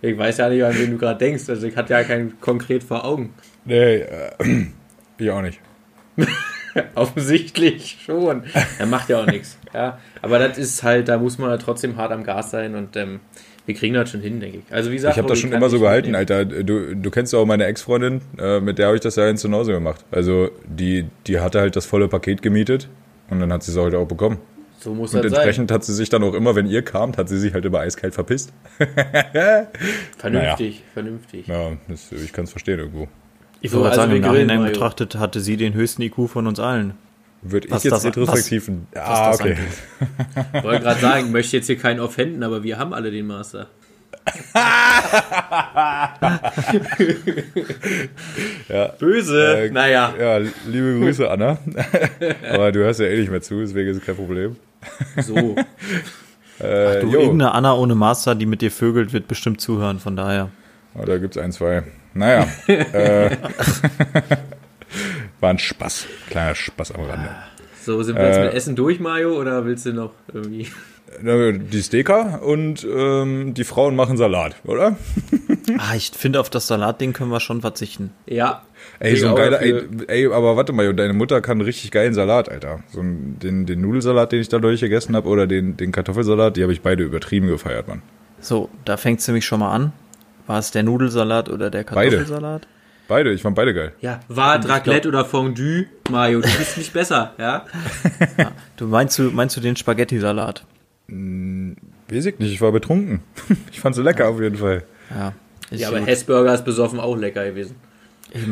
Ich 0.01 0.17
weiß 0.17 0.37
ja 0.37 0.49
nicht, 0.49 0.63
an 0.63 0.73
wen 0.77 0.91
du 0.91 0.97
gerade 0.97 1.19
denkst, 1.19 1.49
also 1.49 1.67
ich 1.67 1.75
hatte 1.75 1.93
ja 1.93 2.03
keinen 2.03 2.39
konkret 2.41 2.83
vor 2.83 3.05
Augen. 3.05 3.33
nee, 3.65 3.97
äh, 3.97 4.31
ich 5.17 5.29
auch 5.29 5.41
nicht. 5.41 5.59
Offensichtlich 6.95 7.97
schon. 8.05 8.43
Er 8.79 8.85
macht 8.85 9.09
ja 9.09 9.21
auch 9.21 9.25
nichts. 9.25 9.57
Ja, 9.73 9.99
aber 10.21 10.39
das 10.39 10.57
ist 10.57 10.83
halt, 10.83 11.09
da 11.09 11.17
muss 11.17 11.37
man 11.37 11.57
trotzdem 11.59 11.97
hart 11.97 12.11
am 12.11 12.23
Gas 12.23 12.51
sein 12.51 12.75
und 12.75 12.95
ähm, 12.95 13.19
wir 13.65 13.75
kriegen 13.75 13.93
das 13.93 14.09
schon 14.09 14.21
hin, 14.21 14.39
denke 14.39 14.59
ich. 14.59 14.73
Also 14.73 14.89
wie 14.89 14.95
gesagt, 14.95 15.15
Ich 15.15 15.17
habe 15.19 15.27
das 15.27 15.39
schon 15.39 15.51
immer 15.51 15.69
so 15.69 15.79
gehalten. 15.79 16.15
Alter. 16.15 16.45
Du, 16.45 16.95
du 16.95 17.11
kennst 17.11 17.33
ja 17.33 17.39
auch 17.39 17.45
meine 17.45 17.65
Ex-Freundin, 17.65 18.21
äh, 18.39 18.59
mit 18.59 18.77
der 18.79 18.87
habe 18.87 18.95
ich 18.95 19.01
das 19.01 19.17
ja 19.17 19.27
ins 19.29 19.41
Zuhause 19.41 19.73
gemacht. 19.73 20.03
Also 20.11 20.49
die, 20.65 21.05
die 21.27 21.39
hatte 21.39 21.59
halt 21.59 21.75
das 21.75 21.85
volle 21.85 22.07
Paket 22.07 22.41
gemietet 22.41 22.89
und 23.29 23.39
dann 23.39 23.51
hat 23.51 23.63
sie 23.63 23.71
es 23.71 23.77
heute 23.77 23.97
auch 23.99 24.07
bekommen. 24.07 24.39
So 24.83 24.93
muss 24.95 25.13
Und 25.13 25.23
das 25.23 25.31
sein. 25.31 25.41
entsprechend 25.41 25.71
hat 25.71 25.83
sie 25.83 25.93
sich 25.93 26.09
dann 26.09 26.23
auch 26.23 26.33
immer, 26.33 26.55
wenn 26.55 26.65
ihr 26.65 26.81
kamt, 26.81 27.17
hat 27.17 27.29
sie 27.29 27.37
sich 27.37 27.53
halt 27.53 27.63
immer 27.65 27.79
eiskalt 27.79 28.15
verpisst. 28.15 28.51
Vernünftig, 30.17 30.83
vernünftig. 30.93 31.47
Ja, 31.47 31.73
das, 31.87 32.11
ich 32.11 32.33
kann 32.33 32.45
es 32.45 32.51
verstehen 32.51 32.79
irgendwo. 32.79 33.07
Ich 33.61 33.71
So, 33.71 33.77
wollte 33.77 33.91
also 33.91 34.01
sagen, 34.01 34.15
im 34.15 34.21
Nachhinein 34.21 34.59
Mario. 34.59 34.73
betrachtet 34.73 35.15
hatte 35.15 35.39
sie 35.39 35.55
den 35.57 35.73
höchsten 35.73 36.01
IQ 36.01 36.27
von 36.27 36.47
uns 36.47 36.59
allen. 36.59 36.95
Würde 37.43 37.67
ich 37.67 37.83
jetzt 37.83 38.03
retrospektiv... 38.05 38.71
ah, 38.95 39.33
okay. 39.33 39.57
Ich 40.53 40.63
wollte 40.63 40.83
gerade 40.83 40.99
sagen, 40.99 41.31
möchte 41.31 41.57
jetzt 41.57 41.67
hier 41.67 41.77
keinen 41.77 41.99
offenden, 41.99 42.43
aber 42.43 42.63
wir 42.63 42.77
haben 42.77 42.93
alle 42.93 43.11
den 43.11 43.27
Master. 43.27 43.67
Ja. 48.69 48.87
Böse. 48.99 49.65
Äh, 49.65 49.71
naja, 49.71 50.13
Ja, 50.19 50.37
liebe 50.67 50.99
Grüße, 50.99 51.29
Anna. 51.29 51.57
Aber 52.53 52.71
du 52.71 52.79
hörst 52.79 52.99
ja 52.99 53.07
eh 53.07 53.19
nicht 53.19 53.31
mehr 53.31 53.41
zu, 53.41 53.59
deswegen 53.59 53.89
ist 53.89 53.97
es 53.97 54.05
kein 54.05 54.15
Problem. 54.15 54.55
so. 55.21 55.55
Äh, 56.59 56.99
Du, 57.01 57.07
jo. 57.07 57.19
irgendeine 57.21 57.53
Anna 57.55 57.73
ohne 57.73 57.95
Master, 57.95 58.35
die 58.35 58.45
mit 58.45 58.61
dir 58.61 58.69
vögelt, 58.69 59.13
wird 59.13 59.27
bestimmt 59.27 59.59
zuhören, 59.59 59.97
von 59.97 60.15
daher. 60.15 60.49
Oh, 60.93 61.03
da 61.03 61.17
gibt's 61.17 61.35
ein, 61.35 61.51
zwei. 61.51 61.81
Naja. 62.13 62.45
äh, 62.67 63.35
war 65.39 65.49
ein 65.49 65.57
Spaß. 65.57 66.05
Kleiner 66.29 66.53
Spaß 66.53 66.91
am 66.91 67.05
Rande. 67.05 67.29
So, 67.83 68.03
sind 68.03 68.15
wir 68.15 68.27
jetzt 68.27 68.37
Äh, 68.37 68.45
mit 68.45 68.53
Essen 68.53 68.75
durch, 68.75 68.99
Mario, 68.99 69.39
oder 69.39 69.65
willst 69.65 69.87
du 69.87 69.93
noch 69.93 70.11
irgendwie. 70.31 70.67
Die 71.23 71.83
Steaker 71.83 72.41
und 72.43 72.85
ähm, 72.89 73.53
die 73.53 73.63
Frauen 73.63 73.95
machen 73.95 74.17
Salat, 74.17 74.55
oder? 74.65 74.97
Ah, 75.77 75.95
ich 75.95 76.11
finde, 76.11 76.39
auf 76.39 76.49
das 76.49 76.67
Salatding 76.67 77.13
können 77.13 77.31
wir 77.31 77.39
schon 77.39 77.61
verzichten. 77.61 78.11
Ja. 78.25 78.63
Ey, 78.99 79.15
so 79.15 79.29
ein 79.29 79.35
geiler, 79.35 79.61
ey, 79.61 79.83
ey, 80.07 80.25
aber 80.27 80.57
warte 80.57 80.73
mal, 80.73 80.93
deine 80.93 81.13
Mutter 81.13 81.39
kann 81.39 81.57
einen 81.57 81.61
richtig 81.61 81.91
geilen 81.91 82.13
Salat, 82.13 82.49
Alter. 82.49 82.83
So 82.89 82.99
ein, 82.99 83.37
den, 83.39 83.65
den 83.65 83.79
Nudelsalat, 83.81 84.31
den 84.31 84.41
ich 84.41 84.49
dadurch 84.49 84.81
gegessen 84.81 85.15
habe, 85.15 85.27
oder 85.29 85.47
den, 85.47 85.77
den 85.77 85.91
Kartoffelsalat, 85.91 86.57
die 86.57 86.63
habe 86.63 86.73
ich 86.73 86.81
beide 86.81 87.03
übertrieben 87.03 87.47
gefeiert, 87.47 87.87
Mann. 87.87 88.01
So, 88.39 88.69
da 88.85 88.97
fängt 88.97 89.19
es 89.19 89.27
nämlich 89.27 89.45
schon 89.45 89.59
mal 89.59 89.71
an. 89.71 89.93
War 90.47 90.59
es 90.59 90.71
der 90.71 90.83
Nudelsalat 90.83 91.49
oder 91.49 91.69
der 91.69 91.83
Beide. 91.83 92.17
Kartoffelsalat? 92.17 92.67
Beide, 93.07 93.31
ich 93.31 93.41
fand 93.41 93.55
beide 93.55 93.73
geil. 93.73 93.93
Ja, 94.01 94.19
war 94.29 94.63
Raclette 94.67 95.07
oder 95.07 95.25
Fondue, 95.25 95.85
Mario, 96.09 96.41
du 96.41 96.49
bist 96.57 96.77
nicht 96.77 96.93
besser, 96.93 97.33
ja? 97.37 97.65
Du 98.77 98.87
meinst 98.87 99.19
du, 99.19 99.23
meinst 99.31 99.55
du 99.57 99.61
den 99.61 99.75
Spaghetti-Salat? 99.75 100.65
Weiß 101.07 102.25
ich 102.25 102.39
nicht, 102.39 102.53
ich 102.53 102.61
war 102.61 102.71
betrunken. 102.71 103.21
Ich 103.71 103.79
fand 103.79 103.95
sie 103.95 104.01
lecker 104.03 104.29
auf 104.29 104.39
jeden 104.41 104.57
Fall. 104.57 104.83
Ja. 105.09 105.33
Ja, 105.71 105.87
aber 105.89 105.99
gut. 105.99 106.07
Hessburger 106.07 106.53
ist 106.53 106.65
besoffen 106.65 106.99
auch 106.99 107.15
lecker 107.17 107.45
gewesen. 107.45 107.75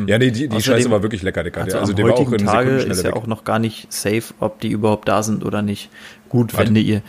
Ja, 0.06 0.18
nee, 0.18 0.30
die, 0.30 0.46
die 0.48 0.60
Scheiße 0.60 0.90
war 0.90 1.02
wirklich 1.02 1.22
lecker, 1.22 1.42
Dicker. 1.42 1.62
Also, 1.62 1.78
Also, 1.78 1.92
der 1.94 2.04
war 2.04 2.12
auch 2.14 2.18
heutigen 2.18 2.40
in 2.40 2.46
Tage 2.46 2.70
ist 2.70 2.98
ja 3.02 3.08
weg. 3.10 3.16
auch 3.16 3.26
noch 3.26 3.44
gar 3.44 3.58
nicht 3.58 3.90
safe, 3.92 4.24
ob 4.38 4.60
die 4.60 4.68
überhaupt 4.70 5.08
da 5.08 5.22
sind 5.22 5.42
oder 5.44 5.62
nicht. 5.62 5.88
Gut, 6.28 6.52
Warte. 6.54 6.68
wenn 6.68 6.76
ihr, 6.76 7.00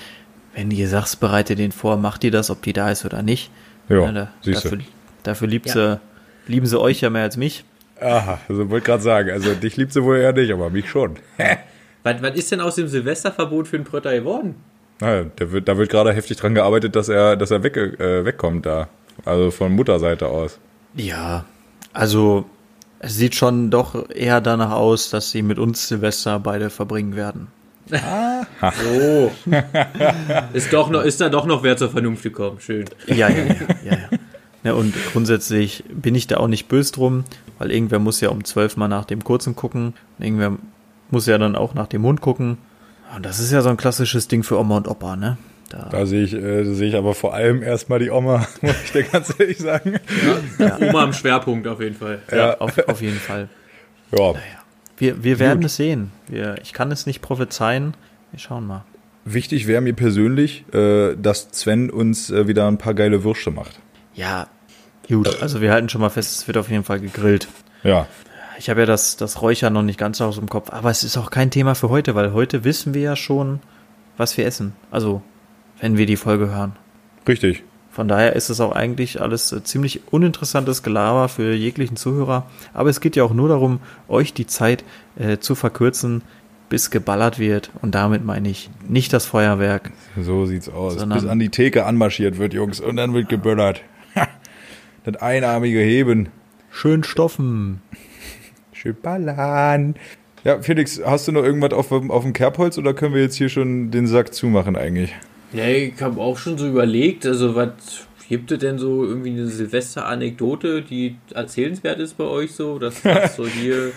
wenn 0.56 0.72
ihr 0.72 0.88
sagst, 0.88 1.20
bereite 1.20 1.56
den 1.56 1.72
vor, 1.74 1.98
macht 1.98 2.24
ihr 2.24 2.32
das, 2.32 2.50
ob 2.50 2.62
die 2.62 2.72
da 2.74 2.90
ist 2.92 3.04
oder 3.04 3.24
nicht. 3.24 3.52
Ja, 3.90 4.10
da, 4.12 4.30
siehst 4.42 4.64
dafür, 4.66 4.80
dafür 5.24 5.48
liebt 5.50 5.68
Ja. 5.68 5.74
sie, 6.48 6.52
lieben 6.52 6.66
sie 6.66 6.80
euch 6.80 7.02
ja 7.02 7.10
mehr 7.10 7.24
als 7.24 7.36
mich. 7.36 7.66
Aha, 8.00 8.40
also 8.48 8.70
wollte 8.70 8.86
gerade 8.86 9.04
sagen, 9.04 9.32
also 9.32 9.54
dich 9.54 9.76
liebt 9.76 9.92
sie 9.92 10.04
wohl 10.04 10.18
eher 10.18 10.32
nicht, 10.34 10.52
aber 10.52 10.70
mich 10.70 10.90
schon. 10.90 11.18
Was, 12.04 12.20
was 12.20 12.36
ist 12.36 12.52
denn 12.52 12.62
aus 12.62 12.76
dem 12.76 12.88
Silvesterverbot 12.88 13.68
für 13.68 13.78
den 13.78 13.84
Prötter 13.86 14.12
geworden? 14.14 14.56
Naja, 15.02 15.24
der 15.24 15.52
wird, 15.52 15.68
da 15.68 15.78
wird 15.78 15.90
gerade 15.90 16.14
heftig 16.14 16.38
dran 16.38 16.56
gearbeitet, 16.56 16.96
dass 16.96 17.10
er, 17.10 17.36
dass 17.36 17.52
er 17.52 17.64
weg, 17.64 17.76
äh, 17.76 18.24
wegkommt 18.24 18.66
da. 18.66 18.88
Also 19.26 19.52
von 19.52 19.74
Mutterseite 19.74 20.28
aus. 20.28 20.60
Ja, 20.96 21.46
also 21.92 22.46
es 23.00 23.16
sieht 23.16 23.36
schon 23.36 23.72
doch 23.72 24.10
eher 24.10 24.42
danach 24.42 24.72
aus, 24.72 25.10
dass 25.10 25.32
sie 25.32 25.42
mit 25.42 25.58
uns 25.58 25.88
Silvester 25.88 26.40
beide 26.40 26.70
verbringen 26.70 27.16
werden. 27.16 27.48
So. 27.90 29.32
ist, 30.54 30.72
doch 30.72 30.90
noch, 30.90 31.04
ist 31.04 31.20
da 31.20 31.30
doch 31.30 31.46
noch 31.46 31.64
wer 31.64 31.76
zur 31.76 31.90
Vernunft 31.90 32.24
gekommen. 32.24 32.60
Schön. 32.60 32.86
Ja, 33.08 33.28
ja, 33.28 33.30
ja, 33.30 33.44
ja, 33.44 33.54
ja. 33.84 33.98
ja. 34.64 34.74
Und 34.74 34.94
grundsätzlich 35.12 35.84
bin 35.90 36.14
ich 36.14 36.28
da 36.28 36.38
auch 36.38 36.48
nicht 36.48 36.68
böse 36.68 36.94
drum, 36.94 37.24
weil 37.58 37.72
irgendwer 37.72 38.00
muss 38.00 38.22
ja 38.22 38.30
um 38.30 38.44
zwölf 38.44 38.78
mal 38.78 38.88
nach 38.88 39.06
dem 39.06 39.24
Kurzen 39.24 39.56
gucken. 39.56 39.96
Irgendwer 40.20 40.58
muss 41.10 41.26
ja 41.26 41.38
dann 41.38 41.56
auch 41.56 41.74
nach 41.74 41.88
dem 41.88 42.04
Hund 42.04 42.22
gucken. 42.22 42.60
Und 43.16 43.26
das 43.26 43.40
ist 43.40 43.52
ja 43.52 43.62
so 43.62 43.70
ein 43.70 43.78
klassisches 43.78 44.28
Ding 44.28 44.44
für 44.44 44.58
Oma 44.60 44.78
und 44.78 44.88
Opa, 44.88 45.16
ne? 45.16 45.38
Da, 45.70 45.88
Da 45.92 46.06
sehe 46.06 46.24
ich, 46.24 46.34
äh, 46.34 46.64
sehe 46.74 46.90
ich 46.90 46.96
aber 46.96 47.14
vor 47.14 47.34
allem 47.34 47.64
erstmal 47.64 48.00
die 48.00 48.10
Oma, 48.10 48.46
muss 48.62 48.76
ich 48.84 48.92
dir 48.92 49.04
ganz 49.04 49.34
ehrlich 49.38 49.58
sagen. 49.58 50.00
Oma 50.82 51.04
am 51.04 51.14
Schwerpunkt 51.14 51.68
auf 51.68 51.80
jeden 51.82 51.96
Fall. 51.96 52.20
ja, 52.32 52.58
auf, 52.60 52.78
auf 52.88 53.02
jeden 53.02 53.20
Fall. 53.20 53.50
Ja, 54.18 54.34
Wir, 54.98 55.24
wir 55.24 55.40
werden 55.40 55.64
es 55.64 55.78
sehen. 55.78 56.12
Wir, 56.28 56.56
ich 56.62 56.74
kann 56.74 56.92
es 56.92 57.06
nicht 57.06 57.22
prophezeien. 57.22 57.94
Wir 58.32 58.40
schauen 58.40 58.68
mal. 58.68 58.84
wichtig 59.24 59.68
wäre 59.68 59.80
mir 59.80 59.94
persönlich, 59.94 60.66
äh, 60.74 61.16
dass 61.16 61.48
Sven 61.54 61.90
uns 61.90 62.30
äh, 62.30 62.46
wieder 62.50 62.68
ein 62.68 62.78
paar 62.78 62.94
geile 62.94 63.24
Würste 63.24 63.52
macht. 63.52 63.80
Ja, 64.14 64.48
gut. 65.08 65.42
Also 65.42 65.62
wir 65.62 65.72
halten 65.72 65.88
schon 65.88 66.02
mal 66.02 66.10
fest, 66.10 66.40
es 66.40 66.48
wird 66.48 66.58
auf 66.58 66.70
jeden 66.70 66.84
Fall 66.84 67.00
gegrillt. 67.00 67.48
Ja, 67.84 68.06
Ich 68.58 68.70
habe 68.70 68.82
ja 68.82 68.86
das, 68.86 69.18
das 69.18 69.42
Räuchern 69.42 69.74
noch 69.74 69.82
nicht 69.82 70.00
ganz 70.00 70.22
aus 70.22 70.36
dem 70.36 70.50
Kopf, 70.50 70.70
aber 70.72 70.90
es 70.90 71.04
ist 71.04 71.18
auch 71.18 71.32
kein 71.32 71.52
Thema 71.52 71.76
für 71.76 71.90
heute, 71.90 72.16
weil 72.16 72.34
heute 72.34 72.64
wissen 72.64 72.94
wir 72.94 73.02
ja 73.02 73.16
schon, 73.16 73.60
was 74.18 74.38
wir 74.38 74.46
essen. 74.46 74.74
Also, 74.92 75.22
wenn 75.80 75.98
wir 75.98 76.06
die 76.06 76.18
Folge 76.18 76.50
hören. 76.50 76.76
richtig. 77.28 77.64
Von 77.92 78.08
daher 78.08 78.38
ist 78.38 78.50
es 78.50 78.62
auch 78.62 78.72
eigentlich 78.72 79.20
alles 79.20 79.52
äh, 79.52 79.64
ziemlich 79.64 80.02
uninteressantes 80.12 80.82
Gelaber 80.82 81.28
für 81.28 81.54
jeglichen 81.54 81.98
Zuhörer. 81.98 82.50
Aber 82.74 82.90
es 82.90 83.02
geht 83.02 83.18
ja 83.18 83.26
auch 83.26 83.34
nur 83.34 83.50
darum, 83.50 83.82
euch 84.08 84.34
die 84.34 84.48
Zeit 84.48 84.86
äh, 85.20 85.40
zu 85.40 85.56
verkürzen, 85.56 86.22
bis 86.70 86.90
geballert 86.90 87.38
wird. 87.38 87.70
Und 87.82 87.94
damit 87.94 88.24
meine 88.24 88.48
ich 88.48 88.70
nicht 88.88 89.12
das 89.12 89.26
Feuerwerk. 89.26 89.92
So 90.18 90.46
sieht's 90.46 90.70
aus. 90.70 91.06
Bis 91.06 91.26
an 91.26 91.40
die 91.40 91.50
Theke 91.50 91.86
anmarschiert 91.86 92.38
wird, 92.38 92.54
Jungs, 92.54 92.80
und 92.80 92.96
dann 92.96 93.14
wird 93.14 93.28
geböllert. 93.28 93.82
das 95.04 95.18
einarmige 95.18 95.80
Heben. 95.80 96.30
Schön 96.72 97.04
stoffen. 97.04 97.82
Schön 98.82 98.96
ballern. 99.00 99.94
Ja, 100.44 100.60
Felix, 100.60 101.00
hast 101.06 101.28
du 101.28 101.32
noch 101.32 101.44
irgendwas 101.44 101.72
auf, 101.72 101.90
dem- 101.90 102.10
auf 102.10 102.24
dem 102.24 102.34
Kerbholz 102.34 102.80
oder 102.80 102.96
können 102.96 103.14
wir 103.14 103.22
jetzt 103.22 103.36
hier 103.36 103.50
schon 103.50 103.92
den 103.92 104.08
Sack 104.08 104.34
zumachen 104.34 104.76
eigentlich? 104.76 105.14
Ja, 105.54 105.68
ich 105.68 106.02
habe 106.02 106.20
auch 106.20 106.36
schon 106.40 106.58
so 106.58 106.68
überlegt, 106.68 107.28
also 107.28 107.54
was 107.56 107.74
gibt 108.28 108.52
es 108.52 108.58
denn 108.58 108.80
so 108.80 109.06
irgendwie 109.06 109.30
eine 109.34 109.46
Silvester-Anekdote, 109.46 110.82
die 110.82 111.16
erzählenswert 111.32 112.00
ist 112.00 112.18
bei 112.18 112.24
euch 112.24 112.54
so? 112.56 112.80
Dass 112.80 113.00
das 113.04 113.36
so 113.36 113.46
hier. 113.46 113.92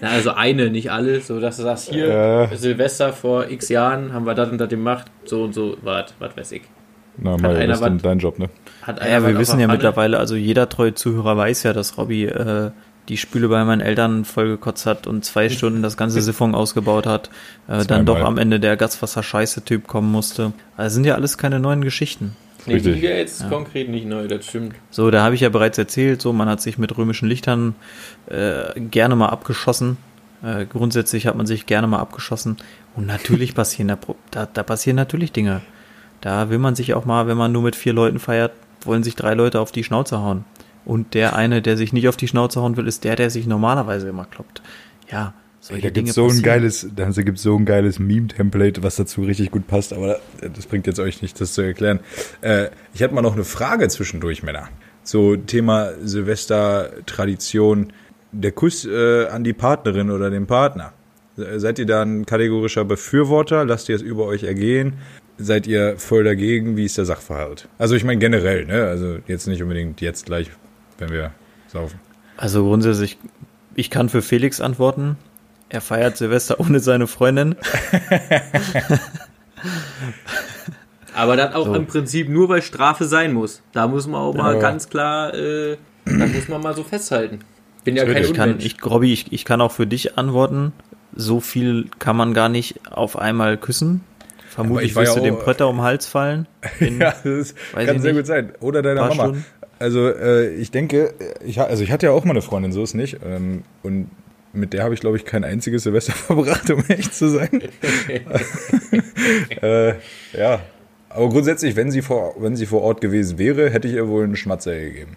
Na, 0.00 0.08
also 0.08 0.30
eine, 0.30 0.70
nicht 0.70 0.90
alle, 0.90 1.20
so 1.20 1.38
dass 1.38 1.58
du 1.58 1.64
sagst, 1.64 1.90
hier, 1.90 2.08
Ja. 2.08 2.56
Silvester 2.56 3.12
vor 3.12 3.50
x 3.50 3.68
Jahren 3.68 4.14
haben 4.14 4.24
wir 4.24 4.34
das 4.34 4.48
und 4.50 4.56
das 4.56 4.70
gemacht, 4.70 5.10
so 5.26 5.42
und 5.44 5.52
so, 5.52 5.76
was, 5.82 6.14
was 6.18 6.34
weiß 6.38 6.52
ich. 6.52 6.62
Na, 7.18 7.36
Mario, 7.36 7.58
einer 7.58 7.66
das 7.76 7.80
ist 7.82 8.02
dein 8.04 8.18
Job, 8.18 8.38
ne? 8.38 8.48
Hat 8.80 9.04
Ja, 9.06 9.26
wir 9.26 9.38
wissen 9.38 9.60
ja 9.60 9.66
mittlerweile, 9.68 10.18
also 10.18 10.36
jeder 10.36 10.70
treue 10.70 10.94
Zuhörer 10.94 11.36
weiß 11.36 11.64
ja, 11.64 11.74
dass 11.74 11.98
Robby 11.98 12.24
äh, 12.24 12.70
die 13.08 13.16
Spüle 13.16 13.48
bei 13.48 13.64
meinen 13.64 13.80
Eltern 13.80 14.24
vollgekotzt 14.24 14.86
hat 14.86 15.06
und 15.06 15.24
zwei 15.24 15.48
Stunden 15.48 15.82
das 15.82 15.96
ganze 15.96 16.20
Siphon 16.22 16.54
ausgebaut 16.54 17.06
hat, 17.06 17.30
äh, 17.68 17.84
dann 17.84 18.06
doch 18.06 18.20
am 18.20 18.38
Ende 18.38 18.60
der 18.60 18.76
Gaswasser-Scheiße-Typ 18.76 19.86
kommen 19.86 20.12
musste. 20.12 20.52
Also 20.76 20.94
sind 20.94 21.04
ja 21.06 21.14
alles 21.14 21.38
keine 21.38 21.58
neuen 21.60 21.82
Geschichten. 21.82 22.36
Nee, 22.66 22.78
die 22.78 22.90
jetzt 22.90 23.48
konkret 23.48 23.88
nicht 23.88 24.06
neu, 24.06 24.28
das 24.28 24.44
stimmt. 24.46 24.74
So, 24.90 25.10
da 25.10 25.22
habe 25.22 25.34
ich 25.34 25.40
ja 25.40 25.48
bereits 25.48 25.78
erzählt, 25.78 26.20
so 26.20 26.32
man 26.32 26.48
hat 26.48 26.60
sich 26.60 26.76
mit 26.78 26.96
römischen 26.96 27.26
Lichtern 27.26 27.74
äh, 28.26 28.78
gerne 28.78 29.16
mal 29.16 29.28
abgeschossen. 29.30 29.96
Äh, 30.42 30.66
grundsätzlich 30.66 31.26
hat 31.26 31.36
man 31.36 31.46
sich 31.46 31.66
gerne 31.66 31.86
mal 31.86 31.98
abgeschossen. 32.00 32.58
Und 32.94 33.06
natürlich 33.06 33.54
passieren 33.56 33.88
da, 33.88 33.96
Pro- 33.96 34.16
da, 34.30 34.46
da 34.46 34.62
passieren 34.62 34.96
natürlich 34.96 35.32
Dinge. 35.32 35.62
Da 36.20 36.50
will 36.50 36.58
man 36.58 36.74
sich 36.74 36.92
auch 36.94 37.06
mal, 37.06 37.26
wenn 37.26 37.38
man 37.38 37.50
nur 37.50 37.62
mit 37.62 37.76
vier 37.76 37.94
Leuten 37.94 38.18
feiert, 38.18 38.52
wollen 38.84 39.02
sich 39.02 39.16
drei 39.16 39.34
Leute 39.34 39.58
auf 39.58 39.72
die 39.72 39.84
Schnauze 39.84 40.18
hauen. 40.18 40.44
Und 40.84 41.14
der 41.14 41.36
eine, 41.36 41.62
der 41.62 41.76
sich 41.76 41.92
nicht 41.92 42.08
auf 42.08 42.16
die 42.16 42.28
Schnauze 42.28 42.60
hauen 42.60 42.76
will, 42.76 42.86
ist 42.86 43.04
der, 43.04 43.16
der 43.16 43.30
sich 43.30 43.46
normalerweise 43.46 44.08
immer 44.08 44.24
kloppt. 44.24 44.62
Ja, 45.10 45.34
solche 45.60 45.82
Da 45.82 45.90
Dinge 45.90 46.04
gibt's 46.06 46.14
so 46.14 46.28
ein 46.28 46.42
geiles, 46.42 46.88
da 46.94 47.10
gibt's 47.10 47.42
so 47.42 47.56
ein 47.56 47.66
geiles 47.66 47.98
Meme-Template, 47.98 48.82
was 48.82 48.96
dazu 48.96 49.22
richtig 49.22 49.50
gut 49.50 49.66
passt, 49.66 49.92
aber 49.92 50.18
das 50.40 50.66
bringt 50.66 50.86
jetzt 50.86 50.98
euch 50.98 51.20
nicht, 51.20 51.40
das 51.40 51.52
zu 51.52 51.62
erklären. 51.62 52.00
Äh, 52.40 52.68
ich 52.94 53.02
hatte 53.02 53.14
mal 53.14 53.22
noch 53.22 53.34
eine 53.34 53.44
Frage 53.44 53.88
zwischendurch, 53.88 54.42
Männer. 54.42 54.68
So 55.02 55.36
Thema 55.36 55.90
Silvester-Tradition, 56.02 57.92
der 58.32 58.52
Kuss 58.52 58.86
äh, 58.86 59.26
an 59.26 59.44
die 59.44 59.52
Partnerin 59.52 60.10
oder 60.10 60.30
den 60.30 60.46
Partner. 60.46 60.92
Seid 61.36 61.78
ihr 61.78 61.86
da 61.86 62.02
ein 62.02 62.26
kategorischer 62.26 62.84
Befürworter? 62.84 63.64
Lasst 63.64 63.88
ihr 63.88 63.96
es 63.96 64.02
über 64.02 64.26
euch 64.26 64.44
ergehen? 64.44 64.94
Seid 65.38 65.66
ihr 65.66 65.96
voll 65.96 66.24
dagegen? 66.24 66.76
Wie 66.76 66.84
ist 66.84 66.98
der 66.98 67.06
Sachverhalt? 67.06 67.68
Also 67.78 67.94
ich 67.94 68.04
meine 68.04 68.18
generell, 68.18 68.66
ne? 68.66 68.84
Also 68.84 69.18
jetzt 69.26 69.46
nicht 69.46 69.62
unbedingt 69.62 70.00
jetzt 70.02 70.26
gleich, 70.26 70.50
wenn 71.00 71.10
wir 71.10 71.32
saufen. 71.68 71.98
Also 72.36 72.64
grundsätzlich, 72.64 73.18
ich 73.74 73.90
kann 73.90 74.08
für 74.08 74.22
Felix 74.22 74.60
antworten. 74.60 75.16
Er 75.68 75.80
feiert 75.80 76.16
Silvester 76.16 76.58
ohne 76.60 76.80
seine 76.80 77.06
Freundin. 77.06 77.54
Aber 81.14 81.36
das 81.36 81.54
auch 81.54 81.66
So. 81.66 81.74
im 81.74 81.86
Prinzip 81.86 82.28
nur, 82.28 82.48
weil 82.48 82.62
Strafe 82.62 83.04
sein 83.04 83.32
muss. 83.32 83.62
Da 83.72 83.86
muss 83.88 84.06
man 84.06 84.20
auch 84.20 84.34
mal 84.34 84.54
Ja. 84.54 84.60
ganz 84.60 84.88
klar, 84.88 85.34
äh, 85.34 85.76
da 86.06 86.26
muss 86.26 86.48
man 86.48 86.62
mal 86.62 86.74
so 86.74 86.82
festhalten. 86.84 87.40
Bin 87.84 87.96
ja 87.96 88.04
kein 88.04 88.22
Ich 88.22 88.32
kann, 88.34 88.50
Unmensch. 88.50 88.64
ich, 88.64 88.84
Robby, 88.84 89.12
ich, 89.12 89.32
ich 89.32 89.44
kann 89.44 89.60
auch 89.60 89.72
für 89.72 89.86
dich 89.86 90.18
antworten. 90.18 90.72
So 91.14 91.40
viel 91.40 91.88
kann 91.98 92.16
man 92.16 92.34
gar 92.34 92.48
nicht 92.48 92.80
auf 92.90 93.18
einmal 93.18 93.56
küssen. 93.56 94.02
Vermutlich 94.48 94.94
wirst 94.96 95.14
ja 95.16 95.20
du 95.20 95.24
dem 95.24 95.38
Prötter 95.38 95.68
um 95.68 95.76
den 95.76 95.82
Hals 95.84 96.06
fallen. 96.06 96.46
In, 96.80 97.00
Ja, 97.00 97.14
das 97.24 97.54
kann 97.74 97.86
sehr 98.00 98.12
nicht. 98.12 98.16
gut 98.16 98.26
sein. 98.26 98.52
Oder 98.60 98.82
deiner 98.82 99.02
Mama. 99.02 99.14
Stunden. 99.14 99.44
Also 99.80 100.06
äh, 100.08 100.54
ich 100.54 100.70
denke, 100.70 101.14
ich, 101.44 101.58
ha- 101.58 101.64
also 101.64 101.82
ich 101.82 101.90
hatte 101.90 102.06
ja 102.06 102.12
auch 102.12 102.24
mal 102.24 102.30
eine 102.32 102.42
Freundin, 102.42 102.70
so 102.70 102.82
ist 102.82 102.94
nicht. 102.94 103.16
Ähm, 103.26 103.64
und 103.82 104.08
mit 104.52 104.72
der 104.72 104.84
habe 104.84 104.94
ich, 104.94 105.00
glaube 105.00 105.16
ich, 105.16 105.24
kein 105.24 105.42
einziges 105.42 105.82
Silvester 105.84 106.12
verbracht, 106.26 106.70
um 106.70 106.84
ehrlich 106.88 107.10
zu 107.10 107.28
sein. 107.28 107.48
äh, 109.62 109.94
ja. 110.36 110.60
Aber 111.08 111.28
grundsätzlich, 111.28 111.74
wenn 111.76 111.90
sie, 111.90 112.02
vor, 112.02 112.34
wenn 112.38 112.54
sie 112.56 112.66
vor 112.66 112.82
Ort 112.82 113.00
gewesen 113.00 113.38
wäre, 113.38 113.70
hätte 113.70 113.88
ich 113.88 113.94
ihr 113.94 114.08
wohl 114.08 114.24
einen 114.24 114.36
Schmatzer 114.36 114.78
gegeben. 114.78 115.16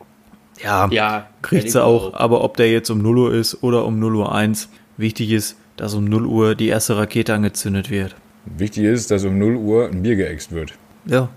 ja, 0.64 0.88
ja, 0.92 1.28
kriegt 1.44 1.70
sie 1.70 1.84
auch. 1.84 2.14
Aber 2.16 2.44
ob 2.44 2.58
der 2.58 2.72
jetzt 2.72 2.90
um 2.90 3.00
0 3.02 3.18
Uhr 3.20 3.34
ist 3.34 3.62
oder 3.64 3.86
um 3.86 4.00
0 4.00 4.16
Uhr 4.16 4.34
1, 4.34 4.70
wichtig 4.98 5.32
ist, 5.32 5.56
dass 5.78 5.94
um 5.94 6.06
0 6.06 6.26
Uhr 6.26 6.56
die 6.56 6.68
erste 6.70 6.98
Rakete 6.98 7.34
angezündet 7.34 7.92
wird. 7.92 8.16
Wichtig 8.46 8.86
ist, 8.86 9.12
dass 9.12 9.24
um 9.24 9.38
0 9.38 9.56
Uhr 9.56 9.88
ein 9.90 10.02
Bier 10.02 10.16
geäxt 10.16 10.52
wird. 10.52 10.74
Ja, 11.06 11.30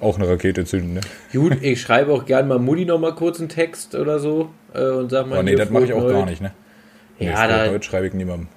Auch 0.00 0.16
eine 0.16 0.28
Rakete 0.28 0.64
zünden, 0.64 0.94
ne? 0.94 1.00
Gut, 1.32 1.58
ich 1.62 1.80
schreibe 1.80 2.12
auch 2.12 2.24
gern 2.24 2.48
mal 2.48 2.58
Mutti 2.58 2.84
noch 2.86 2.98
mal 2.98 3.14
kurz 3.14 3.38
einen 3.38 3.48
Text 3.50 3.94
oder 3.94 4.18
so 4.18 4.50
äh, 4.72 4.82
und 4.90 5.10
sag 5.10 5.26
mal. 5.26 5.34
Aber 5.36 5.42
nee, 5.42 5.54
das 5.56 5.70
mache 5.70 5.84
ich 5.84 5.92
auch 5.92 6.00
frohes 6.00 6.12
gar 6.12 6.26
nicht, 6.26 6.40
ne? 6.40 6.52
Ja, 7.18 7.46
nee, 7.46 7.52
da- 7.52 7.70
heute 7.70 7.84
schreibe 7.84 8.06
ich 8.06 8.14
niemandem. 8.14 8.48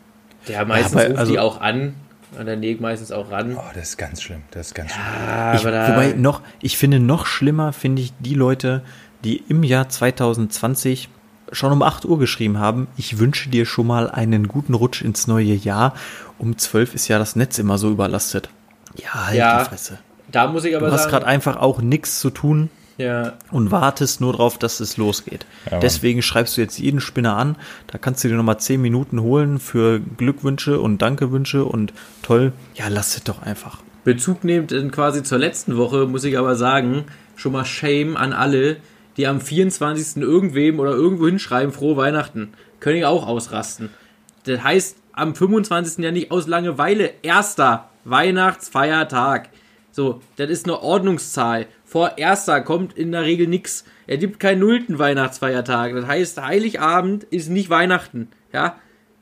Ja, 0.47 0.63
meistens 0.65 0.93
Ja, 0.93 0.99
aber 0.99 1.07
ruft 1.09 1.19
also- 1.19 1.31
die 1.33 1.39
auch 1.39 1.59
an 1.61 1.95
und 2.39 2.45
dann 2.45 2.61
legt 2.61 2.79
meistens 2.81 3.11
auch 3.11 3.29
ran. 3.31 3.55
Oh, 3.57 3.61
das 3.75 3.89
ist 3.89 3.97
ganz 3.97 4.21
schlimm. 4.21 4.41
Das 4.51 4.67
ist 4.67 4.73
ganz 4.75 4.91
schlimm. 4.91 5.03
Ah, 5.05 5.53
ich, 5.55 5.61
da, 5.63 5.89
wobei 5.89 6.13
noch, 6.13 6.41
ich 6.61 6.77
finde 6.77 6.99
noch 6.99 7.25
schlimmer, 7.25 7.73
finde 7.73 8.01
ich 8.01 8.13
die 8.19 8.33
Leute, 8.35 8.83
die 9.23 9.43
im 9.49 9.63
Jahr 9.63 9.89
2020 9.89 11.09
schon 11.51 11.71
um 11.71 11.81
8 11.81 12.05
Uhr 12.05 12.19
geschrieben 12.19 12.59
haben, 12.59 12.87
ich 12.97 13.19
wünsche 13.19 13.49
dir 13.49 13.65
schon 13.65 13.87
mal 13.87 14.09
einen 14.09 14.47
guten 14.47 14.73
Rutsch 14.73 15.01
ins 15.01 15.27
neue 15.27 15.53
Jahr. 15.53 15.93
Um 16.37 16.57
12 16.57 16.93
ist 16.95 17.07
ja 17.07 17.19
das 17.19 17.35
Netz 17.35 17.57
immer 17.59 17.77
so 17.77 17.89
überlastet. 17.91 18.49
Ja, 18.95 19.27
halt 19.27 19.37
Ja, 19.37 19.59
die 19.63 19.69
Fresse. 19.69 19.99
Da 20.31 20.47
muss 20.47 20.65
ich 20.65 20.75
aber 20.75 20.87
Du 20.87 20.91
hast 20.91 21.03
sagen, 21.03 21.11
gerade 21.11 21.27
einfach 21.27 21.57
auch 21.57 21.81
nichts 21.81 22.19
zu 22.19 22.29
tun 22.29 22.69
ja, 22.97 23.33
und 23.51 23.71
wartest 23.71 24.21
nur 24.21 24.33
drauf, 24.33 24.57
dass 24.57 24.79
es 24.79 24.97
losgeht. 24.97 25.45
Mann. 25.69 25.81
Deswegen 25.81 26.21
schreibst 26.21 26.57
du 26.57 26.61
jetzt 26.61 26.79
jeden 26.79 26.99
Spinner 26.99 27.37
an. 27.37 27.55
Da 27.87 27.97
kannst 27.97 28.23
du 28.23 28.27
dir 28.27 28.35
nochmal 28.35 28.59
10 28.59 28.81
Minuten 28.81 29.21
holen 29.21 29.59
für 29.59 29.99
Glückwünsche 29.99 30.79
und 30.79 31.01
Dankewünsche 31.01 31.65
und 31.65 31.93
toll. 32.23 32.53
Ja, 32.75 32.87
lass 32.89 33.15
es 33.15 33.23
doch 33.23 33.41
einfach. 33.43 33.79
Bezug 34.03 34.43
nehmend 34.43 34.71
in 34.71 34.89
quasi 34.91 35.21
zur 35.21 35.37
letzten 35.37 35.77
Woche, 35.77 36.07
muss 36.07 36.23
ich 36.23 36.37
aber 36.37 36.55
sagen, 36.55 37.05
schon 37.35 37.51
mal 37.51 37.65
Shame 37.65 38.15
an 38.17 38.33
alle, 38.33 38.77
die 39.17 39.27
am 39.27 39.41
24. 39.41 40.17
irgendwem 40.23 40.79
oder 40.79 40.91
irgendwo 40.91 41.27
hinschreiben, 41.27 41.73
frohe 41.73 41.97
Weihnachten. 41.97 42.53
Können 42.79 42.99
ja 42.99 43.09
auch 43.09 43.27
ausrasten. 43.27 43.89
Das 44.45 44.63
heißt, 44.63 44.97
am 45.11 45.35
25. 45.35 46.03
ja 46.03 46.11
nicht 46.11 46.31
aus 46.31 46.47
Langeweile, 46.47 47.11
erster 47.21 47.89
Weihnachtsfeiertag. 48.05 49.49
So, 49.97 50.21
das 50.35 50.51
ist 50.51 50.65
eine 50.65 50.83
Ordnungszahl. 50.83 51.65
Vor 51.83 52.19
erster 52.19 52.61
kommt 52.61 52.95
in 52.95 53.11
der 53.13 53.23
Regel 53.23 53.47
nix. 53.47 53.83
Er 54.05 54.17
gibt 54.17 54.39
keinen 54.39 54.59
nullten 54.59 54.99
Weihnachtsfeiertag. 54.99 55.95
Das 55.95 56.05
heißt, 56.05 56.39
Heiligabend 56.39 57.23
ist 57.23 57.49
nicht 57.49 57.71
Weihnachten. 57.71 58.27
Ja, 58.53 58.75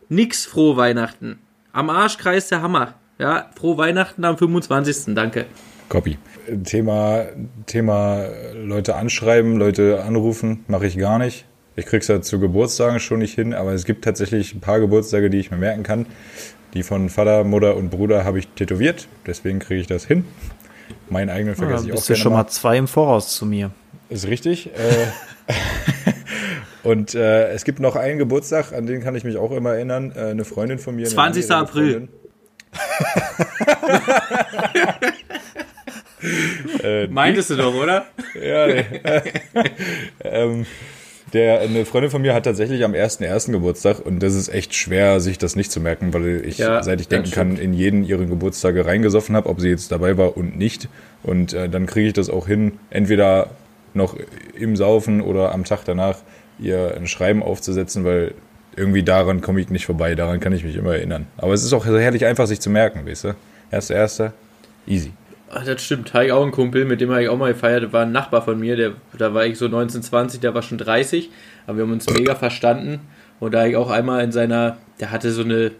nix 0.10 0.46
frohe 0.46 0.76
Weihnachten. 0.76 1.40
Am 1.72 1.90
Arschkreis 1.90 2.50
der 2.50 2.62
Hammer. 2.62 2.96
Ja, 3.20 3.52
frohe 3.56 3.78
Weihnachten 3.78 4.26
am 4.26 4.38
25. 4.38 5.16
Danke. 5.16 5.46
Copy. 5.88 6.18
Thema, 6.66 7.24
Thema 7.68 8.26
Leute 8.54 8.98
anschreiben, 8.98 9.56
Leute 9.56 10.04
anrufen, 10.04 10.66
mache 10.68 10.88
ich 10.88 10.98
gar 10.98 11.20
nicht. 11.20 11.46
Ich 11.78 11.86
krieg's 11.86 12.10
ja 12.10 12.22
zu 12.22 12.38
Geburtstagen 12.38 13.00
schon 13.00 13.20
nicht 13.20 13.36
hin, 13.36 13.54
aber 13.54 13.72
es 13.72 13.86
gibt 13.86 14.04
tatsächlich 14.04 14.54
ein 14.54 14.60
paar 14.60 14.82
Geburtstage, 14.82 15.30
die 15.30 15.40
ich 15.40 15.52
mir 15.52 15.58
merken 15.58 15.84
kann. 15.84 16.06
Die 16.74 16.84
von 16.84 17.08
Vater, 17.08 17.46
Mutter 17.46 17.78
und 17.78 17.90
Bruder 17.90 18.26
habe 18.26 18.40
ich 18.40 18.50
tätowiert, 18.50 19.08
deswegen 19.26 19.60
kriege 19.60 19.80
ich 19.80 19.88
das 19.88 20.06
hin. 20.06 20.26
Meinen 21.10 21.30
eigenen 21.30 21.56
vergesse 21.56 21.84
Ja, 21.84 21.88
ich 21.88 21.92
auch 21.92 21.96
bist 21.98 22.10
du 22.10 22.16
schon 22.16 22.34
mal 22.34 22.48
zwei 22.48 22.78
im 22.78 22.88
Voraus 22.88 23.36
zu 23.36 23.46
mir. 23.46 23.72
Ist 24.10 24.28
richtig. 24.28 24.70
Äh, 24.76 25.08
und 26.84 27.16
äh, 27.16 27.50
es 27.50 27.64
gibt 27.64 27.80
noch 27.80 27.96
einen 27.96 28.18
Geburtstag, 28.18 28.74
an 28.74 28.86
den 28.86 29.04
kann 29.04 29.16
ich 29.16 29.24
mich 29.24 29.38
auch 29.38 29.52
immer 29.52 29.74
erinnern. 29.74 30.12
Äh, 30.16 30.32
eine 30.32 30.46
Freundin 30.46 30.80
von 30.80 30.96
mir. 30.96 31.06
eine 31.06 31.14
20. 31.14 31.48
langjährige 31.48 31.70
April. 31.70 32.08
Äh, 36.82 37.08
Meintest 37.08 37.52
du 37.52 37.56
doch, 37.56 37.74
oder? 37.74 38.06
ja, 38.34 38.68
nee. 38.68 38.86
ähm, 40.24 40.66
der, 41.34 41.62
eine 41.62 41.86
Freundin 41.86 42.12
von 42.12 42.22
mir 42.22 42.34
hat 42.34 42.44
tatsächlich 42.44 42.84
am 42.84 42.94
1.1. 42.94 43.52
Geburtstag 43.52 44.00
und 44.06 44.22
das 44.22 44.36
ist 44.36 44.50
echt 44.50 44.76
schwer, 44.76 45.20
sich 45.20 45.38
das 45.38 45.56
nicht 45.56 45.72
zu 45.72 45.80
merken, 45.80 46.14
weil 46.14 46.46
ich, 46.46 46.58
Ja, 46.58 46.84
seit 46.84 47.02
ich 47.02 47.08
denken 47.08 47.32
kann, 47.32 47.58
in 47.58 47.74
jeden 47.74 48.04
ihren 48.04 48.30
Geburtstage 48.30 48.86
reingesoffen 48.86 49.36
habe, 49.36 49.50
ob 49.50 49.60
sie 49.60 49.70
jetzt 49.70 49.92
dabei 49.92 50.18
war 50.18 50.38
und 50.38 50.58
nicht. 50.58 50.88
Und 51.24 51.54
äh, 51.54 51.68
dann 51.68 51.88
kriege 51.88 52.08
ich 52.08 52.14
das 52.14 52.30
auch 52.30 52.48
hin, 52.48 52.74
entweder 52.90 53.50
noch 53.94 54.16
im 54.58 54.76
Saufen 54.76 55.22
oder 55.22 55.54
am 55.54 55.64
Tag 55.64 55.84
danach 55.86 56.20
ihr 56.60 56.96
ein 56.96 57.08
Schreiben 57.08 57.44
aufzusetzen, 57.44 58.06
weil 58.06 58.34
irgendwie 58.76 59.04
daran 59.04 59.42
komme 59.42 59.62
ich 59.62 59.70
nicht 59.70 59.86
vorbei, 59.86 60.16
daran 60.16 60.40
kann 60.40 60.54
ich 60.54 60.64
mich 60.64 60.76
immer 60.76 60.96
erinnern. 60.96 61.28
Aber 61.38 61.54
es 61.54 61.64
ist 61.64 61.74
auch 61.74 61.86
herrlich 61.86 62.26
einfach, 62.26 62.46
sich 62.46 62.60
zu 62.60 62.70
merken, 62.70 63.06
weißt 63.06 63.26
du? 63.26 63.36
Erster, 63.72 63.96
erster, 63.96 64.34
easy. 64.86 65.12
Ach, 65.50 65.64
das 65.64 65.84
stimmt. 65.84 66.14
Habe 66.14 66.26
ich 66.26 66.32
auch 66.32 66.42
einen 66.42 66.52
Kumpel, 66.52 66.86
mit 66.86 67.02
dem 67.02 67.12
habe 67.12 67.24
ich 67.24 67.30
auch 67.30 67.38
mal 67.38 67.54
gefeiert. 67.54 67.84
Das 67.84 67.94
war 67.94 68.04
ein 68.04 68.12
Nachbar 68.12 68.42
von 68.42 68.60
mir, 68.60 68.76
der, 68.76 68.94
da 69.18 69.34
war 69.34 69.46
ich 69.46 69.58
so 69.58 69.66
1920, 69.66 70.40
der 70.40 70.54
war 70.54 70.62
schon 70.62 70.78
30. 70.78 71.30
Aber 71.68 71.78
wir 71.78 71.84
haben 71.84 71.92
uns 71.94 72.10
mega 72.10 72.36
verstanden. 72.36 73.02
Und 73.40 73.54
da 73.54 73.66
ich 73.66 73.76
auch 73.76 73.90
einmal 73.90 74.24
in 74.24 74.32
seiner, 74.32 74.78
der 75.00 75.12
hatte 75.12 75.32
so 75.32 75.44
eine, 75.44 75.72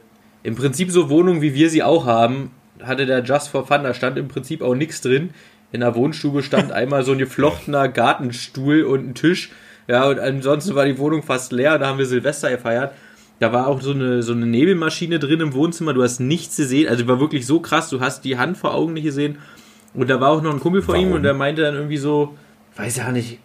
im 0.44 0.56
Prinzip 0.56 0.92
so 0.92 1.10
Wohnung, 1.10 1.42
wie 1.42 1.54
wir 1.54 1.70
sie 1.70 1.84
auch 1.84 2.06
haben, 2.06 2.52
hatte 2.82 3.06
der 3.06 3.24
Just 3.24 3.50
for 3.50 3.66
Fun, 3.66 3.84
da 3.84 3.94
stand 3.94 4.18
im 4.18 4.28
Prinzip 4.28 4.62
auch 4.62 4.76
nichts 4.76 5.02
drin. 5.02 5.32
In 5.72 5.82
der 5.82 5.96
Wohnstube 5.96 6.44
stand 6.44 6.72
einmal 6.72 7.04
so 7.04 7.14
ein 7.14 7.18
geflochtener 7.18 7.88
Gartenstuhl 7.88 8.84
und 8.84 9.10
ein 9.10 9.16
Tisch. 9.16 9.52
Ja, 9.88 10.08
und 10.08 10.20
ansonsten 10.20 10.76
war 10.76 10.86
die 10.86 10.98
Wohnung 10.98 11.24
fast 11.24 11.52
leer. 11.52 11.78
Da 11.80 11.88
haben 11.88 12.00
wir 12.00 12.06
Silvester 12.06 12.50
gefeiert. 12.50 12.94
Da 13.40 13.52
war 13.52 13.68
auch 13.68 13.82
so 13.82 13.92
eine, 13.92 14.24
so 14.24 14.32
eine 14.32 14.46
Nebelmaschine 14.46 15.20
drin 15.20 15.42
im 15.42 15.54
Wohnzimmer. 15.54 15.94
Du 15.94 16.02
hast 16.02 16.20
nichts 16.20 16.56
gesehen. 16.56 16.88
Also 16.88 17.08
war 17.08 17.20
wirklich 17.20 17.46
so 17.46 17.60
krass. 17.60 17.90
Du 17.90 18.00
hast 18.00 18.24
die 18.24 18.38
Hand 18.38 18.58
vor 18.58 18.74
Augen 18.74 18.94
nicht 18.94 19.04
gesehen. 19.04 19.38
Und 19.96 20.10
da 20.10 20.20
war 20.20 20.30
auch 20.30 20.42
noch 20.42 20.54
ein 20.54 20.60
Kumpel 20.60 20.82
vor 20.82 20.96
ihm 20.96 21.14
und 21.14 21.24
der 21.24 21.34
meinte 21.34 21.62
dann 21.62 21.76
irgendwie 21.76 21.98
so, 21.98 22.36
weiß 22.76 22.98
ja 22.98 23.12
nicht. 23.12 23.40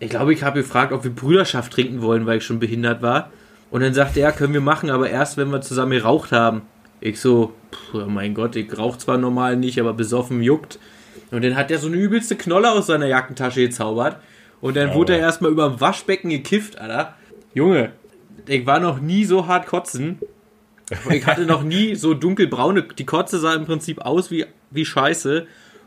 Ich 0.00 0.10
glaube, 0.10 0.32
ich 0.32 0.42
habe 0.42 0.60
gefragt, 0.60 0.92
ob 0.92 1.04
wir 1.04 1.10
Brüderschaft 1.10 1.72
trinken 1.72 2.02
wollen, 2.02 2.26
weil 2.26 2.38
ich 2.38 2.44
schon 2.44 2.58
behindert 2.58 3.00
war. 3.00 3.30
Und 3.70 3.80
dann 3.80 3.94
sagte 3.94 4.20
er, 4.20 4.32
können 4.32 4.52
wir 4.52 4.60
machen, 4.60 4.90
aber 4.90 5.08
erst, 5.08 5.36
wenn 5.36 5.50
wir 5.50 5.60
zusammen 5.60 5.92
geraucht 5.92 6.32
haben. 6.32 6.62
Ich 7.00 7.20
so, 7.20 7.54
pff, 7.72 7.94
oh 7.94 8.06
mein 8.06 8.34
Gott, 8.34 8.54
ich 8.56 8.76
rauche 8.76 8.98
zwar 8.98 9.18
normal 9.18 9.56
nicht, 9.56 9.80
aber 9.80 9.94
besoffen 9.94 10.42
juckt. 10.42 10.78
Und 11.30 11.42
dann 11.42 11.56
hat 11.56 11.70
er 11.70 11.78
so 11.78 11.86
eine 11.86 11.96
übelste 11.96 12.36
Knolle 12.36 12.70
aus 12.70 12.86
seiner 12.86 13.06
Jackentasche 13.06 13.60
gezaubert. 13.60 14.18
Und 14.60 14.76
dann 14.76 14.94
wurde 14.94 15.14
er 15.14 15.20
erstmal 15.20 15.50
über 15.50 15.68
dem 15.68 15.80
Waschbecken 15.80 16.30
gekifft, 16.30 16.78
Alter. 16.78 17.14
Junge, 17.54 17.92
ich 18.46 18.66
war 18.66 18.80
noch 18.80 19.00
nie 19.00 19.24
so 19.24 19.46
hart 19.46 19.66
kotzen. 19.66 20.18
Ich 21.10 21.26
hatte 21.26 21.46
noch 21.46 21.62
nie 21.62 21.94
so 21.94 22.14
dunkelbraune, 22.14 22.82
die 22.82 23.06
Kotze 23.06 23.38
sah 23.38 23.54
im 23.54 23.64
Prinzip 23.64 24.00
aus 24.00 24.30
wie, 24.30 24.46
wie 24.70 24.84
Scheiße. 24.84 25.46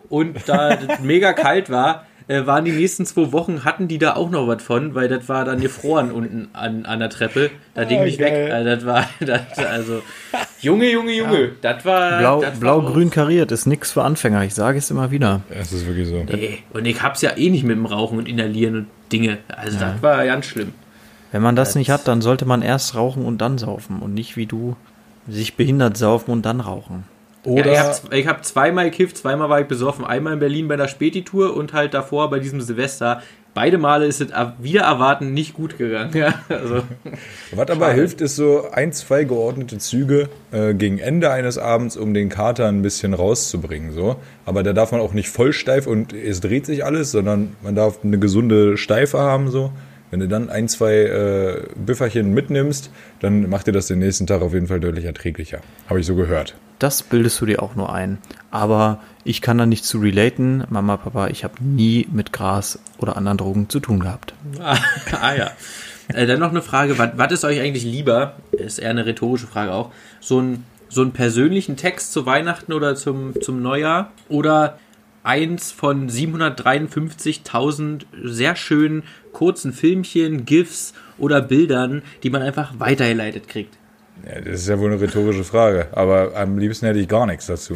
Und 0.10 0.38
da 0.48 0.76
das 0.76 1.00
mega 1.00 1.34
kalt 1.34 1.70
war, 1.70 2.06
äh, 2.30 2.46
waren 2.46 2.66
die 2.66 2.72
nächsten 2.72 3.06
zwei 3.06 3.32
Wochen, 3.32 3.64
hatten 3.64 3.88
die 3.88 3.98
da 3.98 4.16
auch 4.16 4.30
noch 4.30 4.48
was 4.48 4.62
von, 4.62 4.96
weil 4.96 5.08
das 5.08 5.30
war 5.30 5.46
dann 5.46 5.62
gefroren 5.62 6.12
unten 6.12 6.50
an, 6.54 6.86
an 6.86 7.00
der 7.00 7.10
Treppe. 7.10 7.50
Da 7.74 7.86
ging 7.86 8.04
nicht 8.04 8.20
weg. 8.20 8.34
geil. 8.34 8.52
Also, 8.52 8.70
das 8.70 8.86
war, 8.86 9.10
das, 9.26 9.66
also, 9.66 10.02
Junge, 10.60 10.90
Junge, 10.92 11.14
Junge, 11.14 11.52
das 11.62 11.86
war. 11.86 12.20
Blau, 12.20 12.42
das 12.42 12.54
war 12.62 12.80
blau-grün 12.82 13.10
kariert 13.12 13.52
ist 13.52 13.66
nichts 13.66 13.92
für 13.92 14.04
Anfänger, 14.04 14.44
ich 14.44 14.54
sage 14.56 14.78
es 14.78 14.92
immer 14.92 15.12
wieder. 15.12 15.42
Es 15.50 15.72
ist 15.72 15.86
wirklich 15.88 16.08
so. 16.08 16.24
Nee, 16.24 16.60
und 16.74 16.86
ich 16.86 17.02
hab's 17.02 17.22
ja 17.22 17.38
eh 17.38 17.50
nicht 17.50 17.64
mit 17.64 17.78
dem 17.78 17.86
Rauchen 17.86 18.18
und 18.18 18.28
Inhalieren 18.28 18.76
und 18.76 18.88
Dinge. 19.12 19.38
Also, 19.48 19.80
das 19.80 20.02
war 20.02 20.26
ganz 20.26 20.46
schlimm. 20.48 20.74
Wenn 21.32 21.42
man 21.42 21.56
das 21.56 21.70
Das- 21.70 21.76
nicht 21.76 21.90
hat, 21.92 22.08
dann 22.08 22.22
sollte 22.22 22.46
man 22.46 22.62
erst 22.62 22.96
rauchen 22.96 23.26
und 23.26 23.40
dann 23.40 23.58
saufen 23.58 24.00
und 24.02 24.14
nicht 24.14 24.36
wie 24.38 24.46
du 24.48 24.76
sich 25.30 25.56
behindert 25.56 25.98
saufen 25.98 26.32
und 26.32 26.46
dann 26.46 26.60
rauchen. 26.62 27.04
Oder 27.48 27.72
ja, 27.72 27.96
ich 28.12 28.28
habe 28.28 28.40
hab 28.40 28.46
zweimal 28.46 28.90
gekifft, 28.90 29.18
zweimal 29.18 29.50
war 29.50 29.62
ich 29.62 29.68
besoffen. 29.68 30.04
Einmal 30.04 30.34
in 30.34 30.40
Berlin 30.40 30.68
bei 30.68 30.76
der 30.76 30.90
Späti-Tour 30.90 31.56
und 31.56 31.72
halt 31.72 31.94
davor 31.94 32.30
bei 32.30 32.40
diesem 32.40 32.60
Silvester. 32.60 33.22
Beide 33.54 33.78
Male 33.78 34.06
ist 34.06 34.20
es 34.20 34.28
wieder 34.60 34.82
erwarten 34.82 35.34
nicht 35.34 35.54
gut 35.54 35.78
gegangen. 35.78 36.12
Ja, 36.18 36.34
also, 36.50 36.84
Was 37.54 37.70
aber 37.70 37.94
hilft, 37.94 38.20
ist 38.20 38.36
so 38.36 38.70
ein, 38.72 38.92
zwei 38.92 39.24
geordnete 39.24 39.78
Züge 39.78 40.28
äh, 40.52 40.74
gegen 40.74 41.00
Ende 41.00 41.32
eines 41.32 41.58
Abends, 41.58 41.96
um 41.96 42.14
den 42.14 42.28
Kater 42.28 42.68
ein 42.68 42.82
bisschen 42.82 43.14
rauszubringen. 43.14 43.94
So. 43.94 44.18
Aber 44.46 44.62
da 44.62 44.74
darf 44.74 44.92
man 44.92 45.00
auch 45.00 45.14
nicht 45.14 45.30
voll 45.30 45.54
steif 45.54 45.88
und 45.88 46.12
es 46.12 46.42
dreht 46.42 46.66
sich 46.66 46.84
alles, 46.84 47.12
sondern 47.12 47.56
man 47.64 47.76
darf 47.76 48.00
eine 48.04 48.20
gesunde 48.20 48.78
Steife 48.78 49.20
haben. 49.20 49.50
So. 49.50 49.72
Wenn 50.10 50.20
du 50.22 50.28
dann 50.28 50.50
ein, 50.50 50.70
zwei 50.70 50.94
äh, 50.94 51.64
Büfferchen 51.76 52.34
mitnimmst, 52.34 52.92
dann 53.20 53.50
macht 53.50 53.68
dir 53.68 53.74
das 53.74 53.88
den 53.88 54.00
nächsten 54.00 54.26
Tag 54.26 54.42
auf 54.42 54.54
jeden 54.54 54.68
Fall 54.68 54.80
deutlich 54.80 55.06
erträglicher. 55.06 55.60
Habe 55.90 56.00
ich 56.00 56.06
so 56.06 56.16
gehört. 56.16 56.56
Das 56.80 57.04
bildest 57.04 57.42
du 57.42 57.46
dir 57.46 57.62
auch 57.62 57.76
nur 57.76 57.92
ein. 57.92 58.20
Aber 58.52 59.00
ich 59.24 59.42
kann 59.42 59.58
da 59.58 59.66
nicht 59.66 59.84
zu 59.84 60.00
relaten. 60.00 60.64
Mama, 60.70 60.98
Papa, 60.98 61.28
ich 61.28 61.44
habe 61.44 61.56
nie 61.64 62.08
mit 62.12 62.32
Gras 62.32 62.80
oder 63.00 63.18
anderen 63.18 63.38
Drogen 63.38 63.70
zu 63.70 63.80
tun 63.80 64.00
gehabt. 64.00 64.34
ah, 64.62 64.78
ah 65.20 65.36
ja. 65.36 65.52
Äh, 66.10 66.26
dann 66.26 66.40
noch 66.40 66.52
eine 66.52 66.62
Frage, 66.62 66.98
was, 66.98 67.10
was 67.16 67.32
ist 67.34 67.44
euch 67.44 67.60
eigentlich 67.60 67.84
lieber? 67.84 68.38
Ist 68.52 68.80
eher 68.80 68.92
eine 68.92 69.06
rhetorische 69.06 69.48
Frage 69.48 69.74
auch. 69.74 69.92
So, 70.22 70.40
ein, 70.40 70.64
so 70.88 71.02
einen 71.02 71.12
persönlichen 71.12 71.76
Text 71.76 72.14
zu 72.14 72.26
Weihnachten 72.26 72.72
oder 72.72 72.96
zum, 72.96 73.42
zum 73.42 73.62
Neujahr? 73.62 74.12
Oder 74.30 74.80
eins 75.24 75.72
von 75.74 76.10
753.000 76.10 78.06
sehr 78.24 78.56
schönen 78.56 79.04
kurzen 79.38 79.72
Filmchen, 79.72 80.46
GIFs 80.46 80.94
oder 81.20 81.42
Bildern, 81.42 82.02
die 82.24 82.32
man 82.32 82.42
einfach 82.42 82.74
weitergeleitet 82.80 83.48
kriegt? 83.48 83.78
Ja, 84.28 84.42
das 84.42 84.62
ist 84.62 84.68
ja 84.68 84.80
wohl 84.80 84.92
eine 84.92 85.00
rhetorische 85.00 85.44
Frage. 85.44 85.90
Aber 85.92 86.36
am 86.36 86.58
liebsten 86.58 86.88
hätte 86.88 86.98
ich 86.98 87.08
gar 87.08 87.28
nichts 87.28 87.46
dazu. 87.46 87.76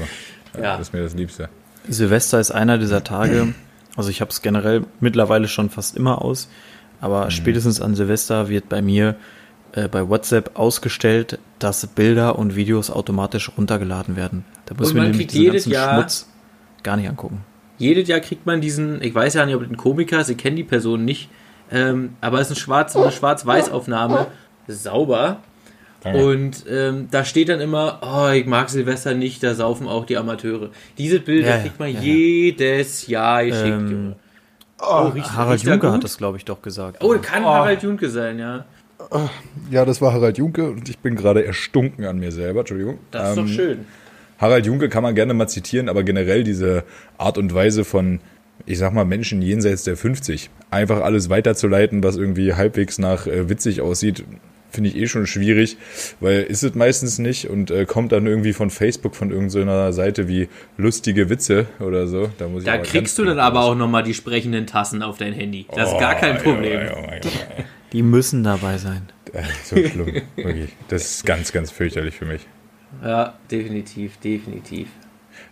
Ja. 0.56 0.78
Das 0.78 0.88
ist 0.88 0.94
mir 0.94 1.04
das 1.04 1.14
Liebste. 1.14 1.50
Silvester 1.88 2.40
ist 2.40 2.50
einer 2.50 2.80
dieser 2.80 3.04
Tage, 3.04 3.54
also 3.96 4.10
ich 4.10 4.22
habe 4.22 4.32
es 4.32 4.42
generell 4.42 4.86
mittlerweile 5.02 5.48
schon 5.48 5.70
fast 5.70 5.96
immer 5.96 6.24
aus, 6.24 6.50
aber 7.00 7.30
spätestens 7.30 7.80
an 7.80 7.94
Silvester 7.94 8.50
wird 8.50 8.68
bei 8.68 8.82
mir 8.82 9.16
äh, 9.74 9.88
bei 9.88 10.10
WhatsApp 10.10 10.58
ausgestellt, 10.58 11.38
dass 11.60 11.86
Bilder 11.86 12.40
und 12.40 12.56
Videos 12.56 12.90
automatisch 12.90 13.52
runtergeladen 13.56 14.16
werden. 14.16 14.46
Da 14.66 14.74
muss 14.76 14.90
Und 14.92 14.98
man 14.98 15.12
kriegt 15.12 15.32
diesen 15.32 15.44
jedes 15.44 15.64
ganzen 15.66 15.74
Jahr- 15.74 15.94
Schmutz 16.00 16.28
gar 16.82 16.98
nicht 16.98 17.08
angucken. 17.08 17.42
Jedes 17.78 18.08
Jahr 18.08 18.20
kriegt 18.20 18.46
man 18.48 18.62
diesen, 18.62 19.02
ich 19.04 19.14
weiß 19.14 19.36
ja 19.36 19.46
nicht, 19.46 19.56
ob 19.56 19.62
das 19.62 19.70
ein 19.72 19.78
Komiker 19.78 20.20
ist, 20.22 20.30
ich 20.30 20.38
kenne 20.38 20.56
die 20.56 20.64
Person 20.64 21.06
nicht, 21.06 21.30
ähm, 21.72 22.16
aber 22.22 22.40
es 22.40 22.50
ist 22.52 22.58
ein 22.58 22.60
Schwarz, 22.62 22.96
eine 22.96 23.12
Schwarz-Weiß-Aufnahme, 23.12 24.28
sauber. 24.68 25.38
Danke. 26.04 26.26
Und 26.26 26.66
ähm, 26.68 27.08
da 27.12 27.24
steht 27.26 27.50
dann 27.50 27.62
immer, 27.62 28.00
oh, 28.02 28.32
ich 28.34 28.48
mag 28.48 28.70
Silvester 28.70 29.14
nicht, 29.14 29.44
da 29.44 29.54
saufen 29.54 29.88
auch 29.88 30.06
die 30.06 30.18
Amateure. 30.18 30.70
Diese 30.98 31.20
Bilder 31.20 31.50
Ja, 31.58 31.58
kriegt 31.62 31.80
man 31.80 31.90
ja, 31.90 31.96
ja. 32.00 32.02
jedes 32.02 33.06
Jahr 33.08 33.46
geschickt. 33.46 33.68
Ähm, 33.68 33.88
Junge. 33.92 34.16
oh, 34.82 35.08
riecht, 35.10 35.34
Harald 35.36 35.62
Junke 35.62 35.86
gut? 35.88 35.96
hat 35.98 36.04
das, 36.04 36.18
glaube 36.18 36.38
ich, 36.38 36.46
doch 36.46 36.62
gesagt. 36.64 37.04
Oh, 37.04 37.16
kann 37.22 37.46
Harald 37.46 37.84
Junke 37.84 38.10
sein, 38.10 38.40
ja. 38.40 38.66
Ja, 39.70 39.86
das 39.86 40.02
war 40.02 40.14
Harald 40.14 40.38
Junke 40.38 40.70
und 40.72 40.88
ich 40.90 40.98
bin 41.00 41.16
gerade 41.16 41.46
erstunken 41.46 42.06
an 42.06 42.18
mir 42.20 42.32
selber. 42.32 42.62
Entschuldigung. 42.62 42.98
Das 43.12 43.32
ist 43.32 43.38
Ähm, 43.38 43.46
doch 43.46 43.54
schön. 43.54 43.86
Harald 44.40 44.66
Junke 44.66 44.90
kann 44.90 45.04
man 45.04 45.14
gerne 45.14 45.34
mal 45.36 45.48
zitieren, 45.48 45.88
aber 45.88 46.04
generell 46.04 46.44
diese 46.44 46.84
Art 47.20 47.38
und 47.38 47.54
Weise 47.54 47.84
von, 47.84 48.22
ich 48.66 48.78
sag 48.78 48.94
mal, 48.94 49.06
Menschen 49.06 49.42
jenseits 49.42 49.84
der 49.84 49.98
50, 49.98 50.50
einfach 50.70 51.02
alles 51.02 51.30
weiterzuleiten, 51.30 52.04
was 52.04 52.18
irgendwie 52.18 52.54
halbwegs 52.54 52.98
nach 53.00 53.28
äh, 53.28 53.50
witzig 53.50 53.82
aussieht, 53.82 54.24
finde 54.70 54.90
ich 54.90 54.96
eh 54.96 55.08
schon 55.08 55.28
schwierig, 55.28 55.76
weil 56.22 56.44
ist 56.44 56.64
es 56.64 56.76
meistens 56.76 57.20
nicht 57.20 57.50
und 57.50 57.72
äh, 57.72 57.84
kommt 57.86 58.14
dann 58.14 58.26
irgendwie 58.26 58.54
von 58.54 58.70
Facebook 58.70 59.16
von 59.16 59.30
irgendeiner 59.30 59.92
Seite 59.92 60.30
wie 60.30 60.48
lustige 60.78 61.30
Witze 61.30 61.66
oder 61.82 62.08
so. 62.08 62.30
Da, 62.38 62.48
muss 62.48 62.62
ich 62.62 62.68
Da 62.68 62.76
aber 62.76 62.84
kriegst 62.84 63.18
du 63.18 63.24
dann 63.24 63.36
dringend 63.36 63.46
aber 63.48 63.60
raus. 63.60 63.70
auch 63.72 63.76
nochmal 63.76 64.04
die 64.04 64.14
sprechenden 64.14 64.68
Tassen 64.68 65.04
auf 65.04 65.18
dein 65.18 65.34
Handy. 65.34 65.66
Das 65.76 65.92
ist 65.92 66.00
gar 66.00 66.16
Oh, 66.16 66.20
kein 66.22 66.38
Problem. 66.38 66.80
Ja, 66.80 66.84
ja, 66.86 67.02
ja, 67.02 67.14
ja. 67.16 67.20
Die 67.92 68.02
müssen 68.02 68.44
dabei 68.46 68.78
sein. 68.78 69.10
Äh, 69.34 69.44
So 69.66 69.76
schlimm, 69.76 70.22
wirklich. 70.38 70.70
Das 70.88 71.04
ist 71.04 71.26
ganz, 71.26 71.52
ganz 71.52 71.70
fürchterlich 71.72 72.16
für 72.16 72.26
mich. 72.26 72.48
Ja, 73.04 73.34
definitiv, 73.52 74.18
definitiv. 74.18 74.88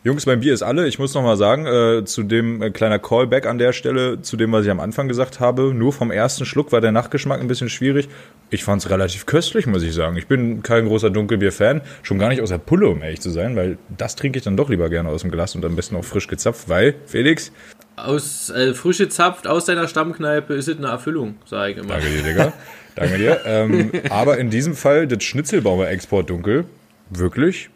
Jungs, 0.02 0.26
mein 0.26 0.40
Bier 0.40 0.54
ist 0.54 0.62
alle. 0.62 0.88
Ich 0.88 0.98
muss 0.98 1.14
noch 1.14 1.24
mal 1.24 1.36
sagen, 1.36 1.66
äh, 1.66 2.06
zu 2.06 2.24
dem 2.24 2.62
äh, 2.62 2.70
kleiner 2.70 3.00
Callback 3.00 3.46
an 3.46 3.58
der 3.58 3.74
Stelle, 3.74 4.22
zu 4.22 4.38
dem, 4.38 4.50
was 4.54 4.64
ich 4.64 4.72
am 4.72 4.80
Anfang 4.80 5.10
gesagt 5.10 5.42
habe. 5.42 5.74
Nur 5.74 5.92
vom 5.92 6.10
ersten 6.10 6.46
Schluck 6.46 6.72
war 6.72 6.80
der 6.80 6.94
Nachgeschmack 6.94 7.42
ein 7.42 7.50
bisschen 7.50 7.68
schwierig. 7.68 8.08
Ich 8.50 8.64
fand 8.64 8.82
es 8.82 8.90
relativ 8.90 9.26
köstlich, 9.26 9.68
muss 9.68 9.84
ich 9.84 9.94
sagen. 9.94 10.16
Ich 10.16 10.28
bin 10.28 10.64
kein 10.64 10.86
großer 10.86 11.10
Dunkelbier-Fan, 11.10 11.82
schon 12.02 12.18
gar 12.18 12.30
nicht 12.30 12.42
aus 12.42 12.48
der 12.48 12.60
Pulle, 12.60 12.88
um 12.88 13.02
ehrlich 13.02 13.20
zu 13.20 13.30
sein, 13.30 13.58
weil 13.58 13.78
das 13.98 14.16
trinke 14.16 14.40
ich 14.40 14.46
dann 14.46 14.56
doch 14.56 14.70
lieber 14.70 14.90
gerne 14.90 15.10
aus 15.10 15.22
dem 15.22 15.32
Glas 15.32 15.54
und 15.56 15.66
am 15.66 15.76
besten 15.76 15.98
auch 15.98 16.06
frisch 16.06 16.28
gezapft, 16.28 16.70
weil, 16.70 16.96
Felix, 17.06 17.52
Aus 17.98 18.50
äh, 18.52 18.74
frisch 18.74 19.00
gezapft 19.00 19.48
aus 19.48 19.66
deiner 19.66 19.90
Stammkneipe 19.90 20.54
ist 20.54 20.70
es 20.70 20.78
eine 20.78 20.88
Erfüllung, 20.88 21.36
sage 21.46 21.74
ich 21.74 21.78
immer. 21.78 21.96
Danke 21.96 22.08
dir, 22.08 22.24
Digga. 22.24 22.54
Danke 22.96 23.18
dir. 23.18 23.42
Ähm, 23.46 23.92
aber 24.10 24.38
in 24.38 24.50
diesem 24.50 24.76
Fall, 24.76 25.08
das 25.08 25.22
Schnitzelbaumer 25.26 25.90
Export 25.90 26.30
Dunkel, 26.30 26.64
wirklich, 27.10 27.70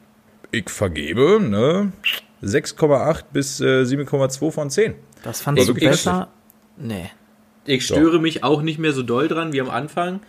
ich 0.54 0.70
vergebe, 0.70 1.40
ne, 1.42 1.92
6,8 2.44 3.24
bis 3.34 3.60
äh, 3.60 3.84
7,2 3.84 4.52
von 4.52 4.70
10. 4.70 4.94
Das 5.24 5.44
du 5.44 5.56
wirklich 5.56 5.90
besser? 5.90 6.30
Nee. 6.78 7.10
Ich 7.66 7.86
störe 7.86 8.20
mich 8.20 8.44
auch 8.44 8.62
nicht 8.62 8.78
mehr 8.78 8.94
so 8.94 9.04
doll 9.04 9.28
dran 9.28 9.54
wie 9.54 9.62
am 9.62 9.70
Anfang, 9.70 10.20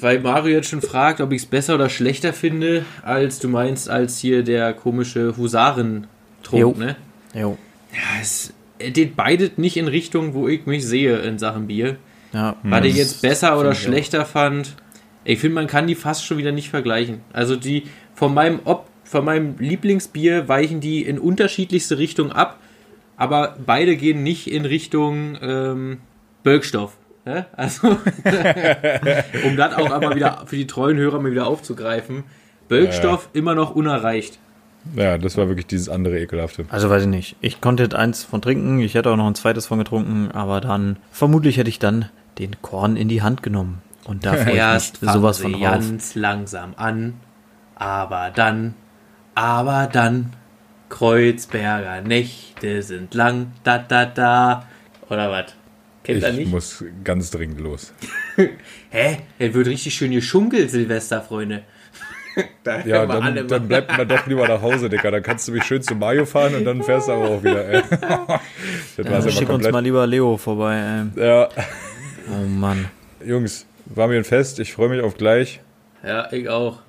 weil 0.00 0.20
Mario 0.20 0.54
jetzt 0.54 0.68
schon 0.68 0.80
fragt, 0.80 1.20
ob 1.20 1.32
ich 1.32 1.42
es 1.42 1.46
besser 1.46 1.74
oder 1.74 1.88
schlechter 1.90 2.32
finde, 2.32 2.84
als 3.02 3.40
du 3.40 3.48
meinst, 3.48 3.90
als 3.90 4.18
hier 4.18 4.42
der 4.44 4.72
komische 4.72 5.36
Husarentrunk, 5.36 6.78
ne? 6.78 6.96
Jo. 7.34 7.58
Ja, 7.92 8.20
es 8.22 8.52
geht 8.78 9.16
beide 9.16 9.50
nicht 9.56 9.76
in 9.76 9.88
Richtung, 9.88 10.34
wo 10.34 10.46
ich 10.48 10.66
mich 10.66 10.86
sehe 10.86 11.18
in 11.18 11.38
Sachen 11.38 11.66
Bier. 11.66 11.96
Ja. 12.32 12.56
Was 12.62 12.84
ich 12.84 12.92
das 12.92 12.98
jetzt 12.98 13.22
besser 13.22 13.58
oder 13.58 13.72
ich 13.72 13.80
schlechter 13.80 14.24
fand, 14.24 14.76
ich 15.24 15.40
finde, 15.40 15.56
man 15.56 15.66
kann 15.66 15.86
die 15.86 15.94
fast 15.94 16.24
schon 16.24 16.38
wieder 16.38 16.52
nicht 16.52 16.70
vergleichen. 16.70 17.20
Also 17.32 17.56
die 17.56 17.84
von 18.14 18.32
meinem 18.32 18.60
Ob, 18.64 18.87
von 19.08 19.24
meinem 19.24 19.56
Lieblingsbier 19.58 20.48
weichen 20.48 20.80
die 20.80 21.02
in 21.02 21.18
unterschiedlichste 21.18 21.98
Richtungen 21.98 22.30
ab, 22.30 22.58
aber 23.16 23.56
beide 23.64 23.96
gehen 23.96 24.22
nicht 24.22 24.50
in 24.50 24.64
Richtung 24.64 25.38
ähm, 25.40 25.98
Bölkstoff. 26.42 26.96
Ne? 27.24 27.46
Also, 27.56 27.88
um 29.44 29.56
das 29.56 29.74
auch 29.74 29.90
einmal 29.90 30.14
wieder 30.14 30.44
für 30.46 30.56
die 30.56 30.66
treuen 30.66 30.98
Hörer 30.98 31.20
mal 31.20 31.30
wieder 31.30 31.46
aufzugreifen. 31.46 32.24
Bölkstoff 32.68 33.30
immer 33.32 33.54
noch 33.54 33.74
unerreicht. 33.74 34.38
Ja, 34.94 35.18
das 35.18 35.36
war 35.36 35.48
wirklich 35.48 35.66
dieses 35.66 35.88
andere 35.88 36.18
Ekelhafte. 36.20 36.66
Also 36.68 36.88
weiß 36.88 37.02
ich 37.02 37.08
nicht. 37.08 37.36
Ich 37.40 37.60
konnte 37.60 37.82
jetzt 37.82 37.94
eins 37.94 38.24
von 38.24 38.40
trinken, 38.40 38.78
ich 38.80 38.94
hätte 38.94 39.10
auch 39.10 39.16
noch 39.16 39.26
ein 39.26 39.34
zweites 39.34 39.66
von 39.66 39.78
getrunken, 39.78 40.30
aber 40.32 40.60
dann, 40.60 40.96
vermutlich 41.10 41.56
hätte 41.56 41.68
ich 41.68 41.78
dann 41.78 42.08
den 42.38 42.60
Korn 42.62 42.96
in 42.96 43.08
die 43.08 43.22
Hand 43.22 43.42
genommen. 43.42 43.82
Und 44.04 44.24
da 44.24 44.34
Erst 44.46 45.00
sowas 45.00 45.40
von 45.40 45.52
drauf. 45.52 45.62
ganz 45.62 46.14
langsam 46.14 46.74
an, 46.76 47.14
aber 47.74 48.30
dann, 48.34 48.74
aber 49.38 49.88
dann, 49.92 50.32
Kreuzberger 50.88 52.00
Nächte 52.00 52.82
sind 52.82 53.14
lang, 53.14 53.52
da 53.62 53.78
da 53.78 54.04
da. 54.06 54.66
Oder 55.08 55.30
was? 55.30 55.54
Kennt 56.02 56.22
er 56.24 56.30
Ich 56.30 56.36
nicht? 56.38 56.50
muss 56.50 56.84
ganz 57.04 57.30
dringend 57.30 57.60
los. 57.60 57.92
Hä? 58.90 59.18
Er 59.38 59.54
wird 59.54 59.68
richtig 59.68 59.94
schön 59.94 60.10
geschunkelt, 60.10 60.70
Silvester, 60.70 61.20
Freunde. 61.22 61.62
da 62.64 62.80
Ja, 62.84 63.06
dann, 63.06 63.46
dann 63.46 63.68
bleibt 63.68 63.96
man 63.96 64.08
doch 64.08 64.26
lieber 64.26 64.48
nach 64.48 64.60
Hause, 64.60 64.88
Dicker. 64.88 65.10
Dann 65.12 65.22
kannst 65.22 65.46
du 65.46 65.52
mich 65.52 65.62
schön 65.64 65.82
zu 65.82 65.94
Mario 65.94 66.24
fahren 66.26 66.54
und 66.56 66.64
dann 66.64 66.82
fährst 66.82 67.06
du 67.06 67.12
aber 67.12 67.28
auch 67.28 67.42
wieder. 67.44 67.64
Ey. 67.68 67.82
Das 68.96 69.08
war's 69.08 69.24
Ja, 69.26 69.30
schick 69.30 69.48
uns 69.48 69.70
mal 69.70 69.82
lieber 69.82 70.04
Leo 70.06 70.36
vorbei. 70.36 71.04
Ey. 71.14 71.24
Ja, 71.24 71.48
Oh 72.30 72.44
Mann. 72.44 72.86
Jungs, 73.24 73.66
war 73.86 74.08
mir 74.08 74.16
ein 74.16 74.24
Fest. 74.24 74.58
Ich 74.58 74.72
freue 74.72 74.88
mich 74.88 75.00
auf 75.02 75.16
gleich. 75.16 75.60
Ja, 76.04 76.30
ich 76.32 76.48
auch. 76.48 76.80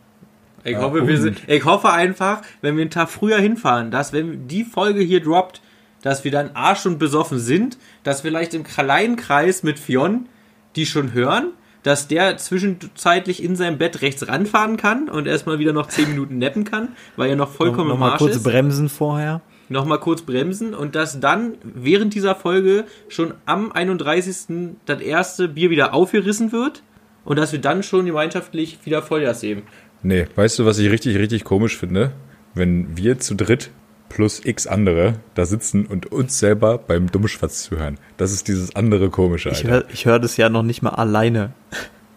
Ich, 0.64 0.74
Ja, 0.74 0.82
hoffe, 0.82 1.07
wir 1.07 1.18
sind, 1.18 1.41
ich 1.47 1.66
hoffe 1.66 1.91
einfach, 1.91 2.41
wenn 2.62 2.76
wir 2.76 2.82
einen 2.82 2.91
Tag 2.91 3.10
früher 3.10 3.38
hinfahren, 3.38 3.91
dass 3.91 4.14
wenn 4.14 4.47
die 4.47 4.64
Folge 4.64 5.01
hier 5.01 5.22
droppt, 5.22 5.62
dass 6.01 6.24
wir 6.24 6.32
dann 6.32 6.51
arsch 6.53 6.86
und 6.86 6.97
besoffen 6.99 7.39
sind, 7.39 7.78
dass 8.03 8.22
vielleicht 8.22 8.53
im 8.53 8.64
kleinen 8.64 9.16
Kreis 9.16 9.64
mit 9.64 9.80
Fionn 9.80 10.28
die 10.76 10.86
schon 10.86 11.14
hören, 11.14 11.47
dass 11.84 12.07
der 12.07 12.38
zwischenzeitlich 12.38 13.41
in 13.43 13.55
seinem 13.55 13.78
Bett 13.78 14.01
rechts 14.01 14.28
ranfahren 14.28 14.78
kann 14.78 15.10
und 15.10 15.28
erstmal 15.28 15.60
wieder 15.60 15.74
noch 15.74 15.88
10 15.88 16.10
Minuten 16.10 16.38
neppen 16.38 16.64
kann, 16.64 16.89
weil 17.16 17.30
er 17.30 17.36
noch 17.36 17.51
vollkommen 17.51 17.88
noch 17.88 17.95
im 17.95 17.99
mal 18.01 18.12
Arsch 18.12 18.20
kurz 18.20 18.36
ist. 18.36 18.43
bremsen 18.43 18.89
vorher. 18.89 19.41
Nochmal 19.70 19.99
kurz 19.99 20.24
bremsen 20.24 20.74
und 20.74 20.95
dass 20.95 21.20
dann 21.20 21.53
während 21.64 22.14
dieser 22.16 22.36
Folge 22.36 22.86
schon 23.07 23.34
am 23.45 23.72
31. 23.72 24.76
das 24.86 24.99
erste 24.99 25.47
Bier 25.47 25.70
wieder 25.70 25.93
aufgerissen 25.93 26.51
wird 26.51 26.82
und 27.24 27.38
dass 27.38 27.51
wir 27.51 27.60
dann 27.60 27.84
schon 27.84 28.05
gemeinschaftlich 28.05 28.80
wieder 28.86 29.01
Vollgas 29.03 29.41
geben. 29.41 29.64
Nee, 30.04 30.28
weißt 30.36 30.60
du, 30.60 30.66
was 30.66 30.78
ich 30.80 30.89
richtig, 30.91 31.18
richtig 31.18 31.43
komisch 31.43 31.78
finde? 31.78 32.12
Wenn 32.54 32.95
wir 32.97 33.20
zu 33.20 33.36
dritt 33.36 33.70
plus 34.10 34.41
x 34.43 34.66
andere 34.66 35.16
da 35.36 35.45
sitzen 35.45 35.86
und 35.86 36.12
uns 36.12 36.39
selber 36.39 36.78
beim 36.80 37.12
Dummschwatz 37.12 37.64
zuhören. 37.64 37.97
Das 38.18 38.32
ist 38.32 38.47
dieses 38.47 38.76
andere 38.76 39.10
komische, 39.10 39.50
Ich 39.50 39.58
Alter. 39.58 39.70
höre 39.70 39.84
ich 39.93 40.06
hör 40.06 40.20
das 40.20 40.36
ja 40.38 40.50
noch 40.50 40.64
nicht 40.64 40.82
mal 40.82 40.89
alleine. 40.91 41.52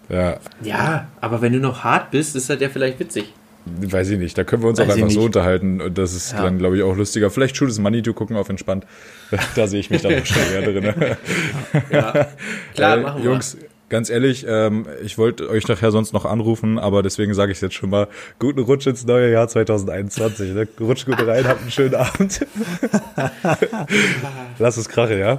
Ja, 0.08 0.38
Ja, 0.62 1.08
aber 1.20 1.42
wenn 1.42 1.52
du 1.52 1.58
noch 1.58 1.84
hart 1.84 2.10
bist, 2.10 2.34
ist 2.34 2.48
das 2.48 2.60
ja 2.60 2.68
vielleicht 2.70 2.98
witzig. 2.98 3.32
weiß 3.66 4.08
ich 4.10 4.18
nicht. 4.18 4.36
Da 4.38 4.44
können 4.44 4.62
wir 4.62 4.70
uns 4.70 4.78
Weiß 4.78 4.88
auch 4.88 4.94
einfach 4.94 5.10
so 5.10 5.20
unterhalten 5.22 5.80
und 5.82 5.98
das 5.98 6.14
ist 6.14 6.32
Ja. 6.32 6.42
dann, 6.42 6.58
glaube 6.58 6.76
ich, 6.78 6.82
auch 6.82 6.96
lustiger. 6.96 7.30
Vielleicht 7.30 7.60
is 7.60 7.78
Money 7.78 8.00
to 8.02 8.12
gucken 8.14 8.36
auf 8.36 8.48
entspannt. 8.48 8.86
Da 9.54 9.66
sehe 9.66 9.80
ich 9.80 9.90
mich 9.90 10.00
dann 10.02 10.14
auch 10.20 10.26
schon 10.26 10.42
eher 10.52 10.62
drin. 10.62 10.94
Ja, 11.90 12.26
klar, 12.74 12.96
Äh, 12.98 13.00
machen 13.02 13.22
wir. 13.22 13.30
Jungs, 13.32 13.56
ganz 13.92 14.10
ehrlich, 14.10 14.44
ähm, 14.48 14.86
ich 15.04 15.18
wollte 15.18 15.48
euch 15.48 15.68
nachher 15.68 15.92
sonst 15.92 16.12
noch 16.12 16.24
anrufen, 16.24 16.78
aber 16.80 17.02
deswegen 17.04 17.34
sage 17.34 17.52
ich 17.52 17.58
es 17.58 17.62
jetzt 17.62 17.74
schon 17.74 17.90
mal. 17.90 18.08
Guten 18.40 18.58
Rutsch 18.60 18.86
ins 18.88 19.04
neue 19.06 19.30
Jahr 19.30 19.46
2021. 19.46 20.52
Ne? 20.54 20.66
Rutscht 20.80 21.06
gut 21.06 21.24
rein, 21.24 21.46
habt 21.46 21.60
einen 21.62 21.70
schönen 21.70 21.94
Abend. 21.94 22.44
Lass 24.58 24.76
es 24.76 24.88
krachen, 24.88 25.18
ja? 25.18 25.38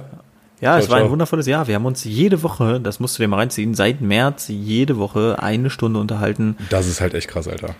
Ja, 0.60 0.78
es 0.78 0.84
Ciao, 0.84 0.92
war 0.92 0.98
ein 0.98 1.02
ciao. 1.04 1.10
wundervolles 1.10 1.46
Jahr. 1.46 1.66
Wir 1.66 1.74
haben 1.74 1.84
uns 1.84 2.04
jede 2.04 2.42
Woche, 2.42 2.80
das 2.80 3.00
musst 3.00 3.18
du 3.18 3.22
dir 3.22 3.28
mal 3.28 3.36
reinziehen, 3.36 3.74
seit 3.74 4.00
März 4.00 4.48
jede 4.48 4.96
Woche 4.98 5.36
eine 5.42 5.68
Stunde 5.68 5.98
unterhalten. 6.00 6.56
Das 6.70 6.86
ist 6.86 7.00
halt 7.00 7.12
echt 7.14 7.28
krass, 7.28 7.48
Alter. 7.48 7.74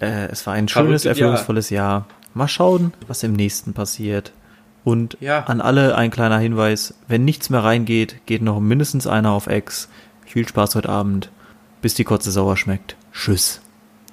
Äh, 0.00 0.26
es 0.30 0.46
war 0.46 0.54
ein 0.54 0.68
schönes, 0.68 1.02
Verrücktes 1.02 1.04
erfüllungsvolles 1.06 1.70
Jahr. 1.70 2.06
Mal 2.32 2.48
schauen, 2.48 2.92
was 3.08 3.22
im 3.22 3.32
nächsten 3.34 3.74
passiert. 3.74 4.32
Und 4.84 5.16
Ja. 5.20 5.40
an 5.44 5.60
alle 5.60 5.96
ein 5.96 6.10
kleiner 6.10 6.38
Hinweis, 6.38 6.94
wenn 7.08 7.24
nichts 7.24 7.48
mehr 7.50 7.64
reingeht, 7.64 8.16
geht 8.26 8.42
noch 8.42 8.60
mindestens 8.60 9.06
einer 9.06 9.32
auf 9.32 9.46
Ex. 9.46 9.88
Viel 10.24 10.48
Spaß 10.48 10.74
heute 10.74 10.88
Abend, 10.88 11.30
bis 11.82 11.94
die 11.94 12.04
Kotze 12.04 12.30
sauer 12.30 12.56
schmeckt. 12.56 12.96
Tschüss. 13.12 13.60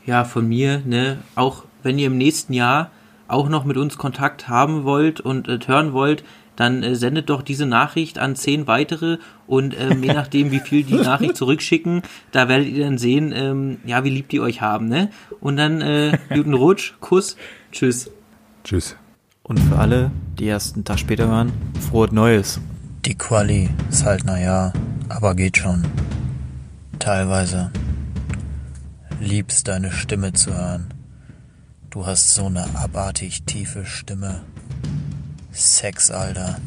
Ja, 0.05 0.23
von 0.23 0.47
mir, 0.47 0.81
ne, 0.85 1.19
auch 1.35 1.63
wenn 1.83 1.99
ihr 1.99 2.07
im 2.07 2.17
nächsten 2.17 2.53
Jahr 2.53 2.91
auch 3.27 3.49
noch 3.49 3.65
mit 3.65 3.77
uns 3.77 3.97
Kontakt 3.97 4.49
haben 4.49 4.83
wollt 4.83 5.21
und 5.21 5.47
äh, 5.47 5.59
hören 5.65 5.93
wollt, 5.93 6.23
dann 6.55 6.83
äh, 6.83 6.95
sendet 6.95 7.29
doch 7.29 7.41
diese 7.41 7.65
Nachricht 7.65 8.19
an 8.19 8.35
zehn 8.35 8.67
weitere 8.67 9.17
und 9.47 9.75
ähm, 9.79 10.03
je 10.03 10.13
nachdem, 10.13 10.51
wie 10.51 10.59
viel 10.59 10.83
die 10.83 10.95
Nachricht 10.95 11.37
zurückschicken, 11.37 12.01
da 12.31 12.49
werdet 12.49 12.67
ihr 12.67 12.85
dann 12.85 12.97
sehen, 12.97 13.33
ähm, 13.35 13.77
ja, 13.85 14.03
wie 14.03 14.09
lieb 14.09 14.29
die 14.29 14.41
euch 14.41 14.61
haben, 14.61 14.87
ne? 14.87 15.09
Und 15.39 15.57
dann 15.57 15.81
äh, 15.81 16.17
guten 16.33 16.53
Rutsch, 16.53 16.93
Kuss, 16.99 17.37
tschüss. 17.71 18.11
Tschüss. 18.63 18.95
Und 19.43 19.59
für 19.59 19.77
alle, 19.77 20.11
die 20.37 20.45
erst 20.45 20.75
einen 20.75 20.85
Tag 20.85 20.99
später 20.99 21.27
hören, 21.27 21.51
frohes 21.89 22.11
Neues. 22.11 22.59
Die 23.05 23.17
Quali 23.17 23.69
ist 23.89 24.05
halt 24.05 24.25
naja, 24.25 24.71
aber 25.11 25.35
geht 25.35 25.57
schon. 25.57 25.85
Teilweise. 26.99 27.71
Liebst 29.19 29.67
deine 29.67 29.91
Stimme 29.91 30.33
zu 30.33 30.53
hören. 30.53 30.93
Du 31.89 32.05
hast 32.05 32.33
so 32.33 32.45
eine 32.45 32.75
abartig 32.75 33.43
tiefe 33.43 33.85
Stimme. 33.85 34.41
Sex, 35.51 36.09
Alter. 36.11 36.57